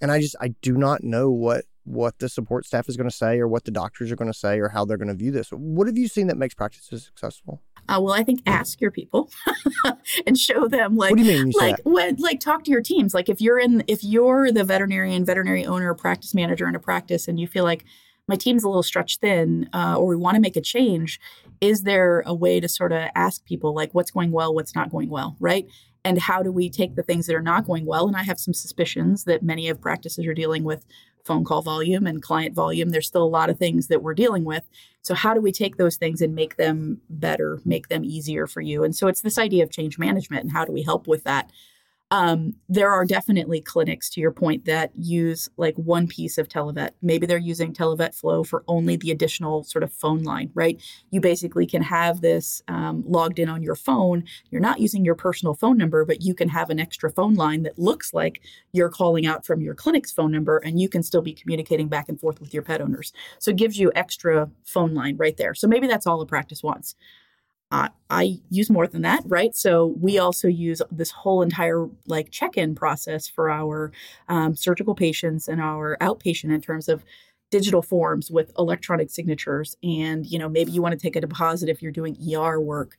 And 0.00 0.12
I 0.12 0.20
just, 0.20 0.36
I 0.40 0.48
do 0.60 0.76
not 0.76 1.02
know 1.02 1.30
what 1.30 1.64
what 1.86 2.18
the 2.18 2.28
support 2.28 2.66
staff 2.66 2.88
is 2.88 2.96
going 2.96 3.08
to 3.08 3.14
say 3.14 3.38
or 3.38 3.46
what 3.46 3.64
the 3.64 3.70
doctors 3.70 4.10
are 4.10 4.16
going 4.16 4.30
to 4.30 4.36
say 4.36 4.58
or 4.58 4.68
how 4.68 4.84
they're 4.84 4.96
going 4.96 5.08
to 5.08 5.14
view 5.14 5.30
this. 5.30 5.50
What 5.50 5.86
have 5.86 5.96
you 5.96 6.08
seen 6.08 6.26
that 6.26 6.36
makes 6.36 6.54
practices 6.54 7.04
successful? 7.04 7.62
Uh, 7.88 8.00
well, 8.02 8.12
I 8.12 8.24
think 8.24 8.40
ask 8.44 8.80
your 8.80 8.90
people 8.90 9.30
and 10.26 10.36
show 10.36 10.66
them 10.66 10.96
like 10.96 11.10
what 11.10 11.18
do 11.18 11.24
you 11.24 11.38
mean? 11.38 11.52
You 11.52 11.58
like 11.58 11.76
when, 11.84 12.16
like 12.16 12.40
talk 12.40 12.64
to 12.64 12.70
your 12.70 12.82
teams. 12.82 13.14
Like 13.14 13.28
if 13.28 13.40
you're 13.40 13.58
in 13.58 13.84
if 13.86 14.02
you're 14.02 14.50
the 14.50 14.64
veterinarian, 14.64 15.24
veterinary 15.24 15.64
owner, 15.64 15.94
practice 15.94 16.34
manager 16.34 16.68
in 16.68 16.74
a 16.74 16.80
practice, 16.80 17.28
and 17.28 17.38
you 17.38 17.46
feel 17.46 17.62
like 17.62 17.84
my 18.26 18.34
team's 18.34 18.64
a 18.64 18.68
little 18.68 18.82
stretched 18.82 19.20
thin, 19.20 19.70
uh, 19.72 19.96
or 19.96 20.06
we 20.06 20.16
want 20.16 20.34
to 20.34 20.40
make 20.40 20.56
a 20.56 20.60
change, 20.60 21.20
is 21.60 21.82
there 21.82 22.24
a 22.26 22.34
way 22.34 22.58
to 22.58 22.68
sort 22.68 22.90
of 22.90 23.08
ask 23.14 23.44
people 23.44 23.72
like 23.72 23.94
what's 23.94 24.10
going 24.10 24.32
well, 24.32 24.52
what's 24.52 24.74
not 24.74 24.90
going 24.90 25.08
well, 25.08 25.36
right? 25.38 25.66
And 26.04 26.18
how 26.20 26.42
do 26.42 26.50
we 26.50 26.68
take 26.68 26.96
the 26.96 27.02
things 27.04 27.26
that 27.26 27.36
are 27.36 27.42
not 27.42 27.66
going 27.66 27.86
well? 27.86 28.08
And 28.08 28.16
I 28.16 28.24
have 28.24 28.40
some 28.40 28.54
suspicions 28.54 29.24
that 29.24 29.42
many 29.42 29.68
of 29.68 29.80
practices 29.80 30.26
are 30.26 30.34
dealing 30.34 30.64
with 30.64 30.84
phone 31.26 31.44
call 31.44 31.62
volume 31.62 32.06
and 32.06 32.22
client 32.22 32.54
volume. 32.54 32.90
There's 32.90 33.06
still 33.06 33.22
a 33.22 33.24
lot 33.24 33.50
of 33.50 33.58
things 33.58 33.88
that 33.88 34.02
we're 34.02 34.14
dealing 34.14 34.44
with. 34.44 34.62
So, 35.02 35.14
how 35.14 35.34
do 35.34 35.40
we 35.40 35.52
take 35.52 35.76
those 35.76 35.96
things 35.96 36.20
and 36.20 36.34
make 36.34 36.56
them 36.56 37.00
better, 37.10 37.60
make 37.64 37.88
them 37.88 38.04
easier 38.04 38.46
for 38.46 38.60
you? 38.60 38.84
And 38.84 38.94
so, 38.94 39.08
it's 39.08 39.20
this 39.20 39.38
idea 39.38 39.62
of 39.62 39.70
change 39.70 39.98
management 39.98 40.42
and 40.42 40.52
how 40.52 40.64
do 40.64 40.72
we 40.72 40.82
help 40.82 41.06
with 41.06 41.24
that? 41.24 41.50
Um, 42.12 42.54
there 42.68 42.92
are 42.92 43.04
definitely 43.04 43.60
clinics, 43.60 44.08
to 44.10 44.20
your 44.20 44.30
point, 44.30 44.64
that 44.66 44.92
use 44.94 45.48
like 45.56 45.74
one 45.74 46.06
piece 46.06 46.38
of 46.38 46.48
Televet. 46.48 46.90
Maybe 47.02 47.26
they're 47.26 47.36
using 47.36 47.72
Televet 47.72 48.14
Flow 48.14 48.44
for 48.44 48.62
only 48.68 48.94
the 48.94 49.10
additional 49.10 49.64
sort 49.64 49.82
of 49.82 49.92
phone 49.92 50.22
line, 50.22 50.50
right? 50.54 50.80
You 51.10 51.20
basically 51.20 51.66
can 51.66 51.82
have 51.82 52.20
this 52.20 52.62
um, 52.68 53.02
logged 53.08 53.40
in 53.40 53.48
on 53.48 53.60
your 53.60 53.74
phone. 53.74 54.22
You're 54.50 54.60
not 54.60 54.78
using 54.78 55.04
your 55.04 55.16
personal 55.16 55.54
phone 55.54 55.76
number, 55.76 56.04
but 56.04 56.22
you 56.22 56.32
can 56.32 56.48
have 56.48 56.70
an 56.70 56.78
extra 56.78 57.10
phone 57.10 57.34
line 57.34 57.64
that 57.64 57.76
looks 57.76 58.14
like 58.14 58.40
you're 58.72 58.88
calling 58.88 59.26
out 59.26 59.44
from 59.44 59.60
your 59.60 59.74
clinic's 59.74 60.12
phone 60.12 60.30
number, 60.30 60.58
and 60.58 60.80
you 60.80 60.88
can 60.88 61.02
still 61.02 61.22
be 61.22 61.34
communicating 61.34 61.88
back 61.88 62.08
and 62.08 62.20
forth 62.20 62.40
with 62.40 62.54
your 62.54 62.62
pet 62.62 62.80
owners. 62.80 63.12
So 63.40 63.50
it 63.50 63.56
gives 63.56 63.80
you 63.80 63.90
extra 63.96 64.48
phone 64.64 64.94
line 64.94 65.16
right 65.16 65.36
there. 65.36 65.54
So 65.54 65.66
maybe 65.66 65.88
that's 65.88 66.06
all 66.06 66.20
a 66.20 66.26
practice 66.26 66.62
wants. 66.62 66.94
Uh, 67.72 67.88
I 68.10 68.38
use 68.48 68.70
more 68.70 68.86
than 68.86 69.02
that, 69.02 69.24
right? 69.26 69.54
So 69.54 69.94
we 70.00 70.18
also 70.18 70.46
use 70.46 70.80
this 70.92 71.10
whole 71.10 71.42
entire 71.42 71.88
like 72.06 72.30
check-in 72.30 72.76
process 72.76 73.26
for 73.26 73.50
our 73.50 73.90
um, 74.28 74.54
surgical 74.54 74.94
patients 74.94 75.48
and 75.48 75.60
our 75.60 75.96
outpatient 76.00 76.54
in 76.54 76.60
terms 76.60 76.88
of 76.88 77.04
digital 77.50 77.82
forms 77.82 78.30
with 78.30 78.52
electronic 78.58 79.10
signatures, 79.10 79.76
and 79.82 80.26
you 80.26 80.38
know 80.38 80.48
maybe 80.48 80.70
you 80.70 80.82
want 80.82 80.92
to 80.92 80.98
take 80.98 81.16
a 81.16 81.20
deposit 81.20 81.68
if 81.68 81.82
you're 81.82 81.92
doing 81.92 82.16
ER 82.32 82.60
work. 82.60 82.96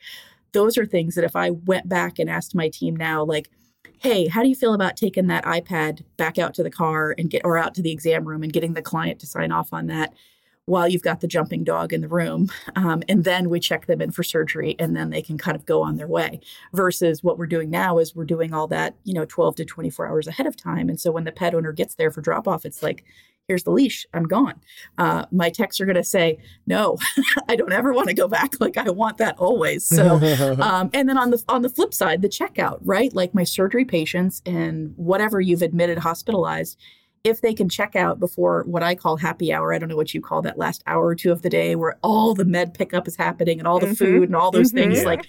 Those 0.54 0.78
are 0.78 0.86
things 0.86 1.16
that 1.16 1.24
if 1.24 1.36
I 1.36 1.52
went 1.52 1.88
back 1.88 2.20
and 2.20 2.30
asked 2.30 2.56
my 2.56 2.70
team 2.70 2.96
now, 2.96 3.24
like, 3.24 3.50
hey, 4.00 4.28
how 4.28 4.44
do 4.44 4.50
you 4.50 4.56
feel 4.56 4.74
about 4.74 4.98
taking 4.98 5.28
that 5.28 5.46
iPad 5.46 6.04
back 6.18 6.38
out 6.38 6.54
to 6.56 6.64
the 6.64 6.70
car 6.72 7.16
and 7.18 7.30
get 7.30 7.44
or 7.46 7.58
out 7.58 7.74
to 7.76 7.82
the 7.82 7.92
exam 7.92 8.26
room 8.26 8.44
and 8.44 8.54
getting 8.54 8.74
the 8.74 8.82
client 8.82 9.20
to 9.20 9.28
sign 9.28 9.52
off 9.52 9.74
on 9.74 9.88
that? 9.88 10.14
While 10.68 10.88
you've 10.88 11.02
got 11.02 11.22
the 11.22 11.28
jumping 11.28 11.64
dog 11.64 11.94
in 11.94 12.02
the 12.02 12.08
room. 12.10 12.50
Um, 12.76 13.02
and 13.08 13.24
then 13.24 13.50
we 13.50 13.60
check 13.60 13.86
them 13.88 14.02
in 14.02 14.12
for 14.12 14.22
surgery 14.22 14.76
and 14.78 14.96
then 14.96 15.10
they 15.10 15.22
can 15.22 15.38
kind 15.38 15.56
of 15.56 15.66
go 15.66 15.82
on 15.82 15.96
their 15.96 16.08
way. 16.08 16.42
Versus 16.74 17.24
what 17.24 17.38
we're 17.38 17.48
doing 17.48 17.70
now 17.70 17.98
is 17.98 18.14
we're 18.14 18.26
doing 18.26 18.54
all 18.54 18.68
that, 18.68 18.96
you 19.06 19.14
know, 19.14 19.26
12 19.26 19.56
to 19.56 19.66
24 19.66 20.08
hours 20.08 20.28
ahead 20.28 20.46
of 20.46 20.58
time. 20.58 20.90
And 20.90 21.00
so 21.00 21.12
when 21.12 21.24
the 21.24 21.32
pet 21.32 21.56
owner 21.56 21.72
gets 21.72 21.96
there 21.96 22.12
for 22.12 22.20
drop 22.20 22.50
off, 22.50 22.66
it's 22.66 22.84
like, 22.84 23.06
here's 23.48 23.64
the 23.64 23.72
leash, 23.72 24.06
I'm 24.14 24.26
gone. 24.26 24.60
Uh, 24.98 25.26
my 25.32 25.50
techs 25.50 25.80
are 25.80 25.86
going 25.86 25.96
to 25.96 26.04
say, 26.04 26.38
no, 26.66 26.98
I 27.48 27.56
don't 27.56 27.72
ever 27.72 27.94
want 27.94 28.10
to 28.10 28.14
go 28.14 28.28
back. 28.28 28.56
Like 28.60 28.78
I 28.78 28.90
want 28.90 29.20
that 29.20 29.38
always. 29.38 29.88
So, 29.88 30.16
um, 30.60 30.90
and 30.94 31.08
then 31.08 31.18
on 31.18 31.30
the 31.30 31.42
on 31.48 31.62
the 31.62 31.70
flip 31.70 31.94
side, 31.94 32.22
the 32.22 32.28
checkout, 32.28 32.80
right? 32.82 33.14
Like 33.14 33.34
my 33.34 33.44
surgery 33.44 33.86
patients 33.86 34.42
and 34.46 34.94
whatever 34.98 35.40
you've 35.40 35.62
admitted 35.62 36.00
hospitalized 36.00 36.78
if 37.28 37.42
they 37.42 37.54
can 37.54 37.70
check 37.70 37.96
out 37.96 38.20
before 38.20 38.64
what 38.64 38.84
I 38.84 38.96
call 38.96 39.18
happy 39.18 39.54
hour, 39.54 39.74
I 39.74 39.78
don't 39.78 39.90
know 39.90 39.96
what 39.96 40.14
you 40.14 40.22
call 40.22 40.42
that 40.44 40.58
last 40.58 40.84
hour 40.88 41.06
or 41.06 41.16
two 41.16 41.32
of 41.32 41.42
the 41.42 41.50
day 41.50 41.76
where 41.76 41.98
all 42.02 42.34
the 42.34 42.46
med 42.46 42.74
pickup 42.74 43.08
is 43.08 43.16
happening 43.16 43.60
and 43.60 43.68
all 43.68 43.80
the 43.80 43.88
mm-hmm. 43.88 43.96
food 43.96 44.24
and 44.30 44.36
all 44.36 44.52
those 44.52 44.72
mm-hmm. 44.72 44.92
things. 44.92 45.06
Like, 45.06 45.28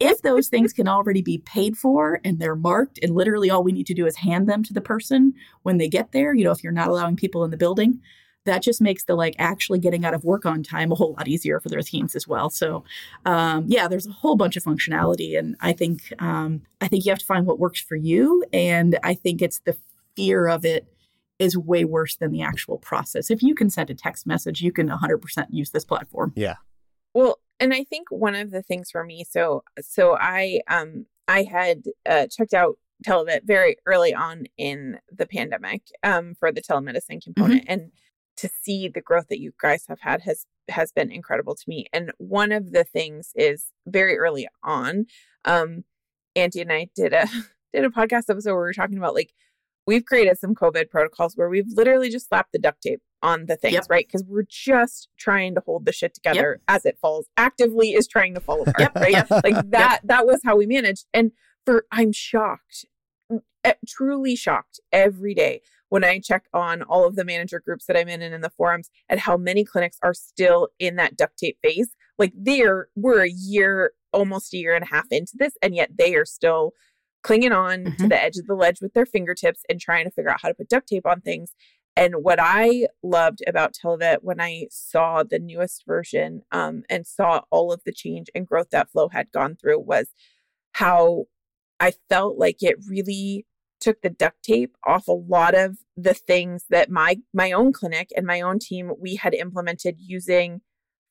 if 0.00 0.22
those 0.22 0.48
things 0.48 0.72
can 0.72 0.88
already 0.88 1.22
be 1.22 1.38
paid 1.38 1.78
for 1.78 2.20
and 2.24 2.38
they're 2.38 2.56
marked, 2.56 2.98
and 3.02 3.14
literally 3.14 3.50
all 3.50 3.62
we 3.62 3.72
need 3.72 3.86
to 3.86 3.94
do 3.94 4.06
is 4.06 4.16
hand 4.16 4.48
them 4.48 4.62
to 4.64 4.72
the 4.72 4.80
person 4.80 5.34
when 5.62 5.78
they 5.78 5.88
get 5.88 6.12
there, 6.12 6.34
you 6.34 6.44
know, 6.44 6.50
if 6.50 6.62
you're 6.62 6.72
not 6.72 6.88
allowing 6.88 7.16
people 7.16 7.44
in 7.44 7.50
the 7.50 7.56
building, 7.56 8.00
that 8.44 8.62
just 8.62 8.80
makes 8.80 9.04
the 9.04 9.14
like 9.14 9.34
actually 9.38 9.78
getting 9.78 10.04
out 10.04 10.14
of 10.14 10.24
work 10.24 10.46
on 10.46 10.62
time 10.62 10.90
a 10.90 10.94
whole 10.94 11.14
lot 11.14 11.28
easier 11.28 11.60
for 11.60 11.68
their 11.68 11.82
teams 11.82 12.16
as 12.16 12.26
well. 12.26 12.48
So, 12.48 12.84
um, 13.24 13.64
yeah, 13.68 13.88
there's 13.88 14.06
a 14.06 14.12
whole 14.12 14.36
bunch 14.36 14.56
of 14.56 14.64
functionality, 14.64 15.38
and 15.38 15.56
I 15.60 15.72
think 15.72 16.12
um, 16.18 16.62
I 16.80 16.88
think 16.88 17.04
you 17.04 17.12
have 17.12 17.18
to 17.18 17.26
find 17.26 17.46
what 17.46 17.58
works 17.58 17.80
for 17.80 17.96
you, 17.96 18.44
and 18.52 18.98
I 19.02 19.14
think 19.14 19.42
it's 19.42 19.60
the 19.60 19.76
fear 20.16 20.48
of 20.48 20.64
it 20.64 20.86
is 21.38 21.56
way 21.56 21.84
worse 21.84 22.16
than 22.16 22.32
the 22.32 22.42
actual 22.42 22.78
process. 22.78 23.30
If 23.30 23.42
you 23.42 23.54
can 23.54 23.70
send 23.70 23.90
a 23.90 23.94
text 23.94 24.26
message, 24.26 24.62
you 24.62 24.72
can 24.72 24.88
100% 24.88 25.46
use 25.50 25.70
this 25.70 25.84
platform. 25.84 26.32
Yeah. 26.34 26.56
Well, 27.14 27.38
and 27.58 27.72
I 27.72 27.84
think 27.84 28.08
one 28.10 28.34
of 28.34 28.50
the 28.50 28.62
things 28.62 28.90
for 28.90 29.04
me, 29.04 29.24
so 29.24 29.64
so 29.80 30.16
I 30.18 30.60
um 30.68 31.06
I 31.26 31.44
had 31.44 31.84
uh, 32.04 32.26
checked 32.26 32.54
out 32.54 32.78
Televet 33.06 33.44
very 33.44 33.76
early 33.86 34.14
on 34.14 34.44
in 34.58 34.98
the 35.10 35.26
pandemic 35.26 35.82
um 36.02 36.34
for 36.38 36.52
the 36.52 36.60
telemedicine 36.60 37.22
component 37.22 37.62
mm-hmm. 37.62 37.72
and 37.72 37.92
to 38.36 38.50
see 38.62 38.88
the 38.88 39.00
growth 39.00 39.28
that 39.28 39.40
you 39.40 39.52
guys 39.60 39.86
have 39.88 40.00
had 40.00 40.22
has 40.22 40.46
has 40.68 40.92
been 40.92 41.10
incredible 41.10 41.54
to 41.54 41.64
me. 41.66 41.86
And 41.92 42.12
one 42.18 42.52
of 42.52 42.72
the 42.72 42.84
things 42.84 43.32
is 43.34 43.72
very 43.86 44.18
early 44.18 44.48
on, 44.62 45.06
um, 45.44 45.84
Andy 46.34 46.60
and 46.60 46.72
I 46.72 46.88
did 46.94 47.12
a 47.12 47.26
did 47.72 47.84
a 47.84 47.90
podcast 47.90 48.28
episode 48.28 48.52
where 48.52 48.56
we 48.56 48.66
were 48.66 48.72
talking 48.72 48.98
about 48.98 49.14
like 49.14 49.32
we've 49.86 50.04
created 50.04 50.38
some 50.38 50.54
COVID 50.54 50.90
protocols 50.90 51.36
where 51.36 51.48
we've 51.48 51.68
literally 51.68 52.10
just 52.10 52.28
slapped 52.28 52.52
the 52.52 52.58
duct 52.58 52.82
tape 52.82 53.00
on 53.22 53.46
the 53.46 53.56
things, 53.56 53.74
yep. 53.74 53.84
right? 53.88 54.06
Because 54.06 54.24
we're 54.26 54.46
just 54.48 55.08
trying 55.18 55.54
to 55.54 55.62
hold 55.64 55.84
the 55.84 55.92
shit 55.92 56.14
together 56.14 56.60
yep. 56.68 56.76
as 56.76 56.84
it 56.84 56.98
falls. 57.00 57.26
Actively 57.36 57.92
is 57.92 58.06
trying 58.06 58.34
to 58.34 58.40
fall 58.40 58.62
apart, 58.62 58.78
yep. 58.78 58.96
right? 58.96 59.30
Like 59.30 59.70
that. 59.70 60.00
That 60.04 60.26
was 60.26 60.40
how 60.44 60.56
we 60.56 60.66
managed. 60.66 61.06
And 61.14 61.32
for 61.64 61.86
I'm 61.90 62.12
shocked, 62.12 62.86
eh, 63.64 63.74
truly 63.86 64.36
shocked 64.36 64.80
every 64.92 65.34
day 65.34 65.62
when 65.88 66.04
I 66.04 66.18
check 66.18 66.44
on 66.52 66.82
all 66.82 67.06
of 67.06 67.16
the 67.16 67.24
manager 67.24 67.60
groups 67.64 67.86
that 67.86 67.96
I'm 67.96 68.08
in 68.08 68.22
and 68.22 68.34
in 68.34 68.40
the 68.40 68.50
forums 68.50 68.90
and 69.08 69.20
how 69.20 69.36
many 69.36 69.64
clinics 69.64 69.98
are 70.02 70.14
still 70.14 70.68
in 70.78 70.96
that 70.96 71.16
duct 71.16 71.38
tape 71.38 71.58
phase. 71.62 71.94
Like 72.18 72.32
they're, 72.34 72.88
we're 72.96 73.24
a 73.24 73.30
year, 73.30 73.92
almost 74.12 74.52
a 74.54 74.58
year 74.58 74.74
and 74.74 74.84
a 74.84 74.88
half 74.88 75.06
into 75.10 75.32
this, 75.36 75.54
and 75.62 75.74
yet 75.74 75.90
they 75.96 76.14
are 76.14 76.24
still 76.24 76.72
clinging 77.26 77.52
on 77.52 77.84
mm-hmm. 77.84 78.02
to 78.02 78.08
the 78.08 78.22
edge 78.22 78.36
of 78.36 78.46
the 78.46 78.54
ledge 78.54 78.80
with 78.80 78.94
their 78.94 79.04
fingertips 79.04 79.62
and 79.68 79.80
trying 79.80 80.04
to 80.04 80.10
figure 80.12 80.30
out 80.30 80.40
how 80.40 80.48
to 80.48 80.54
put 80.54 80.68
duct 80.68 80.86
tape 80.86 81.06
on 81.06 81.20
things. 81.20 81.54
And 81.96 82.16
what 82.22 82.38
I 82.40 82.86
loved 83.02 83.42
about 83.48 83.74
Televet 83.74 84.18
when 84.20 84.40
I 84.40 84.68
saw 84.70 85.24
the 85.24 85.40
newest 85.40 85.84
version 85.86 86.42
um, 86.52 86.84
and 86.88 87.04
saw 87.04 87.40
all 87.50 87.72
of 87.72 87.80
the 87.84 87.92
change 87.92 88.28
and 88.34 88.46
growth 88.46 88.68
that 88.70 88.90
Flow 88.90 89.08
had 89.08 89.32
gone 89.32 89.56
through 89.56 89.80
was 89.80 90.08
how 90.74 91.24
I 91.80 91.94
felt 92.08 92.38
like 92.38 92.62
it 92.62 92.76
really 92.88 93.44
took 93.80 94.02
the 94.02 94.10
duct 94.10 94.42
tape 94.44 94.76
off 94.84 95.08
a 95.08 95.12
lot 95.12 95.54
of 95.54 95.78
the 95.96 96.14
things 96.14 96.64
that 96.70 96.90
my 96.90 97.18
my 97.34 97.50
own 97.52 97.72
clinic 97.72 98.10
and 98.16 98.26
my 98.26 98.40
own 98.40 98.58
team 98.58 98.92
we 99.00 99.16
had 99.16 99.34
implemented 99.34 99.96
using 99.98 100.60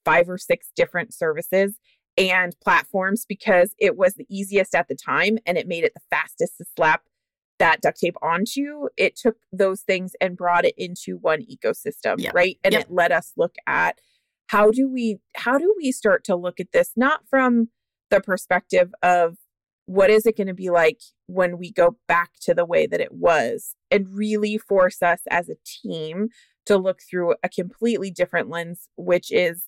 five 0.04 0.30
or 0.30 0.38
six 0.38 0.71
different 0.75 1.13
services 1.13 1.75
and 2.17 2.56
platforms 2.63 3.25
because 3.28 3.75
it 3.80 3.97
was 3.97 4.13
the 4.13 4.25
easiest 4.30 4.73
at 4.73 4.88
the 4.88 4.95
time 4.95 5.38
and 5.45 5.58
it 5.58 5.67
made 5.67 5.84
it 5.84 5.93
the 5.93 6.01
fastest 6.10 6.58
to 6.58 6.65
slap 6.75 7.04
that 7.60 7.82
duct 7.82 7.99
tape 7.99 8.15
onto. 8.21 8.88
It 8.97 9.15
took 9.15 9.38
those 9.51 9.82
things 9.82 10.13
and 10.19 10.38
brought 10.38 10.65
it 10.65 10.75
into 10.78 11.17
one 11.17 11.41
ecosystem, 11.41 12.15
yep. 12.17 12.34
right? 12.34 12.58
And 12.63 12.73
yep. 12.73 12.84
it 12.84 12.91
let 12.91 13.12
us 13.12 13.32
look 13.38 13.56
at 13.67 13.99
how 14.47 14.71
do 14.71 14.88
we 14.88 15.17
how 15.36 15.58
do 15.58 15.73
we 15.78 15.91
start 15.91 16.23
to 16.25 16.36
look 16.36 16.60
at 16.60 16.71
this 16.71 16.91
not 16.95 17.21
from 17.30 17.69
the 18.12 18.21
perspective 18.21 18.93
of 19.01 19.38
what 19.88 20.10
is 20.10 20.25
it 20.25 20.38
going 20.38 20.47
to 20.47 20.54
be 20.54 20.69
like 20.69 20.99
when 21.28 21.58
we 21.58 21.71
go 21.71 21.97
back 22.08 22.32
to 22.41 22.54
the 22.54 22.65
way 22.65 22.88
that 22.88 23.01
it 23.01 23.12
was 23.12 23.75
and 23.91 24.15
really 24.15 24.58
force 24.58 25.01
us 25.01 25.21
as 25.30 25.49
a 25.49 25.58
team 25.65 26.30
to 26.65 26.78
look 26.78 26.99
through 27.01 27.36
a 27.43 27.49
completely 27.49 28.12
different 28.12 28.49
lens 28.49 28.88
which 28.95 29.32
is 29.32 29.65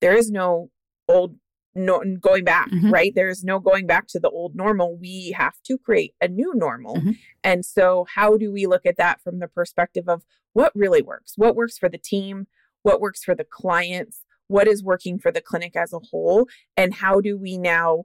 there 0.00 0.14
is 0.14 0.30
no 0.30 0.70
old 1.08 1.36
no 1.74 2.02
going 2.20 2.44
back 2.44 2.70
mm-hmm. 2.70 2.90
right? 2.90 3.12
There's 3.14 3.44
no 3.44 3.58
going 3.58 3.86
back 3.86 4.06
to 4.08 4.20
the 4.20 4.30
old 4.30 4.54
normal. 4.54 4.96
We 4.96 5.34
have 5.36 5.54
to 5.64 5.78
create 5.78 6.14
a 6.20 6.28
new 6.28 6.52
normal. 6.54 6.96
Mm-hmm. 6.96 7.12
and 7.42 7.64
so 7.64 8.06
how 8.14 8.36
do 8.36 8.52
we 8.52 8.66
look 8.66 8.86
at 8.86 8.96
that 8.96 9.20
from 9.20 9.38
the 9.38 9.48
perspective 9.48 10.08
of 10.08 10.22
what 10.52 10.72
really 10.74 11.02
works? 11.02 11.32
What 11.36 11.56
works 11.56 11.78
for 11.78 11.88
the 11.88 11.98
team? 11.98 12.46
What 12.82 13.00
works 13.00 13.24
for 13.24 13.34
the 13.34 13.44
clients? 13.44 14.22
What 14.48 14.68
is 14.68 14.84
working 14.84 15.18
for 15.18 15.32
the 15.32 15.40
clinic 15.40 15.74
as 15.74 15.92
a 15.92 15.98
whole? 15.98 16.46
And 16.76 16.94
how 16.94 17.20
do 17.20 17.36
we 17.36 17.58
now 17.58 18.04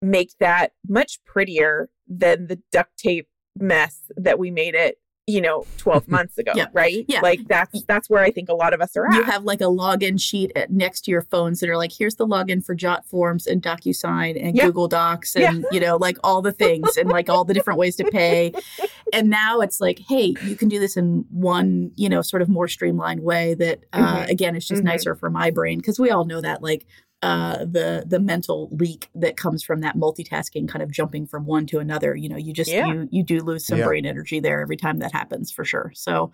make 0.00 0.32
that 0.40 0.72
much 0.88 1.18
prettier 1.24 1.90
than 2.08 2.46
the 2.46 2.60
duct 2.70 2.96
tape 2.98 3.28
mess 3.56 4.00
that 4.16 4.38
we 4.38 4.50
made 4.50 4.74
it 4.74 4.98
you 5.28 5.40
know 5.40 5.64
12 5.76 6.08
months 6.08 6.36
ago 6.36 6.50
yeah. 6.56 6.66
right 6.72 7.04
yeah 7.06 7.20
like 7.20 7.46
that's 7.46 7.84
that's 7.84 8.10
where 8.10 8.24
i 8.24 8.30
think 8.30 8.48
a 8.48 8.54
lot 8.54 8.74
of 8.74 8.80
us 8.80 8.96
are 8.96 9.06
at 9.06 9.14
you 9.14 9.22
have 9.22 9.44
like 9.44 9.60
a 9.60 9.64
login 9.64 10.20
sheet 10.20 10.50
at, 10.56 10.72
next 10.72 11.02
to 11.02 11.12
your 11.12 11.22
phones 11.22 11.60
that 11.60 11.70
are 11.70 11.76
like 11.76 11.92
here's 11.96 12.16
the 12.16 12.26
login 12.26 12.64
for 12.64 12.74
jot 12.74 13.06
forms 13.06 13.46
and 13.46 13.62
docusign 13.62 14.36
and 14.42 14.56
yeah. 14.56 14.64
google 14.66 14.88
docs 14.88 15.36
and 15.36 15.62
yeah. 15.62 15.68
you 15.70 15.78
know 15.78 15.96
like 15.96 16.18
all 16.24 16.42
the 16.42 16.50
things 16.50 16.96
and 16.96 17.08
like 17.08 17.28
all 17.28 17.44
the 17.44 17.54
different 17.54 17.78
ways 17.78 17.94
to 17.94 18.04
pay 18.10 18.52
and 19.12 19.30
now 19.30 19.60
it's 19.60 19.80
like 19.80 20.00
hey 20.08 20.34
you 20.42 20.56
can 20.56 20.68
do 20.68 20.80
this 20.80 20.96
in 20.96 21.24
one 21.30 21.92
you 21.94 22.08
know 22.08 22.20
sort 22.20 22.42
of 22.42 22.48
more 22.48 22.66
streamlined 22.66 23.22
way 23.22 23.54
that 23.54 23.84
uh, 23.92 24.16
mm-hmm. 24.16 24.30
again 24.30 24.56
it's 24.56 24.66
just 24.66 24.80
mm-hmm. 24.80 24.88
nicer 24.88 25.14
for 25.14 25.30
my 25.30 25.52
brain 25.52 25.78
because 25.78 26.00
we 26.00 26.10
all 26.10 26.24
know 26.24 26.40
that 26.40 26.62
like 26.62 26.84
uh, 27.22 27.58
the 27.58 28.04
the 28.06 28.18
mental 28.18 28.68
leak 28.72 29.08
that 29.14 29.36
comes 29.36 29.62
from 29.62 29.80
that 29.80 29.96
multitasking 29.96 30.68
kind 30.68 30.82
of 30.82 30.90
jumping 30.90 31.24
from 31.24 31.46
one 31.46 31.66
to 31.66 31.78
another 31.78 32.16
you 32.16 32.28
know 32.28 32.36
you 32.36 32.52
just 32.52 32.70
yeah. 32.70 32.86
you 32.86 33.08
you 33.12 33.22
do 33.22 33.40
lose 33.40 33.64
some 33.64 33.78
yeah. 33.78 33.86
brain 33.86 34.04
energy 34.04 34.40
there 34.40 34.60
every 34.60 34.76
time 34.76 34.98
that 34.98 35.12
happens 35.12 35.52
for 35.52 35.64
sure 35.64 35.92
so 35.94 36.32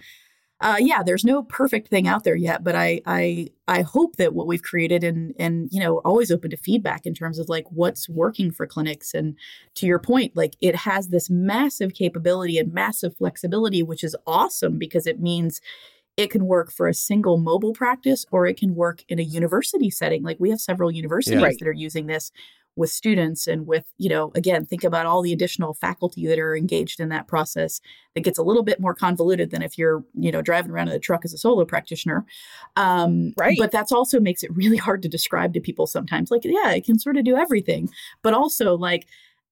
uh, 0.60 0.76
yeah 0.80 1.02
there's 1.02 1.26
no 1.26 1.42
perfect 1.42 1.88
thing 1.88 2.08
out 2.08 2.24
there 2.24 2.34
yet 2.34 2.64
but 2.64 2.74
i 2.74 3.02
i 3.04 3.46
i 3.68 3.82
hope 3.82 4.16
that 4.16 4.32
what 4.32 4.46
we've 4.46 4.62
created 4.62 5.04
and 5.04 5.34
and 5.38 5.68
you 5.70 5.78
know 5.78 5.98
always 5.98 6.30
open 6.30 6.50
to 6.50 6.56
feedback 6.56 7.04
in 7.04 7.12
terms 7.12 7.38
of 7.38 7.50
like 7.50 7.66
what's 7.70 8.08
working 8.08 8.50
for 8.50 8.66
clinics 8.66 9.12
and 9.12 9.36
to 9.74 9.86
your 9.86 9.98
point 9.98 10.34
like 10.34 10.56
it 10.62 10.74
has 10.74 11.08
this 11.08 11.28
massive 11.28 11.92
capability 11.92 12.58
and 12.58 12.72
massive 12.72 13.14
flexibility 13.14 13.82
which 13.82 14.02
is 14.02 14.16
awesome 14.26 14.78
because 14.78 15.06
it 15.06 15.20
means 15.20 15.60
it 16.18 16.30
can 16.32 16.46
work 16.46 16.72
for 16.72 16.88
a 16.88 16.94
single 16.94 17.38
mobile 17.38 17.72
practice 17.72 18.26
or 18.32 18.44
it 18.44 18.58
can 18.58 18.74
work 18.74 19.04
in 19.08 19.20
a 19.20 19.22
university 19.22 19.88
setting. 19.88 20.24
Like 20.24 20.36
we 20.40 20.50
have 20.50 20.60
several 20.60 20.90
universities 20.90 21.40
yeah. 21.40 21.48
that 21.48 21.68
are 21.68 21.72
using 21.72 22.08
this 22.08 22.32
with 22.74 22.90
students 22.90 23.46
and 23.46 23.68
with, 23.68 23.84
you 23.98 24.08
know, 24.08 24.32
again, 24.34 24.66
think 24.66 24.82
about 24.82 25.06
all 25.06 25.22
the 25.22 25.32
additional 25.32 25.74
faculty 25.74 26.26
that 26.26 26.38
are 26.40 26.56
engaged 26.56 26.98
in 26.98 27.08
that 27.08 27.28
process 27.28 27.80
that 28.14 28.22
gets 28.22 28.36
a 28.36 28.42
little 28.42 28.64
bit 28.64 28.80
more 28.80 28.94
convoluted 28.94 29.50
than 29.50 29.62
if 29.62 29.78
you're, 29.78 30.04
you 30.14 30.32
know, 30.32 30.42
driving 30.42 30.72
around 30.72 30.88
in 30.88 30.94
a 30.94 30.98
truck 30.98 31.24
as 31.24 31.32
a 31.32 31.38
solo 31.38 31.64
practitioner. 31.64 32.26
Um, 32.74 33.32
right. 33.36 33.56
But 33.58 33.70
that's 33.70 33.92
also 33.92 34.18
makes 34.18 34.42
it 34.42 34.54
really 34.56 34.76
hard 34.76 35.02
to 35.02 35.08
describe 35.08 35.54
to 35.54 35.60
people 35.60 35.86
sometimes. 35.86 36.32
Like, 36.32 36.44
yeah, 36.44 36.72
it 36.72 36.84
can 36.84 36.98
sort 36.98 37.16
of 37.16 37.24
do 37.24 37.36
everything, 37.36 37.90
but 38.22 38.34
also 38.34 38.76
like, 38.76 39.06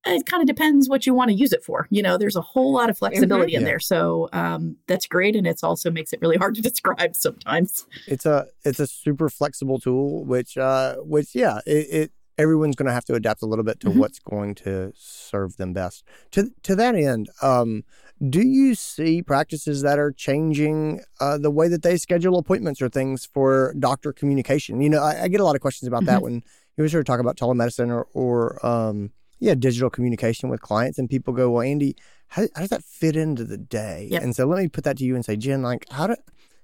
it 0.06 0.26
kind 0.26 0.40
of 0.40 0.46
depends 0.46 0.88
what 0.88 1.06
you 1.06 1.14
want 1.14 1.30
to 1.30 1.34
use 1.34 1.52
it 1.52 1.64
for. 1.64 1.86
You 1.90 2.02
know, 2.02 2.16
there's 2.16 2.36
a 2.36 2.40
whole 2.40 2.72
lot 2.72 2.90
of 2.90 2.98
flexibility 2.98 3.52
mm-hmm. 3.52 3.56
in 3.56 3.62
yeah. 3.62 3.68
there, 3.68 3.80
so 3.80 4.28
um, 4.32 4.76
that's 4.86 5.06
great, 5.06 5.36
and 5.36 5.46
it's 5.46 5.62
also 5.62 5.90
makes 5.90 6.12
it 6.12 6.20
really 6.20 6.36
hard 6.38 6.54
to 6.56 6.62
describe 6.62 7.16
sometimes. 7.16 7.86
It's 8.06 8.26
a 8.26 8.46
it's 8.64 8.80
a 8.80 8.86
super 8.86 9.28
flexible 9.28 9.78
tool, 9.78 10.24
which 10.24 10.56
uh, 10.56 10.96
which 10.96 11.34
yeah, 11.34 11.60
it, 11.66 11.86
it 11.90 12.12
everyone's 12.38 12.76
going 12.76 12.86
to 12.86 12.92
have 12.92 13.04
to 13.06 13.14
adapt 13.14 13.42
a 13.42 13.46
little 13.46 13.64
bit 13.64 13.80
to 13.80 13.88
mm-hmm. 13.88 13.98
what's 13.98 14.18
going 14.18 14.54
to 14.54 14.92
serve 14.94 15.56
them 15.56 15.72
best. 15.72 16.04
To 16.32 16.50
to 16.62 16.74
that 16.76 16.94
end, 16.94 17.28
um, 17.42 17.84
do 18.28 18.40
you 18.40 18.74
see 18.74 19.22
practices 19.22 19.82
that 19.82 19.98
are 19.98 20.12
changing 20.12 21.02
uh, 21.20 21.38
the 21.38 21.50
way 21.50 21.68
that 21.68 21.82
they 21.82 21.96
schedule 21.96 22.38
appointments 22.38 22.80
or 22.80 22.88
things 22.88 23.26
for 23.26 23.74
doctor 23.78 24.12
communication? 24.12 24.80
You 24.80 24.90
know, 24.90 25.02
I, 25.02 25.24
I 25.24 25.28
get 25.28 25.40
a 25.40 25.44
lot 25.44 25.54
of 25.54 25.60
questions 25.60 25.88
about 25.88 26.02
mm-hmm. 26.02 26.06
that 26.06 26.22
when 26.22 26.42
you 26.76 26.88
sort 26.88 27.00
of 27.00 27.06
talk 27.06 27.20
about 27.20 27.36
telemedicine 27.36 27.90
or 27.90 28.06
or 28.12 28.64
um, 28.66 29.10
yeah, 29.38 29.54
digital 29.54 29.90
communication 29.90 30.48
with 30.48 30.60
clients, 30.60 30.98
and 30.98 31.08
people 31.08 31.34
go, 31.34 31.50
"Well, 31.50 31.62
Andy, 31.62 31.96
how, 32.28 32.42
how 32.54 32.62
does 32.62 32.70
that 32.70 32.84
fit 32.84 33.16
into 33.16 33.44
the 33.44 33.58
day?" 33.58 34.08
Yep. 34.10 34.22
And 34.22 34.36
so 34.36 34.46
let 34.46 34.62
me 34.62 34.68
put 34.68 34.84
that 34.84 34.96
to 34.98 35.04
you 35.04 35.14
and 35.14 35.24
say, 35.24 35.36
Jen, 35.36 35.62
like, 35.62 35.86
how 35.90 36.06
do 36.06 36.16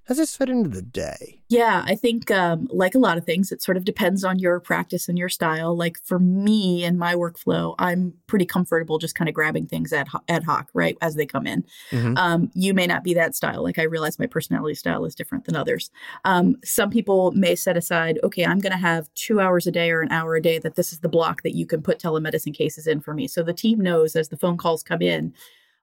how 0.04 0.14
does 0.14 0.18
this 0.18 0.36
fit 0.36 0.48
into 0.48 0.68
the 0.68 0.82
day? 0.82 1.42
Yeah, 1.48 1.84
I 1.86 1.94
think 1.94 2.28
um, 2.28 2.66
like 2.70 2.96
a 2.96 2.98
lot 2.98 3.18
of 3.18 3.24
things, 3.24 3.52
it 3.52 3.62
sort 3.62 3.76
of 3.76 3.84
depends 3.84 4.24
on 4.24 4.40
your 4.40 4.58
practice 4.58 5.08
and 5.08 5.16
your 5.16 5.28
style. 5.28 5.76
Like 5.76 5.96
for 6.02 6.18
me 6.18 6.82
and 6.82 6.98
my 6.98 7.14
workflow, 7.14 7.76
I'm 7.78 8.14
pretty 8.26 8.44
comfortable 8.44 8.98
just 8.98 9.14
kind 9.14 9.28
of 9.28 9.34
grabbing 9.34 9.66
things 9.66 9.92
ad, 9.92 10.08
ad 10.28 10.42
hoc, 10.42 10.70
right, 10.74 10.98
as 11.00 11.14
they 11.14 11.24
come 11.24 11.46
in. 11.46 11.64
Mm-hmm. 11.92 12.16
Um, 12.16 12.50
you 12.54 12.74
may 12.74 12.88
not 12.88 13.04
be 13.04 13.14
that 13.14 13.36
style. 13.36 13.62
Like 13.62 13.78
I 13.78 13.84
realize 13.84 14.18
my 14.18 14.26
personality 14.26 14.74
style 14.74 15.04
is 15.04 15.14
different 15.14 15.44
than 15.44 15.54
others. 15.54 15.90
Um, 16.24 16.56
some 16.64 16.90
people 16.90 17.30
may 17.32 17.54
set 17.54 17.76
aside, 17.76 18.18
okay, 18.24 18.44
I'm 18.44 18.58
going 18.58 18.72
to 18.72 18.78
have 18.78 19.08
two 19.14 19.38
hours 19.38 19.68
a 19.68 19.72
day 19.72 19.92
or 19.92 20.00
an 20.00 20.10
hour 20.10 20.34
a 20.34 20.42
day 20.42 20.58
that 20.58 20.74
this 20.74 20.92
is 20.92 20.98
the 20.98 21.08
block 21.08 21.42
that 21.42 21.54
you 21.54 21.64
can 21.64 21.80
put 21.80 22.00
telemedicine 22.00 22.54
cases 22.54 22.88
in 22.88 23.00
for 23.00 23.14
me. 23.14 23.28
So 23.28 23.44
the 23.44 23.54
team 23.54 23.78
knows 23.78 24.16
as 24.16 24.30
the 24.30 24.36
phone 24.36 24.56
calls 24.56 24.82
come 24.82 25.00
in 25.00 25.32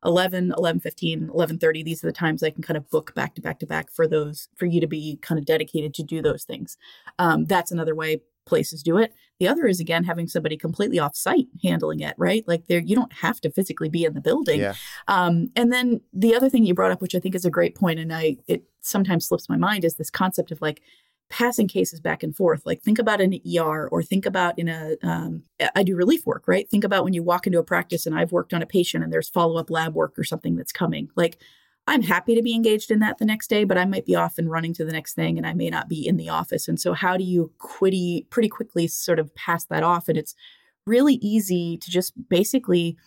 11 0.05 0.53
11 0.57 0.79
15 0.79 1.29
11 1.33 1.57
30 1.59 1.83
these 1.83 2.03
are 2.03 2.07
the 2.07 2.13
times 2.13 2.41
i 2.41 2.49
can 2.49 2.63
kind 2.63 2.77
of 2.77 2.89
book 2.89 3.13
back 3.15 3.35
to 3.35 3.41
back 3.41 3.59
to 3.59 3.65
back 3.65 3.91
for 3.91 4.07
those 4.07 4.47
for 4.55 4.65
you 4.65 4.79
to 4.79 4.87
be 4.87 5.17
kind 5.21 5.39
of 5.39 5.45
dedicated 5.45 5.93
to 5.95 6.03
do 6.03 6.21
those 6.21 6.43
things. 6.43 6.77
Um, 7.17 7.45
that's 7.45 7.71
another 7.71 7.95
way 7.95 8.21
places 8.45 8.81
do 8.81 8.97
it. 8.97 9.13
The 9.39 9.47
other 9.47 9.67
is 9.67 9.79
again 9.79 10.03
having 10.03 10.27
somebody 10.27 10.57
completely 10.57 10.97
off 10.99 11.15
site 11.15 11.47
handling 11.63 11.99
it 11.99 12.15
right? 12.17 12.43
Like 12.47 12.67
there 12.67 12.79
you 12.79 12.95
don't 12.95 13.13
have 13.13 13.39
to 13.41 13.51
physically 13.51 13.89
be 13.89 14.05
in 14.05 14.13
the 14.13 14.21
building. 14.21 14.59
Yeah. 14.59 14.73
um, 15.07 15.49
and 15.55 15.71
then 15.71 16.01
the 16.13 16.35
other 16.35 16.49
thing 16.49 16.65
you 16.65 16.73
brought 16.73 16.91
up 16.91 17.01
which 17.01 17.15
i 17.15 17.19
think 17.19 17.35
is 17.35 17.45
a 17.45 17.49
great 17.49 17.75
point 17.75 17.99
and 17.99 18.13
i 18.13 18.37
it 18.47 18.63
sometimes 18.81 19.27
slips 19.27 19.49
my 19.49 19.57
mind 19.57 19.83
is 19.85 19.95
this 19.95 20.09
concept 20.09 20.51
of 20.51 20.61
like 20.61 20.81
passing 21.29 21.67
cases 21.67 21.99
back 21.99 22.23
and 22.23 22.35
forth. 22.35 22.65
Like 22.65 22.81
think 22.81 22.99
about 22.99 23.21
an 23.21 23.39
ER 23.57 23.87
or 23.87 24.01
think 24.01 24.25
about 24.25 24.57
in 24.57 24.67
a. 24.67 24.95
Um, 25.03 25.43
I 25.75 25.83
do 25.83 25.95
relief 25.95 26.25
work, 26.25 26.47
right? 26.47 26.69
Think 26.69 26.83
about 26.83 27.03
when 27.03 27.13
you 27.13 27.23
walk 27.23 27.45
into 27.45 27.59
a 27.59 27.63
practice 27.63 28.05
and 28.05 28.17
I've 28.17 28.31
worked 28.31 28.53
on 28.53 28.61
a 28.61 28.67
patient 28.67 29.03
and 29.03 29.13
there's 29.13 29.29
follow 29.29 29.57
up 29.57 29.69
lab 29.69 29.93
work 29.93 30.17
or 30.17 30.23
something 30.23 30.55
that's 30.55 30.71
coming. 30.71 31.09
Like 31.15 31.39
I'm 31.87 32.01
happy 32.01 32.35
to 32.35 32.41
be 32.41 32.53
engaged 32.53 32.91
in 32.91 32.99
that 32.99 33.17
the 33.17 33.25
next 33.25 33.49
day, 33.49 33.63
but 33.63 33.77
I 33.77 33.85
might 33.85 34.05
be 34.05 34.15
off 34.15 34.37
and 34.37 34.49
running 34.49 34.73
to 34.75 34.85
the 34.85 34.91
next 34.91 35.13
thing 35.13 35.37
and 35.37 35.47
I 35.47 35.53
may 35.53 35.69
not 35.69 35.89
be 35.89 36.07
in 36.07 36.17
the 36.17 36.29
office. 36.29 36.67
And 36.67 36.79
so 36.79 36.93
how 36.93 37.17
do 37.17 37.23
you 37.23 37.51
quitty 37.59 38.29
pretty 38.29 38.49
quickly 38.49 38.87
sort 38.87 39.19
of 39.19 39.33
pass 39.35 39.65
that 39.65 39.83
off? 39.83 40.07
And 40.07 40.17
it's 40.17 40.35
really 40.85 41.15
easy 41.15 41.77
to 41.77 41.89
just 41.89 42.13
basically 42.29 42.97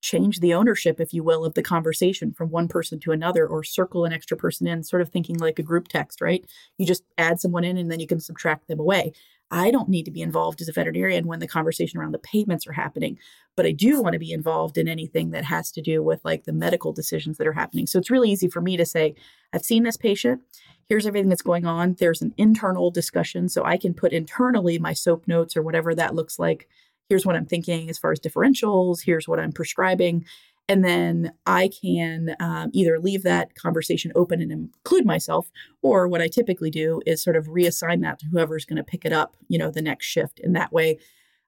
change 0.00 0.40
the 0.40 0.54
ownership, 0.54 1.00
if 1.00 1.12
you 1.12 1.24
will, 1.24 1.44
of 1.44 1.54
the 1.54 1.62
conversation 1.62 2.32
from 2.32 2.50
one 2.50 2.68
person 2.68 3.00
to 3.00 3.12
another 3.12 3.46
or 3.46 3.64
circle 3.64 4.04
an 4.04 4.12
extra 4.12 4.36
person 4.36 4.66
in, 4.66 4.82
sort 4.82 5.02
of 5.02 5.08
thinking 5.08 5.38
like 5.38 5.58
a 5.58 5.62
group 5.62 5.88
text, 5.88 6.20
right? 6.20 6.44
You 6.76 6.86
just 6.86 7.04
add 7.16 7.40
someone 7.40 7.64
in 7.64 7.76
and 7.76 7.90
then 7.90 8.00
you 8.00 8.06
can 8.06 8.20
subtract 8.20 8.68
them 8.68 8.78
away. 8.78 9.12
I 9.50 9.70
don't 9.70 9.88
need 9.88 10.04
to 10.04 10.10
be 10.10 10.20
involved 10.20 10.60
as 10.60 10.68
a 10.68 10.72
veterinarian 10.72 11.26
when 11.26 11.40
the 11.40 11.48
conversation 11.48 11.98
around 11.98 12.12
the 12.12 12.18
payments 12.18 12.66
are 12.66 12.72
happening, 12.72 13.18
but 13.56 13.64
I 13.64 13.72
do 13.72 14.02
want 14.02 14.12
to 14.12 14.18
be 14.18 14.32
involved 14.32 14.76
in 14.76 14.88
anything 14.88 15.30
that 15.30 15.44
has 15.44 15.70
to 15.72 15.80
do 15.80 16.02
with 16.02 16.20
like 16.22 16.44
the 16.44 16.52
medical 16.52 16.92
decisions 16.92 17.38
that 17.38 17.46
are 17.46 17.52
happening. 17.52 17.86
So 17.86 17.98
it's 17.98 18.10
really 18.10 18.30
easy 18.30 18.48
for 18.48 18.60
me 18.60 18.76
to 18.76 18.84
say, 18.84 19.14
I've 19.52 19.64
seen 19.64 19.84
this 19.84 19.96
patient. 19.96 20.42
Here's 20.88 21.06
everything 21.06 21.30
that's 21.30 21.42
going 21.42 21.64
on. 21.64 21.96
There's 21.98 22.20
an 22.20 22.34
internal 22.36 22.90
discussion. 22.90 23.48
So 23.48 23.64
I 23.64 23.78
can 23.78 23.94
put 23.94 24.12
internally 24.12 24.78
my 24.78 24.92
SOAP 24.92 25.26
notes 25.26 25.56
or 25.56 25.62
whatever 25.62 25.94
that 25.94 26.14
looks 26.14 26.38
like 26.38 26.68
here's 27.08 27.26
what 27.26 27.36
I'm 27.36 27.46
thinking 27.46 27.88
as 27.90 27.98
far 27.98 28.12
as 28.12 28.20
differentials, 28.20 28.98
here's 29.04 29.28
what 29.28 29.40
I'm 29.40 29.52
prescribing. 29.52 30.24
And 30.70 30.84
then 30.84 31.32
I 31.46 31.70
can 31.80 32.36
um, 32.40 32.70
either 32.74 33.00
leave 33.00 33.22
that 33.22 33.54
conversation 33.54 34.12
open 34.14 34.42
and 34.42 34.52
include 34.52 35.06
myself, 35.06 35.50
or 35.80 36.06
what 36.06 36.20
I 36.20 36.28
typically 36.28 36.70
do 36.70 37.00
is 37.06 37.22
sort 37.22 37.36
of 37.36 37.46
reassign 37.46 38.02
that 38.02 38.18
to 38.18 38.26
whoever's 38.26 38.66
going 38.66 38.76
to 38.76 38.84
pick 38.84 39.06
it 39.06 39.12
up, 39.12 39.34
you 39.48 39.58
know, 39.58 39.70
the 39.70 39.80
next 39.80 40.06
shift. 40.06 40.40
And 40.40 40.54
that 40.56 40.72
way 40.72 40.98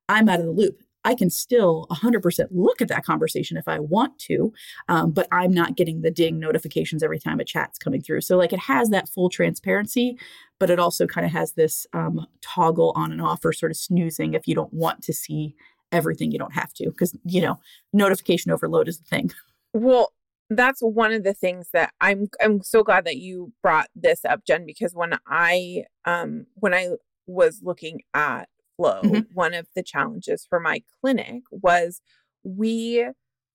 I'm 0.08 0.28
out 0.28 0.40
of 0.40 0.46
the 0.46 0.52
loop. 0.52 0.80
I 1.04 1.14
can 1.14 1.30
still 1.30 1.86
100% 1.90 2.48
look 2.50 2.82
at 2.82 2.88
that 2.88 3.04
conversation 3.04 3.56
if 3.56 3.66
I 3.68 3.78
want 3.78 4.18
to, 4.20 4.52
um, 4.88 5.12
but 5.12 5.28
I'm 5.32 5.52
not 5.52 5.76
getting 5.76 6.02
the 6.02 6.10
ding 6.10 6.38
notifications 6.38 7.02
every 7.02 7.18
time 7.18 7.40
a 7.40 7.44
chat's 7.44 7.78
coming 7.78 8.02
through. 8.02 8.20
So, 8.20 8.36
like, 8.36 8.52
it 8.52 8.58
has 8.58 8.90
that 8.90 9.08
full 9.08 9.30
transparency, 9.30 10.18
but 10.60 10.70
it 10.70 10.78
also 10.78 11.06
kind 11.06 11.26
of 11.26 11.32
has 11.32 11.54
this 11.54 11.86
um, 11.92 12.26
toggle 12.42 12.92
on 12.94 13.10
and 13.10 13.20
off 13.20 13.44
or 13.44 13.52
sort 13.52 13.72
of 13.72 13.76
snoozing 13.76 14.34
if 14.34 14.46
you 14.46 14.54
don't 14.54 14.72
want 14.72 15.02
to 15.02 15.12
see 15.12 15.56
everything, 15.90 16.30
you 16.30 16.38
don't 16.38 16.54
have 16.54 16.72
to, 16.74 16.84
because, 16.90 17.16
you 17.24 17.40
know, 17.40 17.58
notification 17.92 18.52
overload 18.52 18.86
is 18.86 18.98
the 18.98 19.04
thing. 19.04 19.32
Well, 19.72 20.12
that's 20.50 20.80
one 20.80 21.12
of 21.12 21.24
the 21.24 21.34
things 21.34 21.68
that 21.72 21.92
I'm 22.00 22.28
I'm 22.40 22.62
so 22.62 22.82
glad 22.82 23.04
that 23.06 23.16
you 23.16 23.52
brought 23.62 23.88
this 23.94 24.24
up 24.24 24.44
Jen 24.44 24.66
because 24.66 24.94
when 24.94 25.16
I 25.26 25.84
um 26.04 26.46
when 26.54 26.74
I 26.74 26.88
was 27.28 27.60
looking 27.62 28.00
at 28.14 28.48
flow, 28.76 29.00
mm-hmm. 29.02 29.32
one 29.32 29.54
of 29.54 29.68
the 29.76 29.82
challenges 29.84 30.44
for 30.48 30.58
my 30.58 30.82
clinic 31.00 31.42
was 31.52 32.00
we 32.42 33.06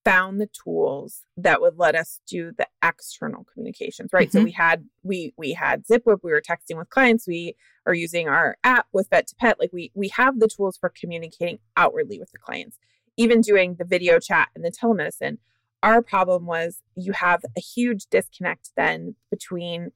found 0.05 0.39
the 0.39 0.47
tools 0.63 1.23
that 1.35 1.59
would 1.59 1.77
let 1.77 1.95
us 1.95 2.21
do 2.27 2.51
the 2.57 2.67
external 2.83 3.43
communications 3.51 4.11
right 4.13 4.29
mm-hmm. 4.29 4.37
so 4.37 4.43
we 4.43 4.51
had 4.51 4.85
we 5.03 5.33
we 5.35 5.53
had 5.53 5.85
zipwhip 5.85 6.19
we 6.23 6.31
were 6.31 6.41
texting 6.41 6.77
with 6.77 6.89
clients 6.89 7.27
we 7.27 7.55
are 7.85 7.93
using 7.93 8.27
our 8.27 8.57
app 8.63 8.87
with 8.93 9.09
Vet2Pet 9.09 9.55
like 9.59 9.73
we 9.73 9.91
we 9.95 10.07
have 10.09 10.39
the 10.39 10.47
tools 10.47 10.77
for 10.77 10.89
communicating 10.89 11.59
outwardly 11.75 12.19
with 12.19 12.31
the 12.31 12.37
clients 12.37 12.77
even 13.17 13.41
doing 13.41 13.75
the 13.79 13.85
video 13.85 14.19
chat 14.19 14.49
and 14.55 14.63
the 14.63 14.71
telemedicine 14.71 15.37
our 15.83 16.01
problem 16.01 16.45
was 16.45 16.81
you 16.95 17.11
have 17.11 17.43
a 17.57 17.59
huge 17.59 18.05
disconnect 18.09 18.71
then 18.77 19.15
between 19.29 19.91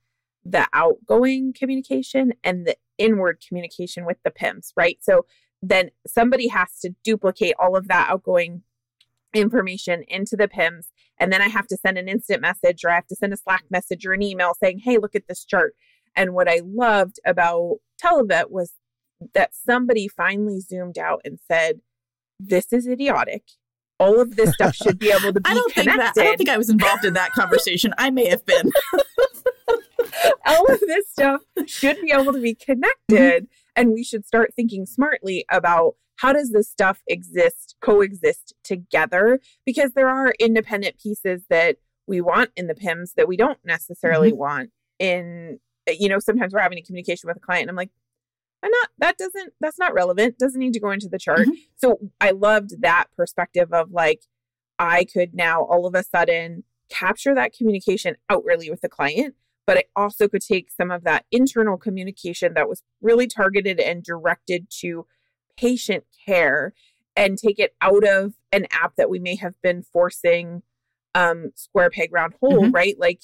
the 0.46 0.68
outgoing 0.74 1.54
communication 1.54 2.34
and 2.44 2.66
the 2.66 2.76
inward 2.98 3.44
communication 3.46 4.06
with 4.06 4.18
the 4.24 4.32
PIMS, 4.32 4.74
right? 4.76 4.98
So 5.02 5.26
then 5.62 5.92
somebody 6.08 6.48
has 6.48 6.80
to 6.82 6.92
duplicate 7.04 7.56
all 7.60 7.76
of 7.76 7.88
that 7.88 8.10
outgoing 8.10 8.64
information 9.34 10.04
into 10.08 10.36
the 10.36 10.48
PIMS. 10.48 10.88
And 11.20 11.32
then 11.32 11.42
I 11.42 11.48
have 11.48 11.68
to 11.68 11.78
send 11.78 11.98
an 11.98 12.08
instant 12.08 12.42
message 12.42 12.84
or 12.84 12.92
I 12.92 12.96
have 12.96 13.08
to 13.08 13.16
send 13.16 13.34
a 13.34 13.38
Slack 13.38 13.66
message 13.70 14.06
or 14.06 14.14
an 14.14 14.22
email 14.22 14.54
saying, 14.62 14.80
hey, 14.80 14.98
look 14.98 15.16
at 15.16 15.28
this 15.28 15.44
chart. 15.46 15.76
And 16.16 16.34
what 16.34 16.50
I 16.50 16.62
loved 16.66 17.20
about 17.26 17.78
Televet 18.02 18.50
was 18.50 18.74
that 19.34 19.52
somebody 19.54 20.08
finally 20.08 20.60
zoomed 20.60 20.98
out 20.98 21.22
and 21.26 21.40
said, 21.48 21.82
this 22.40 22.72
is 22.72 22.88
idiotic. 22.88 23.44
All 24.00 24.22
of 24.22 24.38
this 24.38 24.54
stuff 24.54 24.76
should 24.76 24.98
be 24.98 25.12
able 25.12 25.34
to 25.34 25.42
be 25.42 25.50
I 25.50 25.54
don't 25.54 25.74
connected. 25.74 25.94
Think 25.94 26.16
that, 26.16 26.22
I 26.22 26.24
don't 26.24 26.38
think 26.38 26.50
I 26.50 26.58
was 26.58 26.70
involved 26.70 27.04
in 27.04 27.14
that 27.16 27.34
conversation. 27.34 27.94
I 27.98 28.10
may 28.12 28.30
have 28.30 28.46
been. 28.46 28.72
all 30.46 30.72
of 30.72 30.80
this 30.80 31.10
stuff 31.10 31.42
should 31.66 32.00
be 32.02 32.12
able 32.12 32.34
to 32.34 32.40
be 32.40 32.56
mm-hmm. 32.56 32.72
connected 32.72 33.48
and 33.76 33.94
we 33.94 34.04
should 34.04 34.26
start 34.26 34.54
thinking 34.56 34.86
smartly 34.86 35.46
about 35.50 35.96
how 36.20 36.34
does 36.34 36.52
this 36.52 36.70
stuff 36.70 37.02
exist 37.08 37.76
coexist 37.82 38.54
together 38.64 39.40
because 39.66 39.94
there 39.94 40.10
are 40.10 40.34
independent 40.40 40.98
pieces 40.98 41.44
that 41.50 41.78
we 42.08 42.22
want 42.22 42.52
in 42.56 42.68
the 42.68 42.74
pims 42.74 43.14
that 43.16 43.28
we 43.28 43.38
don't 43.38 43.60
necessarily 43.64 44.30
mm-hmm. 44.30 44.40
want 44.40 44.70
in 45.00 45.60
you 45.88 46.10
know 46.10 46.20
sometimes 46.20 46.54
we're 46.54 46.60
having 46.60 46.78
a 46.78 46.84
communication 46.84 47.28
with 47.28 47.38
a 47.38 47.40
client 47.40 47.64
and 47.64 47.70
i'm 47.70 47.76
like 47.76 47.92
i'm 48.64 48.72
not 48.72 48.90
that 48.98 49.18
doesn't 49.18 49.54
that's 49.60 49.80
not 49.80 49.94
relevant 49.94 50.38
doesn't 50.38 50.60
need 50.60 50.74
to 50.74 50.80
go 50.80 50.92
into 50.92 51.08
the 51.10 51.20
chart 51.20 51.42
mm-hmm. 51.42 51.52
so 51.76 51.98
i 52.20 52.32
loved 52.32 52.82
that 52.82 53.06
perspective 53.16 53.72
of 53.72 53.92
like 53.92 54.22
i 54.78 55.06
could 55.06 55.34
now 55.34 55.64
all 55.64 55.86
of 55.86 55.96
a 55.96 56.04
sudden 56.04 56.64
capture 56.90 57.36
that 57.36 57.54
communication 57.54 58.16
outwardly 58.30 58.70
with 58.70 58.82
the 58.82 58.90
client 58.90 59.36
but 59.68 59.78
I 59.78 59.84
also 59.96 60.28
could 60.28 60.42
take 60.42 60.72
some 60.72 60.90
of 60.90 61.04
that 61.04 61.26
internal 61.32 61.78
communication 61.78 62.56
that 62.56 62.68
was 62.68 62.82
really 63.04 63.28
targeted 63.28 63.80
and 63.80 64.04
directed 64.04 64.66
to 64.80 65.06
patient 65.60 66.06
care 66.26 66.74
and 67.16 67.38
take 67.38 67.60
it 67.60 67.76
out 67.82 68.08
of 68.08 68.34
an 68.52 68.66
app 68.72 68.96
that 68.96 69.10
we 69.10 69.20
may 69.20 69.36
have 69.36 69.60
been 69.62 69.84
forcing 69.84 70.62
um, 71.16 71.52
square 71.56 71.90
peg 71.90 72.14
round 72.14 72.34
hole, 72.40 72.64
mm-hmm. 72.64 72.72
right? 72.72 72.96
Like 72.98 73.24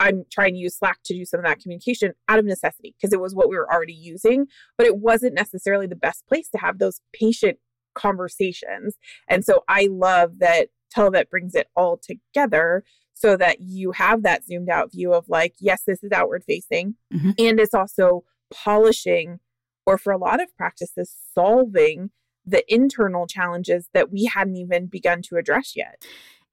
I'm 0.00 0.24
trying 0.30 0.54
to 0.54 0.58
use 0.58 0.76
Slack 0.76 1.00
to 1.04 1.14
do 1.14 1.24
some 1.24 1.40
of 1.40 1.46
that 1.46 1.60
communication 1.60 2.14
out 2.28 2.38
of 2.38 2.44
necessity 2.44 2.94
because 2.96 3.12
it 3.12 3.20
was 3.20 3.34
what 3.34 3.48
we 3.48 3.56
were 3.56 3.72
already 3.72 3.92
using, 3.92 4.46
but 4.76 4.86
it 4.86 4.96
wasn't 4.96 5.34
necessarily 5.34 5.86
the 5.86 5.96
best 5.96 6.26
place 6.26 6.48
to 6.50 6.58
have 6.58 6.78
those 6.78 7.00
patient 7.12 7.58
conversations. 7.94 8.96
And 9.28 9.44
so 9.44 9.62
I 9.68 9.88
love 9.90 10.38
that 10.38 10.68
Televet 10.94 11.30
brings 11.30 11.54
it 11.54 11.68
all 11.76 11.98
together 11.98 12.84
so 13.14 13.36
that 13.36 13.60
you 13.60 13.92
have 13.92 14.22
that 14.24 14.44
zoomed 14.44 14.68
out 14.68 14.92
view 14.92 15.12
of 15.12 15.28
like, 15.28 15.54
yes, 15.60 15.82
this 15.86 16.02
is 16.02 16.12
outward 16.12 16.44
facing. 16.44 16.96
Mm-hmm. 17.12 17.30
And 17.38 17.60
it's 17.60 17.74
also 17.74 18.24
polishing, 18.52 19.38
or 19.86 19.98
for 19.98 20.12
a 20.12 20.18
lot 20.18 20.42
of 20.42 20.54
practices, 20.56 21.14
solving 21.34 22.10
the 22.46 22.64
internal 22.72 23.26
challenges 23.26 23.88
that 23.94 24.10
we 24.10 24.24
hadn't 24.26 24.56
even 24.56 24.86
begun 24.86 25.22
to 25.22 25.36
address 25.36 25.74
yet 25.74 26.04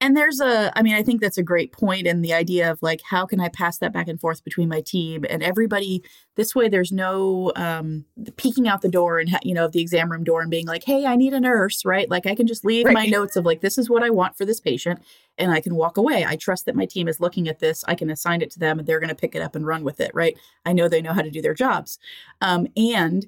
and 0.01 0.17
there's 0.17 0.41
a 0.41 0.77
i 0.77 0.81
mean 0.81 0.95
i 0.95 1.03
think 1.03 1.21
that's 1.21 1.37
a 1.37 1.43
great 1.43 1.71
point 1.71 2.07
and 2.07 2.25
the 2.25 2.33
idea 2.33 2.69
of 2.69 2.81
like 2.81 3.01
how 3.09 3.25
can 3.25 3.39
i 3.39 3.47
pass 3.47 3.77
that 3.77 3.93
back 3.93 4.07
and 4.07 4.19
forth 4.19 4.43
between 4.43 4.67
my 4.67 4.81
team 4.81 5.25
and 5.29 5.43
everybody? 5.43 6.03
This 6.35 6.55
way 6.55 6.67
there's 6.67 6.91
no 6.91 7.51
um 7.55 8.05
peeking 8.35 8.67
out 8.67 8.81
the 8.81 8.89
door 8.89 9.19
and 9.19 9.29
you 9.43 9.53
know 9.53 9.65
of 9.65 9.71
the 9.71 9.81
exam 9.81 10.11
room 10.11 10.23
door 10.23 10.41
and 10.41 10.49
being 10.49 10.65
like 10.65 10.83
hey 10.83 11.05
i 11.05 11.15
need 11.15 11.33
a 11.33 11.39
nurse 11.39 11.85
right? 11.85 12.09
Like 12.09 12.25
i 12.25 12.35
can 12.35 12.47
just 12.47 12.65
leave 12.65 12.85
right. 12.85 12.93
my 12.93 13.05
notes 13.05 13.35
of 13.35 13.45
like 13.45 13.61
this 13.61 13.77
is 13.77 13.89
what 13.89 14.03
i 14.03 14.09
want 14.09 14.35
for 14.35 14.45
this 14.45 14.59
patient 14.59 15.01
and 15.37 15.51
i 15.51 15.61
can 15.61 15.75
walk 15.75 15.97
away. 15.97 16.25
I 16.25 16.35
trust 16.35 16.65
that 16.65 16.75
my 16.75 16.85
team 16.85 17.07
is 17.07 17.19
looking 17.19 17.47
at 17.47 17.59
this. 17.59 17.83
I 17.87 17.95
can 17.95 18.09
assign 18.09 18.41
it 18.41 18.51
to 18.51 18.59
them 18.59 18.79
and 18.79 18.87
they're 18.87 18.99
going 18.99 19.09
to 19.09 19.15
pick 19.15 19.35
it 19.35 19.41
up 19.41 19.55
and 19.55 19.65
run 19.65 19.83
with 19.83 19.99
it 19.99 20.11
right? 20.13 20.37
I 20.65 20.73
know 20.73 20.87
they 20.87 21.01
know 21.01 21.13
how 21.13 21.21
to 21.21 21.31
do 21.31 21.41
their 21.41 21.53
jobs. 21.53 21.99
Um, 22.41 22.67
and 22.75 23.25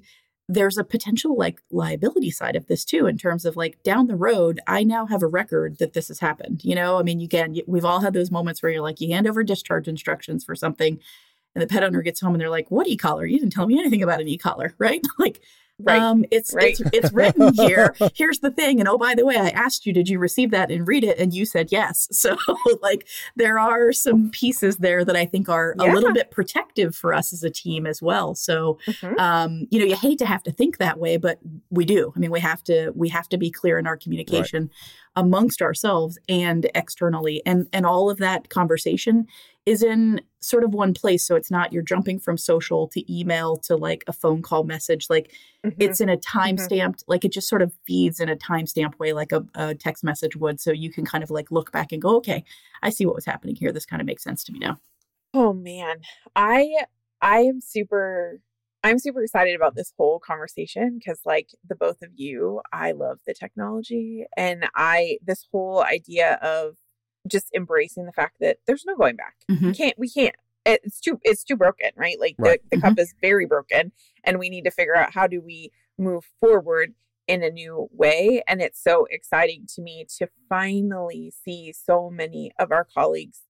there's 0.48 0.76
a 0.76 0.84
potential 0.84 1.36
like 1.36 1.62
liability 1.70 2.30
side 2.30 2.56
of 2.56 2.66
this 2.66 2.84
too 2.84 3.06
in 3.06 3.16
terms 3.16 3.44
of 3.44 3.56
like 3.56 3.82
down 3.82 4.06
the 4.06 4.16
road 4.16 4.60
i 4.66 4.82
now 4.82 5.06
have 5.06 5.22
a 5.22 5.26
record 5.26 5.78
that 5.78 5.94
this 5.94 6.08
has 6.08 6.20
happened 6.20 6.60
you 6.64 6.74
know? 6.74 6.98
I 6.98 7.02
mean 7.02 7.20
again 7.20 7.56
we've 7.66 7.84
all 7.84 8.00
had 8.00 8.12
those 8.12 8.30
moments 8.30 8.62
where 8.62 8.70
you're 8.70 8.82
like 8.82 9.00
you 9.00 9.12
hand 9.12 9.26
over 9.26 9.42
discharge 9.42 9.88
instructions 9.88 10.44
for 10.44 10.54
something 10.54 11.00
and 11.54 11.62
the 11.62 11.66
pet 11.66 11.84
owner 11.84 12.02
gets 12.02 12.20
home 12.20 12.34
and 12.34 12.40
they're 12.40 12.50
like 12.50 12.70
what 12.70 12.88
e-collar? 12.88 13.24
You 13.24 13.38
didn't 13.38 13.52
tell 13.52 13.66
me 13.66 13.78
anything 13.78 14.02
about 14.02 14.20
an 14.20 14.28
e-collar 14.28 14.74
right? 14.78 15.02
Like 15.18 15.40
Right. 15.80 16.00
Um, 16.00 16.24
it's, 16.30 16.54
right. 16.54 16.78
it's 16.78 16.80
it's 16.92 17.12
written 17.12 17.52
here. 17.54 17.96
Here's 18.14 18.38
the 18.38 18.52
thing. 18.52 18.78
And 18.78 18.88
oh, 18.88 18.96
by 18.96 19.16
the 19.16 19.24
way, 19.24 19.36
I 19.36 19.48
asked 19.48 19.86
you, 19.86 19.92
did 19.92 20.08
you 20.08 20.20
receive 20.20 20.52
that 20.52 20.70
and 20.70 20.86
read 20.86 21.02
it? 21.02 21.18
And 21.18 21.34
you 21.34 21.44
said 21.44 21.72
yes. 21.72 22.08
So 22.24 22.38
like 22.80 23.06
there 23.36 23.58
are 23.58 23.92
some 23.92 24.30
pieces 24.30 24.78
there 24.78 25.04
that 25.04 25.14
I 25.14 25.26
think 25.26 25.50
are 25.50 25.74
yeah. 25.78 25.92
a 25.92 25.94
little 25.94 26.12
bit 26.12 26.30
protective 26.30 26.96
for 26.96 27.12
us 27.12 27.34
as 27.34 27.42
a 27.42 27.50
team 27.50 27.86
as 27.86 28.00
well. 28.00 28.34
So 28.34 28.78
mm-hmm. 28.86 29.18
um, 29.18 29.66
you 29.70 29.78
know, 29.78 29.84
you 29.84 29.96
hate 29.96 30.18
to 30.20 30.26
have 30.26 30.42
to 30.44 30.52
think 30.52 30.78
that 30.78 30.98
way, 30.98 31.18
but 31.18 31.38
we 31.70 31.84
do. 31.84 32.12
I 32.16 32.18
mean, 32.18 32.30
we 32.30 32.40
have 32.40 32.62
to 32.64 32.92
we 32.94 33.10
have 33.10 33.28
to 33.30 33.36
be 33.36 33.50
clear 33.50 33.78
in 33.78 33.86
our 33.86 33.96
communication 33.96 34.62
right. 34.62 34.70
Amongst 35.16 35.62
ourselves 35.62 36.18
and 36.28 36.68
externally. 36.74 37.42
And 37.46 37.68
and 37.72 37.86
all 37.86 38.10
of 38.10 38.18
that 38.18 38.48
conversation 38.48 39.26
is 39.66 39.82
in 39.82 40.20
sort 40.40 40.64
of 40.64 40.74
one 40.74 40.92
place. 40.92 41.26
So 41.26 41.36
it's 41.36 41.50
not 41.50 41.72
you're 41.72 41.82
jumping 41.82 42.18
from 42.18 42.36
social 42.36 42.88
to 42.88 43.12
email 43.12 43.56
to 43.58 43.76
like 43.76 44.04
a 44.06 44.12
phone 44.12 44.42
call 44.42 44.64
message. 44.64 45.08
Like 45.08 45.32
mm-hmm. 45.64 45.80
it's 45.80 46.00
in 46.00 46.08
a 46.08 46.16
time 46.16 46.58
stamped, 46.58 47.00
mm-hmm. 47.00 47.12
like 47.12 47.24
it 47.24 47.32
just 47.32 47.48
sort 47.48 47.62
of 47.62 47.72
feeds 47.86 48.20
in 48.20 48.28
a 48.28 48.36
time 48.36 48.66
stamp 48.66 48.98
way, 48.98 49.12
like 49.12 49.32
a, 49.32 49.44
a, 49.54 49.74
text 49.74 50.04
message 50.04 50.36
would. 50.36 50.60
So 50.60 50.70
you 50.70 50.90
can 50.90 51.04
kind 51.04 51.24
of 51.24 51.30
like 51.30 51.50
look 51.50 51.72
back 51.72 51.92
and 51.92 52.02
go, 52.02 52.16
okay, 52.16 52.44
I 52.82 52.90
see 52.90 53.06
what 53.06 53.14
was 53.14 53.24
happening 53.24 53.56
here. 53.56 53.72
This 53.72 53.86
kind 53.86 54.02
of 54.02 54.06
makes 54.06 54.22
sense 54.22 54.44
to 54.44 54.52
me 54.52 54.58
now. 54.58 54.78
Oh 55.32 55.52
man. 55.52 56.00
I 56.36 56.84
I 57.22 57.40
am 57.40 57.60
super 57.60 58.40
I'm 58.84 58.98
super 58.98 59.22
excited 59.22 59.56
about 59.56 59.74
this 59.74 59.94
whole 59.96 60.20
conversation 60.20 60.98
because 60.98 61.20
like 61.24 61.48
the 61.66 61.74
both 61.74 62.02
of 62.02 62.10
you, 62.16 62.60
I 62.70 62.92
love 62.92 63.18
the 63.26 63.32
technology 63.32 64.26
and 64.36 64.68
I 64.76 65.18
this 65.24 65.46
whole 65.50 65.82
idea 65.82 66.34
of 66.42 66.76
just 67.26 67.48
embracing 67.56 68.04
the 68.04 68.12
fact 68.12 68.36
that 68.40 68.58
there's 68.66 68.84
no 68.84 68.94
going 68.94 69.16
back. 69.16 69.36
Mm-hmm. 69.50 69.68
We 69.68 69.74
can't 69.74 69.98
we 69.98 70.10
can't 70.10 70.36
it's 70.66 71.00
too 71.00 71.18
it's 71.22 71.44
too 71.44 71.56
broken, 71.56 71.90
right? 71.96 72.20
Like 72.20 72.36
right. 72.38 72.60
the, 72.64 72.76
the 72.76 72.82
mm-hmm. 72.82 72.88
cup 72.90 72.98
is 72.98 73.14
very 73.22 73.46
broken 73.46 73.90
and 74.22 74.38
we 74.38 74.50
need 74.50 74.64
to 74.64 74.70
figure 74.70 74.94
out 74.94 75.14
how 75.14 75.26
do 75.26 75.40
we 75.40 75.72
move 75.98 76.26
forward 76.38 76.92
in 77.26 77.42
a 77.42 77.48
new 77.48 77.88
way. 77.90 78.42
And 78.46 78.60
it's 78.60 78.82
so 78.82 79.06
exciting 79.10 79.66
to 79.76 79.80
me 79.80 80.06
to 80.18 80.28
finally 80.48 81.32
see 81.42 81.72
so 81.72 82.10
many 82.10 82.52
of 82.58 82.70
our 82.70 82.84
colleagues 82.84 83.40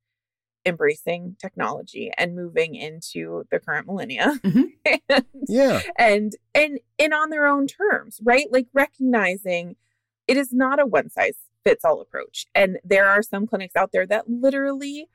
embracing 0.66 1.36
technology 1.40 2.10
and 2.16 2.34
moving 2.34 2.74
into 2.74 3.44
the 3.50 3.58
current 3.58 3.86
millennia. 3.86 4.40
Mm-hmm. 4.42 4.94
and, 5.08 5.24
yeah. 5.48 5.82
And 5.98 6.32
and 6.54 6.78
and 6.98 7.14
on 7.14 7.30
their 7.30 7.46
own 7.46 7.66
terms, 7.66 8.20
right? 8.22 8.46
Like 8.50 8.66
recognizing 8.72 9.76
it 10.26 10.36
is 10.36 10.52
not 10.52 10.80
a 10.80 10.86
one 10.86 11.10
size 11.10 11.36
fits 11.64 11.84
all 11.84 12.00
approach. 12.00 12.46
And 12.54 12.78
there 12.84 13.08
are 13.08 13.22
some 13.22 13.46
clinics 13.46 13.76
out 13.76 13.90
there 13.92 14.06
that 14.06 14.28
literally 14.28 15.08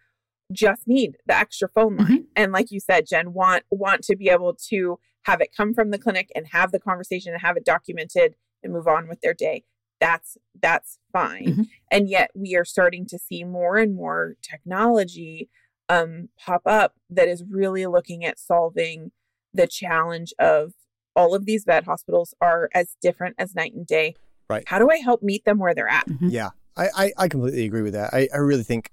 just 0.51 0.87
need 0.87 1.17
the 1.27 1.37
extra 1.37 1.69
phone 1.69 1.97
line. 1.97 2.07
Mm-hmm. 2.07 2.23
And 2.35 2.51
like 2.51 2.71
you 2.71 2.79
said, 2.79 3.05
Jen, 3.07 3.33
want 3.33 3.63
want 3.69 4.03
to 4.05 4.15
be 4.15 4.29
able 4.29 4.55
to 4.69 4.99
have 5.23 5.41
it 5.41 5.55
come 5.55 5.73
from 5.73 5.91
the 5.91 5.99
clinic 5.99 6.31
and 6.35 6.47
have 6.47 6.71
the 6.71 6.79
conversation 6.79 7.33
and 7.33 7.41
have 7.41 7.57
it 7.57 7.65
documented 7.65 8.35
and 8.63 8.73
move 8.73 8.87
on 8.87 9.07
with 9.07 9.21
their 9.21 9.33
day. 9.33 9.63
That's 9.99 10.37
that's 10.61 10.97
fine. 11.11 11.45
Mhm. 11.45 11.67
And 11.91 12.09
yet 12.09 12.31
we 12.35 12.55
are 12.55 12.65
starting 12.65 13.05
to 13.07 13.17
see 13.19 13.43
more 13.43 13.77
and 13.77 13.95
more 13.95 14.35
technology 14.41 15.49
um, 15.89 16.29
pop 16.37 16.61
up 16.65 16.93
that 17.09 17.27
is 17.27 17.43
really 17.49 17.85
looking 17.87 18.23
at 18.23 18.37
solving 18.39 19.11
the 19.53 19.65
challenge 19.67 20.33
of 20.37 20.73
all 21.15 21.33
of 21.33 21.45
these 21.45 21.63
vet 21.65 21.85
hospitals 21.85 22.33
are 22.39 22.69
as 22.75 22.95
different 23.01 23.35
as 23.39 23.55
night 23.55 23.73
and 23.73 23.87
day. 23.87 24.15
Right. 24.49 24.63
How 24.67 24.77
do 24.79 24.89
I 24.89 24.97
help 24.97 25.23
meet 25.23 25.45
them 25.45 25.57
where 25.57 25.73
they're 25.73 25.87
at? 25.87 26.07
Mhm. 26.07 26.31
Yeah, 26.31 26.49
I, 26.77 26.89
I, 26.95 27.13
I 27.17 27.27
completely 27.27 27.65
agree 27.65 27.81
with 27.81 27.93
that. 27.93 28.13
I, 28.13 28.27
I 28.33 28.37
really 28.37 28.63
think 28.63 28.91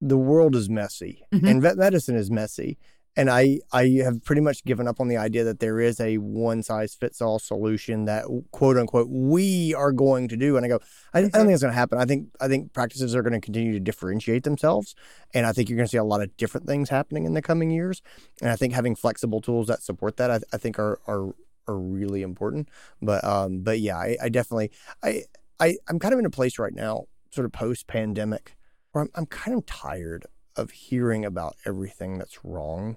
the 0.00 0.18
world 0.18 0.56
is 0.56 0.68
messy 0.68 1.24
Mhm. 1.32 1.48
and 1.48 1.62
vet 1.62 1.76
medicine 1.76 2.16
is 2.16 2.30
messy. 2.30 2.78
And 3.16 3.30
I, 3.30 3.60
I 3.72 4.00
have 4.02 4.24
pretty 4.24 4.40
much 4.42 4.64
given 4.64 4.88
up 4.88 5.00
on 5.00 5.06
the 5.06 5.16
idea 5.16 5.44
that 5.44 5.60
there 5.60 5.78
is 5.78 6.00
a 6.00 6.18
one 6.18 6.62
size 6.62 6.94
fits 6.94 7.22
all 7.22 7.38
solution 7.38 8.06
that 8.06 8.24
quote 8.50 8.76
unquote 8.76 9.08
we 9.08 9.72
are 9.74 9.92
going 9.92 10.26
to 10.28 10.36
do. 10.36 10.56
And 10.56 10.66
I 10.66 10.68
go, 10.68 10.80
I, 11.12 11.18
I 11.18 11.22
don't 11.22 11.30
think 11.30 11.50
it's 11.50 11.62
going 11.62 11.72
to 11.72 11.78
happen. 11.78 11.98
I 11.98 12.06
think 12.06 12.28
I 12.40 12.48
think 12.48 12.72
practices 12.72 13.14
are 13.14 13.22
going 13.22 13.34
to 13.34 13.40
continue 13.40 13.72
to 13.72 13.80
differentiate 13.80 14.42
themselves, 14.42 14.94
and 15.32 15.46
I 15.46 15.52
think 15.52 15.68
you're 15.68 15.76
going 15.76 15.86
to 15.86 15.90
see 15.90 15.96
a 15.96 16.04
lot 16.04 16.22
of 16.22 16.36
different 16.36 16.66
things 16.66 16.90
happening 16.90 17.24
in 17.24 17.34
the 17.34 17.42
coming 17.42 17.70
years. 17.70 18.02
And 18.40 18.50
I 18.50 18.56
think 18.56 18.72
having 18.72 18.96
flexible 18.96 19.40
tools 19.40 19.68
that 19.68 19.82
support 19.82 20.16
that, 20.16 20.30
I, 20.30 20.40
I 20.52 20.56
think 20.56 20.78
are 20.78 20.98
are 21.06 21.34
are 21.68 21.78
really 21.78 22.22
important. 22.22 22.68
But 23.00 23.24
um, 23.24 23.60
but 23.62 23.80
yeah, 23.80 23.96
I, 23.96 24.16
I 24.22 24.28
definitely 24.28 24.70
I 25.02 25.22
I 25.60 25.76
I'm 25.88 25.98
kind 25.98 26.12
of 26.12 26.18
in 26.18 26.26
a 26.26 26.30
place 26.30 26.58
right 26.58 26.74
now, 26.74 27.04
sort 27.30 27.44
of 27.44 27.52
post 27.52 27.86
pandemic, 27.86 28.56
where 28.92 29.04
I'm 29.04 29.10
I'm 29.14 29.26
kind 29.26 29.56
of 29.56 29.66
tired 29.66 30.26
of 30.56 30.70
hearing 30.70 31.24
about 31.24 31.56
everything 31.66 32.18
that's 32.18 32.44
wrong, 32.44 32.96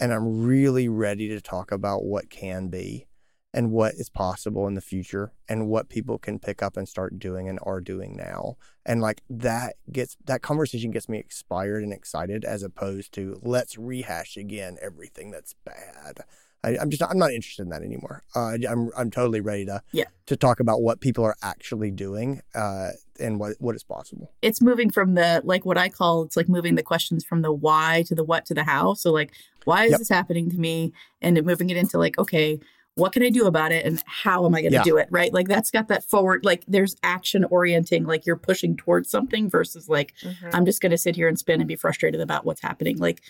and 0.00 0.12
I'm 0.12 0.42
really 0.42 0.88
ready 0.88 1.28
to 1.28 1.40
talk 1.40 1.70
about 1.70 2.04
what 2.04 2.30
can 2.30 2.68
be 2.68 3.06
and 3.52 3.72
what 3.72 3.94
is 3.94 4.08
possible 4.08 4.66
in 4.68 4.74
the 4.74 4.80
future 4.80 5.32
and 5.48 5.68
what 5.68 5.88
people 5.88 6.18
can 6.18 6.38
pick 6.38 6.62
up 6.62 6.76
and 6.76 6.88
start 6.88 7.18
doing 7.18 7.48
and 7.48 7.58
are 7.62 7.80
doing 7.80 8.16
now 8.16 8.56
and 8.86 9.00
like 9.00 9.22
that 9.28 9.74
gets 9.92 10.16
that 10.24 10.40
conversation 10.40 10.90
gets 10.92 11.08
me 11.08 11.18
inspired 11.18 11.82
and 11.82 11.92
excited 11.92 12.44
as 12.44 12.62
opposed 12.62 13.12
to 13.12 13.40
let's 13.42 13.76
rehash 13.76 14.36
again 14.36 14.76
everything 14.80 15.32
that's 15.32 15.56
bad 15.64 16.20
I, 16.62 16.76
i'm 16.78 16.90
just 16.90 17.02
i'm 17.02 17.18
not 17.18 17.32
interested 17.32 17.62
in 17.62 17.70
that 17.70 17.82
anymore 17.82 18.22
uh, 18.36 18.56
i'm 18.68 18.90
i'm 18.96 19.10
totally 19.10 19.40
ready 19.40 19.64
to 19.66 19.82
Yeah. 19.90 20.04
to 20.26 20.36
talk 20.36 20.60
about 20.60 20.80
what 20.80 21.00
people 21.00 21.24
are 21.24 21.36
actually 21.42 21.90
doing 21.90 22.42
uh, 22.54 22.90
and 23.18 23.40
what 23.40 23.56
what 23.58 23.74
is 23.74 23.82
possible 23.82 24.32
it's 24.42 24.62
moving 24.62 24.90
from 24.90 25.14
the 25.14 25.42
like 25.44 25.66
what 25.66 25.76
I 25.76 25.88
call 25.88 26.22
it's 26.22 26.36
like 26.36 26.48
moving 26.48 26.76
the 26.76 26.82
questions 26.84 27.24
from 27.24 27.42
the 27.42 27.52
why 27.52 28.04
to 28.06 28.14
the 28.14 28.24
what 28.24 28.46
to 28.46 28.54
the 28.54 28.64
how. 28.64 28.94
So 28.94 29.10
like 29.12 29.32
why 29.64 29.84
is 29.84 29.90
Yep. 29.92 29.98
this 30.00 30.08
happening 30.08 30.50
to 30.50 30.58
me? 30.58 30.92
And 31.22 31.42
moving 31.44 31.70
it 31.70 31.76
into 31.76 31.98
like, 31.98 32.18
okay, 32.18 32.60
what 32.96 33.12
can 33.12 33.22
I 33.22 33.30
do 33.30 33.46
about 33.46 33.72
it 33.72 33.86
and 33.86 34.02
how 34.06 34.44
am 34.44 34.54
I 34.54 34.62
gonna 34.62 34.74
Yeah. 34.74 34.82
do 34.82 34.96
it? 34.98 35.08
Right. 35.10 35.32
Like 35.32 35.48
that's 35.48 35.70
got 35.70 35.88
that 35.88 36.04
forward, 36.04 36.44
like 36.44 36.64
there's 36.66 36.96
action 37.02 37.44
orienting, 37.44 38.04
like 38.04 38.26
you're 38.26 38.36
pushing 38.36 38.76
towards 38.76 39.08
something 39.10 39.48
versus 39.48 39.88
like 39.88 40.12
Mhm. 40.22 40.50
I'm 40.52 40.64
just 40.66 40.80
gonna 40.82 40.98
sit 40.98 41.16
here 41.16 41.28
and 41.28 41.38
spin 41.38 41.60
and 41.60 41.68
be 41.68 41.76
frustrated 41.76 42.20
about 42.20 42.44
what's 42.44 42.60
happening. 42.60 42.98
Like 42.98 43.22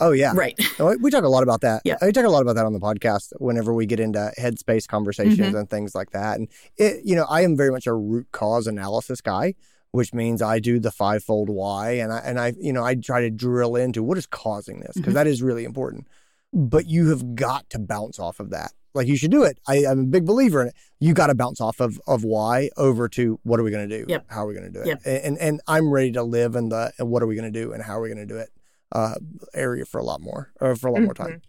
oh 0.00 0.12
yeah 0.12 0.32
right. 0.34 0.54
Oh, 0.80 0.96
We 1.00 1.10
talk 1.10 1.24
a 1.24 1.28
lot 1.28 1.42
about 1.42 1.62
that. 1.62 1.82
Yeah. 1.84 1.96
We 2.02 2.12
talk 2.12 2.24
a 2.24 2.28
lot 2.28 2.42
about 2.42 2.56
that 2.56 2.66
on 2.66 2.72
the 2.72 2.78
podcast 2.78 3.32
whenever 3.38 3.72
we 3.74 3.86
get 3.86 4.00
into 4.00 4.32
headspace 4.38 4.86
conversations 4.86 5.54
and 5.54 5.68
things 5.68 5.94
like 5.94 6.10
that. 6.10 6.38
And 6.38 6.48
it, 6.76 7.00
you 7.04 7.16
know, 7.16 7.24
I 7.28 7.40
am 7.40 7.56
very 7.56 7.70
much 7.70 7.86
a 7.86 7.94
root 7.94 8.28
cause 8.32 8.66
analysis 8.66 9.20
guy, 9.20 9.54
which 9.92 10.14
means 10.14 10.40
I 10.42 10.58
do 10.60 10.78
the 10.78 10.90
fivefold 10.90 11.48
why, 11.48 11.92
and 11.92 12.12
I 12.12 12.18
and 12.18 12.38
I, 12.38 12.54
you 12.60 12.72
know, 12.72 12.84
I 12.84 12.94
try 12.94 13.20
to 13.22 13.30
drill 13.30 13.76
into 13.76 14.02
what 14.02 14.18
is 14.18 14.26
causing 14.26 14.80
this 14.80 14.92
because 14.96 15.14
Mhm. 15.14 15.26
is 15.26 15.42
really 15.42 15.64
important. 15.64 16.06
But 16.52 16.86
you 16.86 17.08
have 17.10 17.34
got 17.34 17.68
to 17.70 17.78
bounce 17.78 18.18
off 18.18 18.40
of 18.40 18.50
that. 18.50 18.72
Like 18.92 19.06
you 19.06 19.16
should 19.16 19.30
do 19.30 19.44
it. 19.44 19.58
I, 19.68 19.86
I'm 19.86 20.00
a 20.00 20.04
big 20.06 20.26
believer 20.26 20.62
in 20.62 20.68
it. 20.68 20.74
You 20.98 21.14
got 21.14 21.28
to 21.28 21.34
bounce 21.34 21.60
off 21.60 21.80
of 21.80 22.00
of 22.08 22.24
why 22.24 22.70
over 22.76 23.08
to 23.10 23.38
what 23.44 23.60
are 23.60 23.62
we 23.62 23.70
going 23.70 23.88
to 23.88 23.98
do? 23.98 24.04
Yep. 24.08 24.24
How 24.28 24.44
are 24.44 24.46
we 24.46 24.54
going 24.54 24.66
to 24.66 24.72
do 24.72 24.80
it? 24.80 24.86
Yep. 24.88 25.00
And, 25.04 25.38
and 25.38 25.60
I'm 25.68 25.90
ready 25.90 26.10
to 26.12 26.22
live 26.24 26.56
in 26.56 26.68
the 26.70 26.92
what 26.98 27.22
are 27.22 27.26
we 27.26 27.36
going 27.36 27.52
to 27.52 27.60
do 27.62 27.72
and 27.72 27.82
how 27.82 27.98
are 27.98 28.02
we 28.02 28.08
going 28.08 28.26
to 28.26 28.32
do 28.34 28.38
it 28.38 28.50
uh, 28.92 29.14
area 29.54 29.84
for 29.84 29.98
a 29.98 30.04
lot 30.04 30.20
more 30.20 30.52
or 30.60 30.74
for 30.74 30.88
a 30.88 30.92
lot 30.92 31.02
more 31.02 31.14
time. 31.14 31.30
Mhm. 31.30 31.40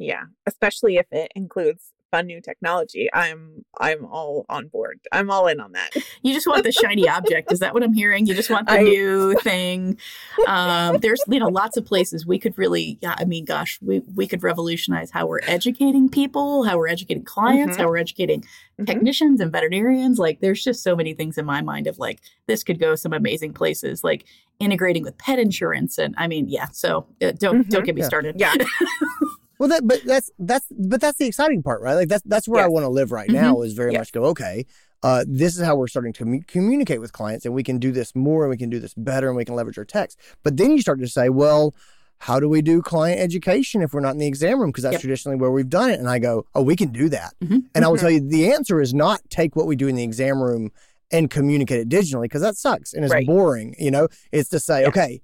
Yeah, 0.00 0.22
especially 0.46 0.96
if 0.98 1.06
it 1.10 1.32
includes 1.34 1.92
fun 2.10 2.26
new 2.26 2.40
technology. 2.40 3.08
I'm 3.12 3.64
I'm 3.80 4.04
all 4.06 4.44
on 4.48 4.68
board. 4.68 5.00
I'm 5.12 5.30
all 5.30 5.46
in 5.46 5.60
on 5.60 5.72
that. 5.72 5.90
You 6.22 6.34
just 6.34 6.46
want 6.46 6.64
the 6.64 6.72
shiny 6.72 7.08
object. 7.18 7.52
Is 7.52 7.58
that 7.60 7.74
what 7.74 7.82
I'm 7.82 7.92
hearing? 7.94 8.26
You 8.26 8.34
just 8.34 8.50
want 8.50 8.66
the 8.66 8.74
I- 8.74 8.82
new 8.82 9.34
thing. 9.40 9.98
Um, 10.46 10.98
there's 10.98 11.20
you 11.28 11.38
know 11.38 11.48
lots 11.48 11.76
of 11.76 11.84
places 11.84 12.26
we 12.26 12.38
could 12.38 12.56
really. 12.58 12.98
Yeah, 13.00 13.14
I 13.18 13.24
mean, 13.24 13.44
gosh, 13.44 13.78
we 13.82 14.00
we 14.14 14.26
could 14.26 14.42
revolutionize 14.42 15.10
how 15.10 15.26
we're 15.26 15.40
educating 15.46 16.08
people, 16.08 16.64
how 16.64 16.78
we're 16.78 16.88
educating 16.88 17.24
clients, 17.24 17.76
Mhm. 17.76 17.80
how 17.80 17.88
we're 17.88 17.98
educating 17.98 18.44
Mhm. 18.80 18.86
technicians 18.86 19.40
and 19.40 19.52
veterinarians. 19.52 20.18
Like, 20.18 20.40
there's 20.40 20.62
just 20.62 20.82
so 20.82 20.96
many 20.96 21.14
things 21.14 21.38
in 21.38 21.44
my 21.44 21.60
mind 21.62 21.86
of 21.86 21.98
like 21.98 22.20
this 22.46 22.62
could 22.64 22.78
go 22.78 22.94
some 22.94 23.12
amazing 23.12 23.52
places. 23.52 24.02
Like 24.02 24.24
integrating 24.60 25.04
with 25.04 25.16
pet 25.18 25.38
insurance, 25.38 25.98
and 25.98 26.14
I 26.18 26.26
mean, 26.26 26.48
yeah. 26.48 26.66
So 26.72 27.06
uh, 27.22 27.32
don't 27.32 27.68
don't 27.68 27.82
Mhm. 27.82 27.86
get 27.86 27.94
me 27.94 28.00
Yeah. 28.00 28.06
started. 28.08 28.36
Yeah. 28.38 28.54
Well, 29.58 29.68
that 29.70 29.86
but 29.86 30.00
that's 30.04 30.30
that's 30.38 30.66
but 30.70 31.00
that's 31.00 31.18
the 31.18 31.26
exciting 31.26 31.62
part, 31.62 31.80
right? 31.82 31.94
Like 31.94 32.08
that's 32.08 32.22
that's 32.24 32.46
where 32.48 32.64
I 32.64 32.68
want 32.68 32.84
to 32.84 32.88
live 32.88 33.10
right 33.12 33.28
now 33.28 33.62
is 33.62 33.72
very 33.72 33.92
Yes. 33.92 34.00
much 34.00 34.12
go 34.12 34.24
okay. 34.26 34.66
Uh, 35.02 35.24
this 35.28 35.56
is 35.56 35.64
how 35.64 35.76
we're 35.76 35.86
starting 35.88 36.12
to 36.12 36.24
commu- 36.24 36.46
communicate 36.48 37.00
with 37.00 37.12
clients, 37.12 37.44
and 37.44 37.54
we 37.54 37.62
can 37.62 37.78
do 37.78 37.92
this 37.92 38.16
more, 38.16 38.42
and 38.44 38.50
we 38.50 38.56
can 38.56 38.68
do 38.68 38.80
this 38.80 38.94
better, 38.94 39.28
and 39.28 39.36
we 39.36 39.44
can 39.44 39.54
leverage 39.54 39.78
our 39.78 39.84
text. 39.84 40.18
But 40.42 40.56
then 40.56 40.72
you 40.72 40.80
start 40.80 40.98
to 41.00 41.06
say, 41.08 41.28
well, 41.28 41.72
how 42.18 42.40
do 42.40 42.48
we 42.48 42.62
do 42.62 42.82
client 42.82 43.20
education 43.20 43.80
if 43.80 43.92
we're 43.94 44.00
not 44.00 44.10
in 44.10 44.18
the 44.18 44.26
exam 44.26 44.58
room? 44.58 44.70
Because 44.70 44.82
that's 44.82 44.94
Yep. 44.94 45.00
traditionally 45.02 45.36
where 45.36 45.52
we've 45.52 45.68
done 45.68 45.90
it. 45.90 46.00
And 46.00 46.08
I 46.08 46.18
go, 46.18 46.46
oh, 46.56 46.62
we 46.62 46.74
can 46.74 46.88
do 46.88 47.08
that. 47.10 47.32
Mhm. 47.40 47.66
And 47.76 47.84
I 47.84 47.88
will 47.88 47.96
tell 47.96 48.10
you, 48.10 48.18
the 48.18 48.52
answer 48.52 48.80
is 48.80 48.92
not 48.92 49.20
take 49.30 49.54
what 49.54 49.68
we 49.68 49.76
do 49.76 49.86
in 49.86 49.94
the 49.94 50.02
exam 50.02 50.42
room 50.42 50.72
and 51.12 51.30
communicate 51.30 51.78
it 51.78 51.88
digitally 51.88 52.22
because 52.22 52.42
that 52.42 52.56
sucks 52.56 52.92
and 52.92 53.04
it's 53.04 53.14
Right. 53.14 53.24
boring. 53.24 53.76
You 53.78 53.92
know, 53.92 54.08
it's 54.32 54.48
to 54.48 54.58
say, 54.58 54.80
Yeah. 54.82 54.88
okay, 54.88 55.20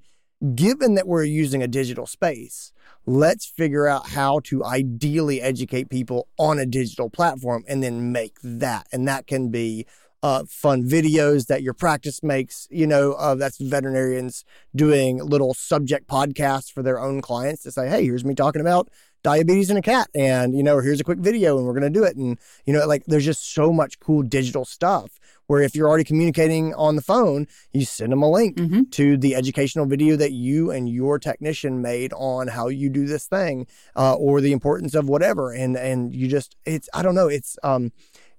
given 0.55 0.95
that 0.95 1.09
we're 1.09 1.25
using 1.25 1.65
a 1.65 1.67
digital 1.67 2.07
space, 2.07 2.73
let's 3.07 3.47
figure 3.47 3.87
out 3.87 4.09
how 4.09 4.41
to 4.45 4.65
ideally 4.65 5.41
educate 5.41 5.89
people 5.89 6.29
on 6.39 6.59
a 6.59 6.67
digital 6.67 7.11
platform 7.11 7.65
and 7.69 7.83
then 7.83 8.13
make 8.13 8.37
that. 8.43 8.87
And 8.93 9.07
that 9.09 9.27
can 9.27 9.51
be 9.51 9.87
uh, 10.23 10.45
fun 10.49 10.85
videos 10.85 11.49
that 11.49 11.63
your 11.63 11.75
practice 11.75 12.23
makes, 12.23 12.67
you 12.71 12.87
know, 12.87 13.13
uh, 13.13 13.35
that's 13.35 13.59
veterinarians 13.59 14.45
doing 14.75 15.19
little 15.19 15.53
subject 15.53 16.09
podcasts 16.09 16.73
for 16.73 16.83
their 16.83 16.99
own 16.99 17.21
clients 17.21 17.63
to 17.65 17.71
say, 17.71 17.91
hey, 17.91 18.05
here's 18.05 18.25
me 18.25 18.35
talking 18.35 18.63
about 18.63 18.89
diabetes 19.25 19.71
in 19.71 19.77
a 19.77 19.83
cat. 19.83 20.09
And, 20.15 20.57
you 20.57 20.63
know, 20.63 20.79
here's 20.79 21.01
a 21.01 21.05
quick 21.05 21.19
video 21.19 21.57
and 21.59 21.67
we're 21.67 21.73
going 21.73 21.93
to 21.93 21.99
do 21.99 22.05
it. 22.05 22.15
And, 22.15 22.39
you 22.67 22.73
know, 22.73 22.87
like 22.87 23.03
there's 23.07 23.25
just 23.25 23.53
so 23.53 23.73
much 23.73 23.99
cool 23.99 24.23
digital 24.23 24.65
stuff 24.65 25.19
where 25.47 25.63
if 25.63 25.75
you're 25.75 25.89
already 25.89 26.05
communicating 26.05 26.73
on 26.75 26.95
the 26.95 27.03
phone, 27.03 27.49
you 27.73 27.85
send 27.85 28.13
them 28.13 28.23
a 28.23 28.31
link 28.31 28.57
Mhm. 28.57 28.91
to 28.93 29.17
the 29.17 29.35
educational 29.35 29.87
video 29.87 30.15
that 30.17 30.33
you 30.33 30.71
and 30.71 30.89
your 30.89 31.19
technician 31.19 31.83
made 31.83 32.13
on 32.13 32.49
how 32.49 32.69
you 32.69 32.89
do 32.89 33.07
this 33.07 33.27
thing 33.27 33.67
uh, 33.97 34.15
or 34.15 34.41
the 34.41 34.53
importance 34.53 34.95
of 34.95 35.09
whatever. 35.09 35.53
And, 35.53 35.77
and 35.77 36.15
you 36.15 36.29
just, 36.29 36.57
it's, 36.65 36.89
I 36.95 37.03
don't 37.03 37.15
know, 37.15 37.29
it's, 37.29 37.59
um, 37.63 37.93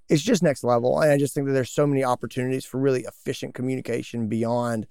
it's 0.08 0.22
just 0.24 0.44
next 0.44 0.64
level. 0.64 1.02
And 1.02 1.12
I 1.12 1.18
just 1.18 1.34
think 1.34 1.48
that 1.48 1.54
there's 1.54 1.72
so 1.72 1.88
many 1.88 2.04
opportunities 2.04 2.64
for 2.64 2.80
really 2.80 3.02
efficient 3.02 3.56
communication 3.56 4.28
beyond 4.28 4.86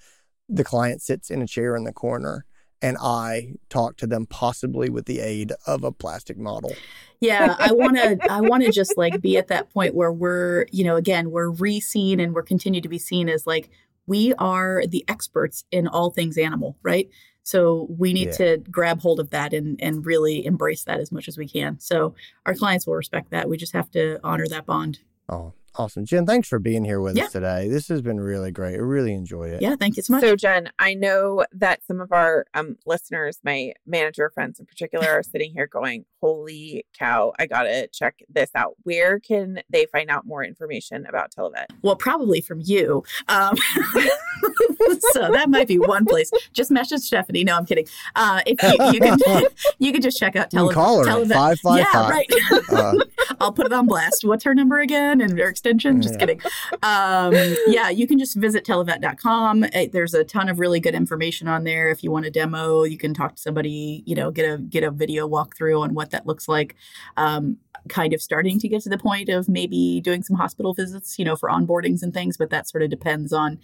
the 0.48 0.64
client 0.64 1.02
sits 1.02 1.30
in 1.30 1.40
a 1.40 1.46
chair 1.46 1.76
in 1.76 1.84
the 1.84 1.92
corner 1.92 2.44
and 2.84 2.98
I 3.00 3.54
talk 3.70 3.96
to 3.96 4.06
them 4.06 4.26
possibly 4.26 4.90
with 4.90 5.06
the 5.06 5.20
aid 5.20 5.54
of 5.66 5.84
a 5.84 5.90
plastic 5.90 6.36
model. 6.36 6.74
Yeah, 7.18 7.56
I 7.58 7.72
want 7.72 7.96
to 7.96 8.18
I 8.30 8.42
want 8.42 8.62
to 8.64 8.70
just 8.70 8.98
like 8.98 9.22
be 9.22 9.38
at 9.38 9.48
that 9.48 9.72
point 9.72 9.94
where 9.94 10.12
we're, 10.12 10.66
you 10.70 10.84
know, 10.84 10.96
again, 10.96 11.30
we're 11.30 11.48
re-seen 11.48 12.20
and 12.20 12.34
we're 12.34 12.42
continue 12.42 12.82
to 12.82 12.88
be 12.88 12.98
seen 12.98 13.30
as 13.30 13.46
like 13.46 13.70
we 14.06 14.34
are 14.34 14.82
the 14.86 15.02
experts 15.08 15.64
in 15.70 15.88
all 15.88 16.10
things 16.10 16.36
animal, 16.36 16.76
right? 16.82 17.08
So 17.42 17.86
we 17.88 18.12
need 18.12 18.32
to 18.32 18.58
grab 18.70 19.00
hold 19.00 19.18
of 19.18 19.30
that 19.30 19.54
and 19.54 19.80
and 19.80 20.04
really 20.04 20.44
embrace 20.44 20.84
that 20.84 21.00
as 21.00 21.10
much 21.10 21.26
as 21.26 21.38
we 21.38 21.48
can. 21.48 21.80
So 21.80 22.14
our 22.44 22.54
clients 22.54 22.86
will 22.86 22.96
respect 22.96 23.30
that. 23.30 23.48
We 23.48 23.56
just 23.56 23.72
have 23.72 23.90
to 23.92 24.20
honor 24.22 24.46
that 24.48 24.66
bond. 24.66 24.98
Oh, 25.30 25.54
awesome. 25.76 26.04
Jen, 26.04 26.26
thanks 26.26 26.48
for 26.48 26.58
being 26.58 26.84
here 26.84 27.00
with 27.00 27.16
Yeah. 27.16 27.24
us 27.24 27.32
today. 27.32 27.68
This 27.68 27.88
has 27.88 28.00
been 28.02 28.20
really 28.20 28.50
great. 28.50 28.74
I 28.74 28.78
really 28.78 29.12
enjoyed 29.14 29.52
it. 29.52 29.62
Yeah, 29.62 29.76
thank 29.76 29.96
you 29.96 30.02
so 30.02 30.12
much. 30.14 30.22
So, 30.22 30.36
Jen, 30.36 30.70
I 30.78 30.94
know 30.94 31.44
that 31.52 31.84
some 31.84 32.00
of 32.00 32.12
our 32.12 32.46
um, 32.54 32.76
listeners, 32.86 33.38
my 33.44 33.72
manager 33.86 34.30
friends 34.32 34.58
in 34.60 34.66
particular, 34.66 35.06
are 35.08 35.22
sitting 35.22 35.52
here 35.52 35.66
going, 35.66 36.04
Holy 36.20 36.86
cow, 36.98 37.32
I 37.38 37.46
got 37.46 37.64
to 37.64 37.86
check 37.88 38.20
this 38.28 38.50
out. 38.54 38.74
Where 38.84 39.20
can 39.20 39.60
they 39.68 39.86
find 39.86 40.10
out 40.10 40.26
more 40.26 40.42
information 40.44 41.04
about 41.06 41.32
Televet? 41.32 41.66
well, 41.82 41.96
probably 41.96 42.40
from 42.40 42.60
you. 42.64 43.02
Um, 43.28 43.56
so 45.12 45.30
that 45.32 45.46
might 45.48 45.68
be 45.68 45.78
one 45.78 46.04
place. 46.04 46.30
Just 46.52 46.70
message 46.70 47.00
Stephanie. 47.02 47.44
No, 47.44 47.56
I'm 47.56 47.66
kidding. 47.66 47.86
Uh, 48.14 48.40
if 48.46 48.62
you, 48.62 48.92
you 48.92 49.00
can, 49.00 49.42
you 49.78 49.92
can 49.92 50.00
just 50.02 50.18
check 50.18 50.36
out 50.36 50.52
You 50.52 50.58
can 50.60 50.68
tele- 50.68 50.74
call 50.74 51.04
her 51.04 51.10
at 51.10 51.16
Televet. 51.26 51.60
555. 51.60 51.78
Yeah, 51.78 52.08
right. 52.08 52.30
Uh, 52.70 53.04
I'll 53.40 53.52
put 53.52 53.66
it 53.66 53.72
on 53.72 53.86
blast. 53.86 54.24
What's 54.24 54.44
her 54.44 54.54
number 54.54 54.80
again? 54.80 55.20
And 55.20 55.38
her 55.38 55.48
extension? 55.64 56.02
Just 56.02 56.18
kidding. 56.18 56.40
Um, 56.82 57.34
yeah, 57.66 57.88
you 57.88 58.06
can 58.06 58.18
just 58.18 58.36
visit 58.36 58.64
televet.com. 58.64 59.64
Uh, 59.64 59.86
There's 59.90 60.14
a 60.14 60.24
ton 60.24 60.48
of 60.48 60.58
really 60.58 60.80
good 60.80 60.94
information 60.94 61.48
on 61.48 61.64
there. 61.64 61.88
If 61.88 62.02
you 62.02 62.10
want 62.10 62.26
a 62.26 62.30
demo, 62.30 62.84
you 62.84 62.98
can 62.98 63.14
talk 63.14 63.36
to 63.36 63.40
somebody, 63.40 64.02
you 64.06 64.14
know, 64.14 64.30
get 64.30 64.44
a 64.44 64.58
get 64.58 64.84
a 64.84 64.90
video 64.90 65.28
walkthrough 65.28 65.80
on 65.80 65.94
what 65.94 66.10
that 66.10 66.26
looks 66.26 66.48
like. 66.48 66.76
Um, 67.16 67.56
kind 67.88 68.12
of 68.12 68.20
starting 68.22 68.58
to 68.58 68.68
get 68.68 68.82
to 68.82 68.88
the 68.88 68.98
point 68.98 69.28
of 69.28 69.48
maybe 69.48 70.00
doing 70.02 70.22
some 70.22 70.36
hospital 70.36 70.74
visits, 70.74 71.18
you 71.18 71.24
know, 71.24 71.36
for 71.36 71.48
onboardings 71.48 72.02
and 72.02 72.12
things, 72.12 72.36
but 72.36 72.50
that 72.50 72.68
sort 72.68 72.82
of 72.82 72.90
depends 72.90 73.32
on 73.32 73.58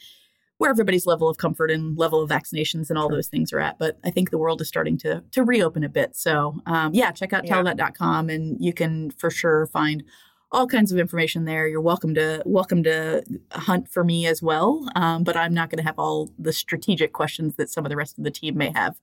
where 0.59 0.70
everybody's 0.70 1.07
level 1.07 1.26
of 1.26 1.38
comfort 1.38 1.70
and 1.70 1.96
level 1.96 2.22
of 2.22 2.28
vaccinations 2.28 2.90
and 2.90 2.98
all 2.98 3.09
those 3.09 3.28
things 3.28 3.51
are 3.51 3.61
at. 3.61 3.78
But 3.78 3.98
I 4.05 4.11
think 4.11 4.30
the 4.30 4.36
world 4.36 4.61
is 4.61 4.68
starting 4.68 4.98
to 4.98 5.22
to 5.32 5.42
reopen 5.42 5.84
a 5.84 5.88
bit. 5.88 6.16
So 6.16 6.61
um, 6.66 6.94
yeah, 6.94 7.12
check 7.12 7.32
out 7.32 7.46
yeah. 7.46 7.55
televet.com 7.57 8.28
and 8.28 8.62
you 8.62 8.72
can 8.72 9.11
for 9.12 9.30
sure 9.30 9.66
find 9.66 10.05
all 10.53 10.66
kinds 10.66 10.92
of 10.92 10.98
information 10.98 11.44
there. 11.44 11.68
You're 11.68 11.80
welcome 11.80 12.14
to 12.14 12.42
welcome 12.44 12.82
to 12.84 13.22
hunt 13.53 13.88
for 13.88 14.05
me 14.05 14.26
as 14.26 14.42
well. 14.42 14.88
Um, 14.96 15.24
but 15.24 15.36
I'm 15.36 15.55
not 15.55 15.70
going 15.70 15.78
to 15.78 15.84
have 15.84 15.98
all 15.98 16.30
the 16.38 16.53
strategic 16.53 17.12
questions 17.12 17.57
that 17.57 17.70
some 17.70 17.84
of 17.84 17.90
the 17.90 17.96
rest 17.96 18.18
of 18.18 18.24
the 18.24 18.30
team 18.30 18.57
may 18.57 18.72
have. 18.74 18.96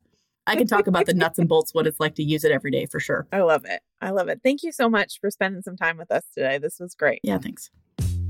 I 0.46 0.56
can 0.56 0.68
talk 0.68 0.88
about 0.88 1.06
the 1.06 1.14
nuts 1.14 1.40
and 1.40 1.50
bolts, 1.50 1.74
what 1.74 1.88
it's 1.88 2.00
like 2.00 2.16
to 2.16 2.24
use 2.24 2.46
it 2.46 2.54
every 2.54 2.72
day 2.72 2.86
for 2.86 3.02
sure. 3.02 3.28
I 3.34 3.42
love 3.42 3.66
it. 3.66 3.82
I 4.00 4.12
love 4.12 4.30
it. 4.30 4.40
Thank 4.44 4.64
you 4.64 4.72
so 4.72 4.88
much 4.88 5.20
for 5.20 5.30
spending 5.30 5.62
some 5.62 5.76
time 5.76 5.98
with 5.98 6.10
us 6.10 6.24
today. 6.34 6.58
This 6.58 6.80
was 6.80 6.96
great. 6.96 7.20
Yeah, 7.22 7.38
thanks. 7.38 7.70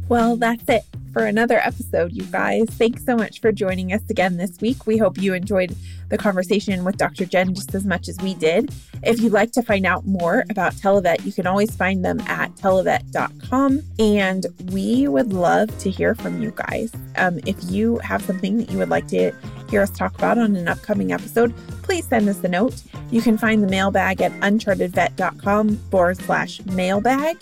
Well, 0.09 0.37
that's 0.37 0.63
it 0.69 0.83
for 1.17 1.25
another 1.25 1.57
episode, 1.57 2.13
you 2.13 2.23
guys. 2.25 2.65
Thanks 2.69 3.03
so 3.03 3.17
much 3.17 3.41
for 3.41 3.51
joining 3.51 3.91
us 3.91 4.07
again 4.09 4.37
this 4.37 4.61
week. 4.61 4.85
We 4.85 4.97
hope 4.97 5.17
you 5.17 5.33
enjoyed 5.33 5.75
the 6.09 6.17
conversation 6.17 6.83
with 6.83 6.97
Dr. 6.97 7.25
Jen 7.25 7.53
just 7.53 7.73
as 7.75 7.85
much 7.85 8.07
as 8.07 8.17
we 8.19 8.35
did. 8.35 8.71
If 9.03 9.19
you'd 9.19 9.33
like 9.33 9.51
to 9.53 9.63
find 9.63 9.85
out 9.85 10.05
more 10.05 10.45
about 10.49 10.73
Televet, 10.73 11.25
you 11.25 11.33
can 11.33 11.47
always 11.47 11.75
find 11.75 12.05
them 12.05 12.19
at 12.21 12.55
televet.com. 12.55 13.81
And 13.99 14.45
we 14.71 15.07
would 15.07 15.33
love 15.33 15.75
to 15.79 15.89
hear 15.89 16.15
from 16.15 16.41
you 16.41 16.53
guys. 16.55 16.93
Um, 17.17 17.39
if 17.45 17.57
you 17.69 17.97
have 17.97 18.21
something 18.21 18.57
that 18.57 18.69
you 18.69 18.77
would 18.77 18.89
like 18.89 19.07
to 19.07 19.33
hear 19.69 19.81
us 19.81 19.89
talk 19.89 20.15
about 20.15 20.37
on 20.37 20.55
an 20.55 20.67
upcoming 20.67 21.11
episode, 21.11 21.53
please 21.81 22.07
send 22.07 22.29
us 22.29 22.43
a 22.43 22.47
note. 22.47 22.81
You 23.11 23.21
can 23.21 23.37
find 23.37 23.63
the 23.63 23.67
mailbag 23.67 24.21
at 24.21 24.31
unchartedvet.com 24.33 25.77
forward 25.89 26.17
slash 26.17 26.63
mailbag. 26.65 27.37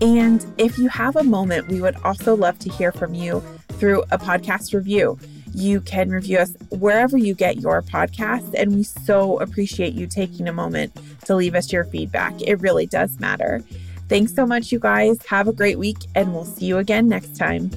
And 0.00 0.44
if 0.58 0.78
you 0.78 0.88
have 0.88 1.16
a 1.16 1.24
moment, 1.24 1.68
we 1.68 1.80
would 1.80 1.96
also 2.04 2.36
love 2.36 2.58
to 2.60 2.70
hear 2.70 2.92
from 2.92 3.14
you 3.14 3.42
through 3.72 4.02
a 4.10 4.18
podcast 4.18 4.74
review. 4.74 5.18
You 5.54 5.80
can 5.80 6.10
review 6.10 6.38
us 6.38 6.56
wherever 6.70 7.16
you 7.18 7.34
get 7.34 7.56
your 7.56 7.82
podcast, 7.82 8.54
and 8.54 8.74
we 8.74 8.82
so 8.84 9.40
appreciate 9.40 9.94
you 9.94 10.06
taking 10.06 10.46
a 10.46 10.52
moment 10.52 10.96
to 11.24 11.34
leave 11.34 11.54
us 11.54 11.72
your 11.72 11.84
feedback. 11.84 12.40
It 12.42 12.60
really 12.60 12.86
does 12.86 13.18
matter. 13.18 13.64
Thanks 14.08 14.34
so 14.34 14.46
much, 14.46 14.72
you 14.72 14.78
guys. 14.78 15.18
Have 15.26 15.48
a 15.48 15.52
great 15.52 15.78
week, 15.78 15.98
and 16.14 16.32
we'll 16.32 16.44
see 16.44 16.66
you 16.66 16.78
again 16.78 17.08
next 17.08 17.36
time. 17.36 17.70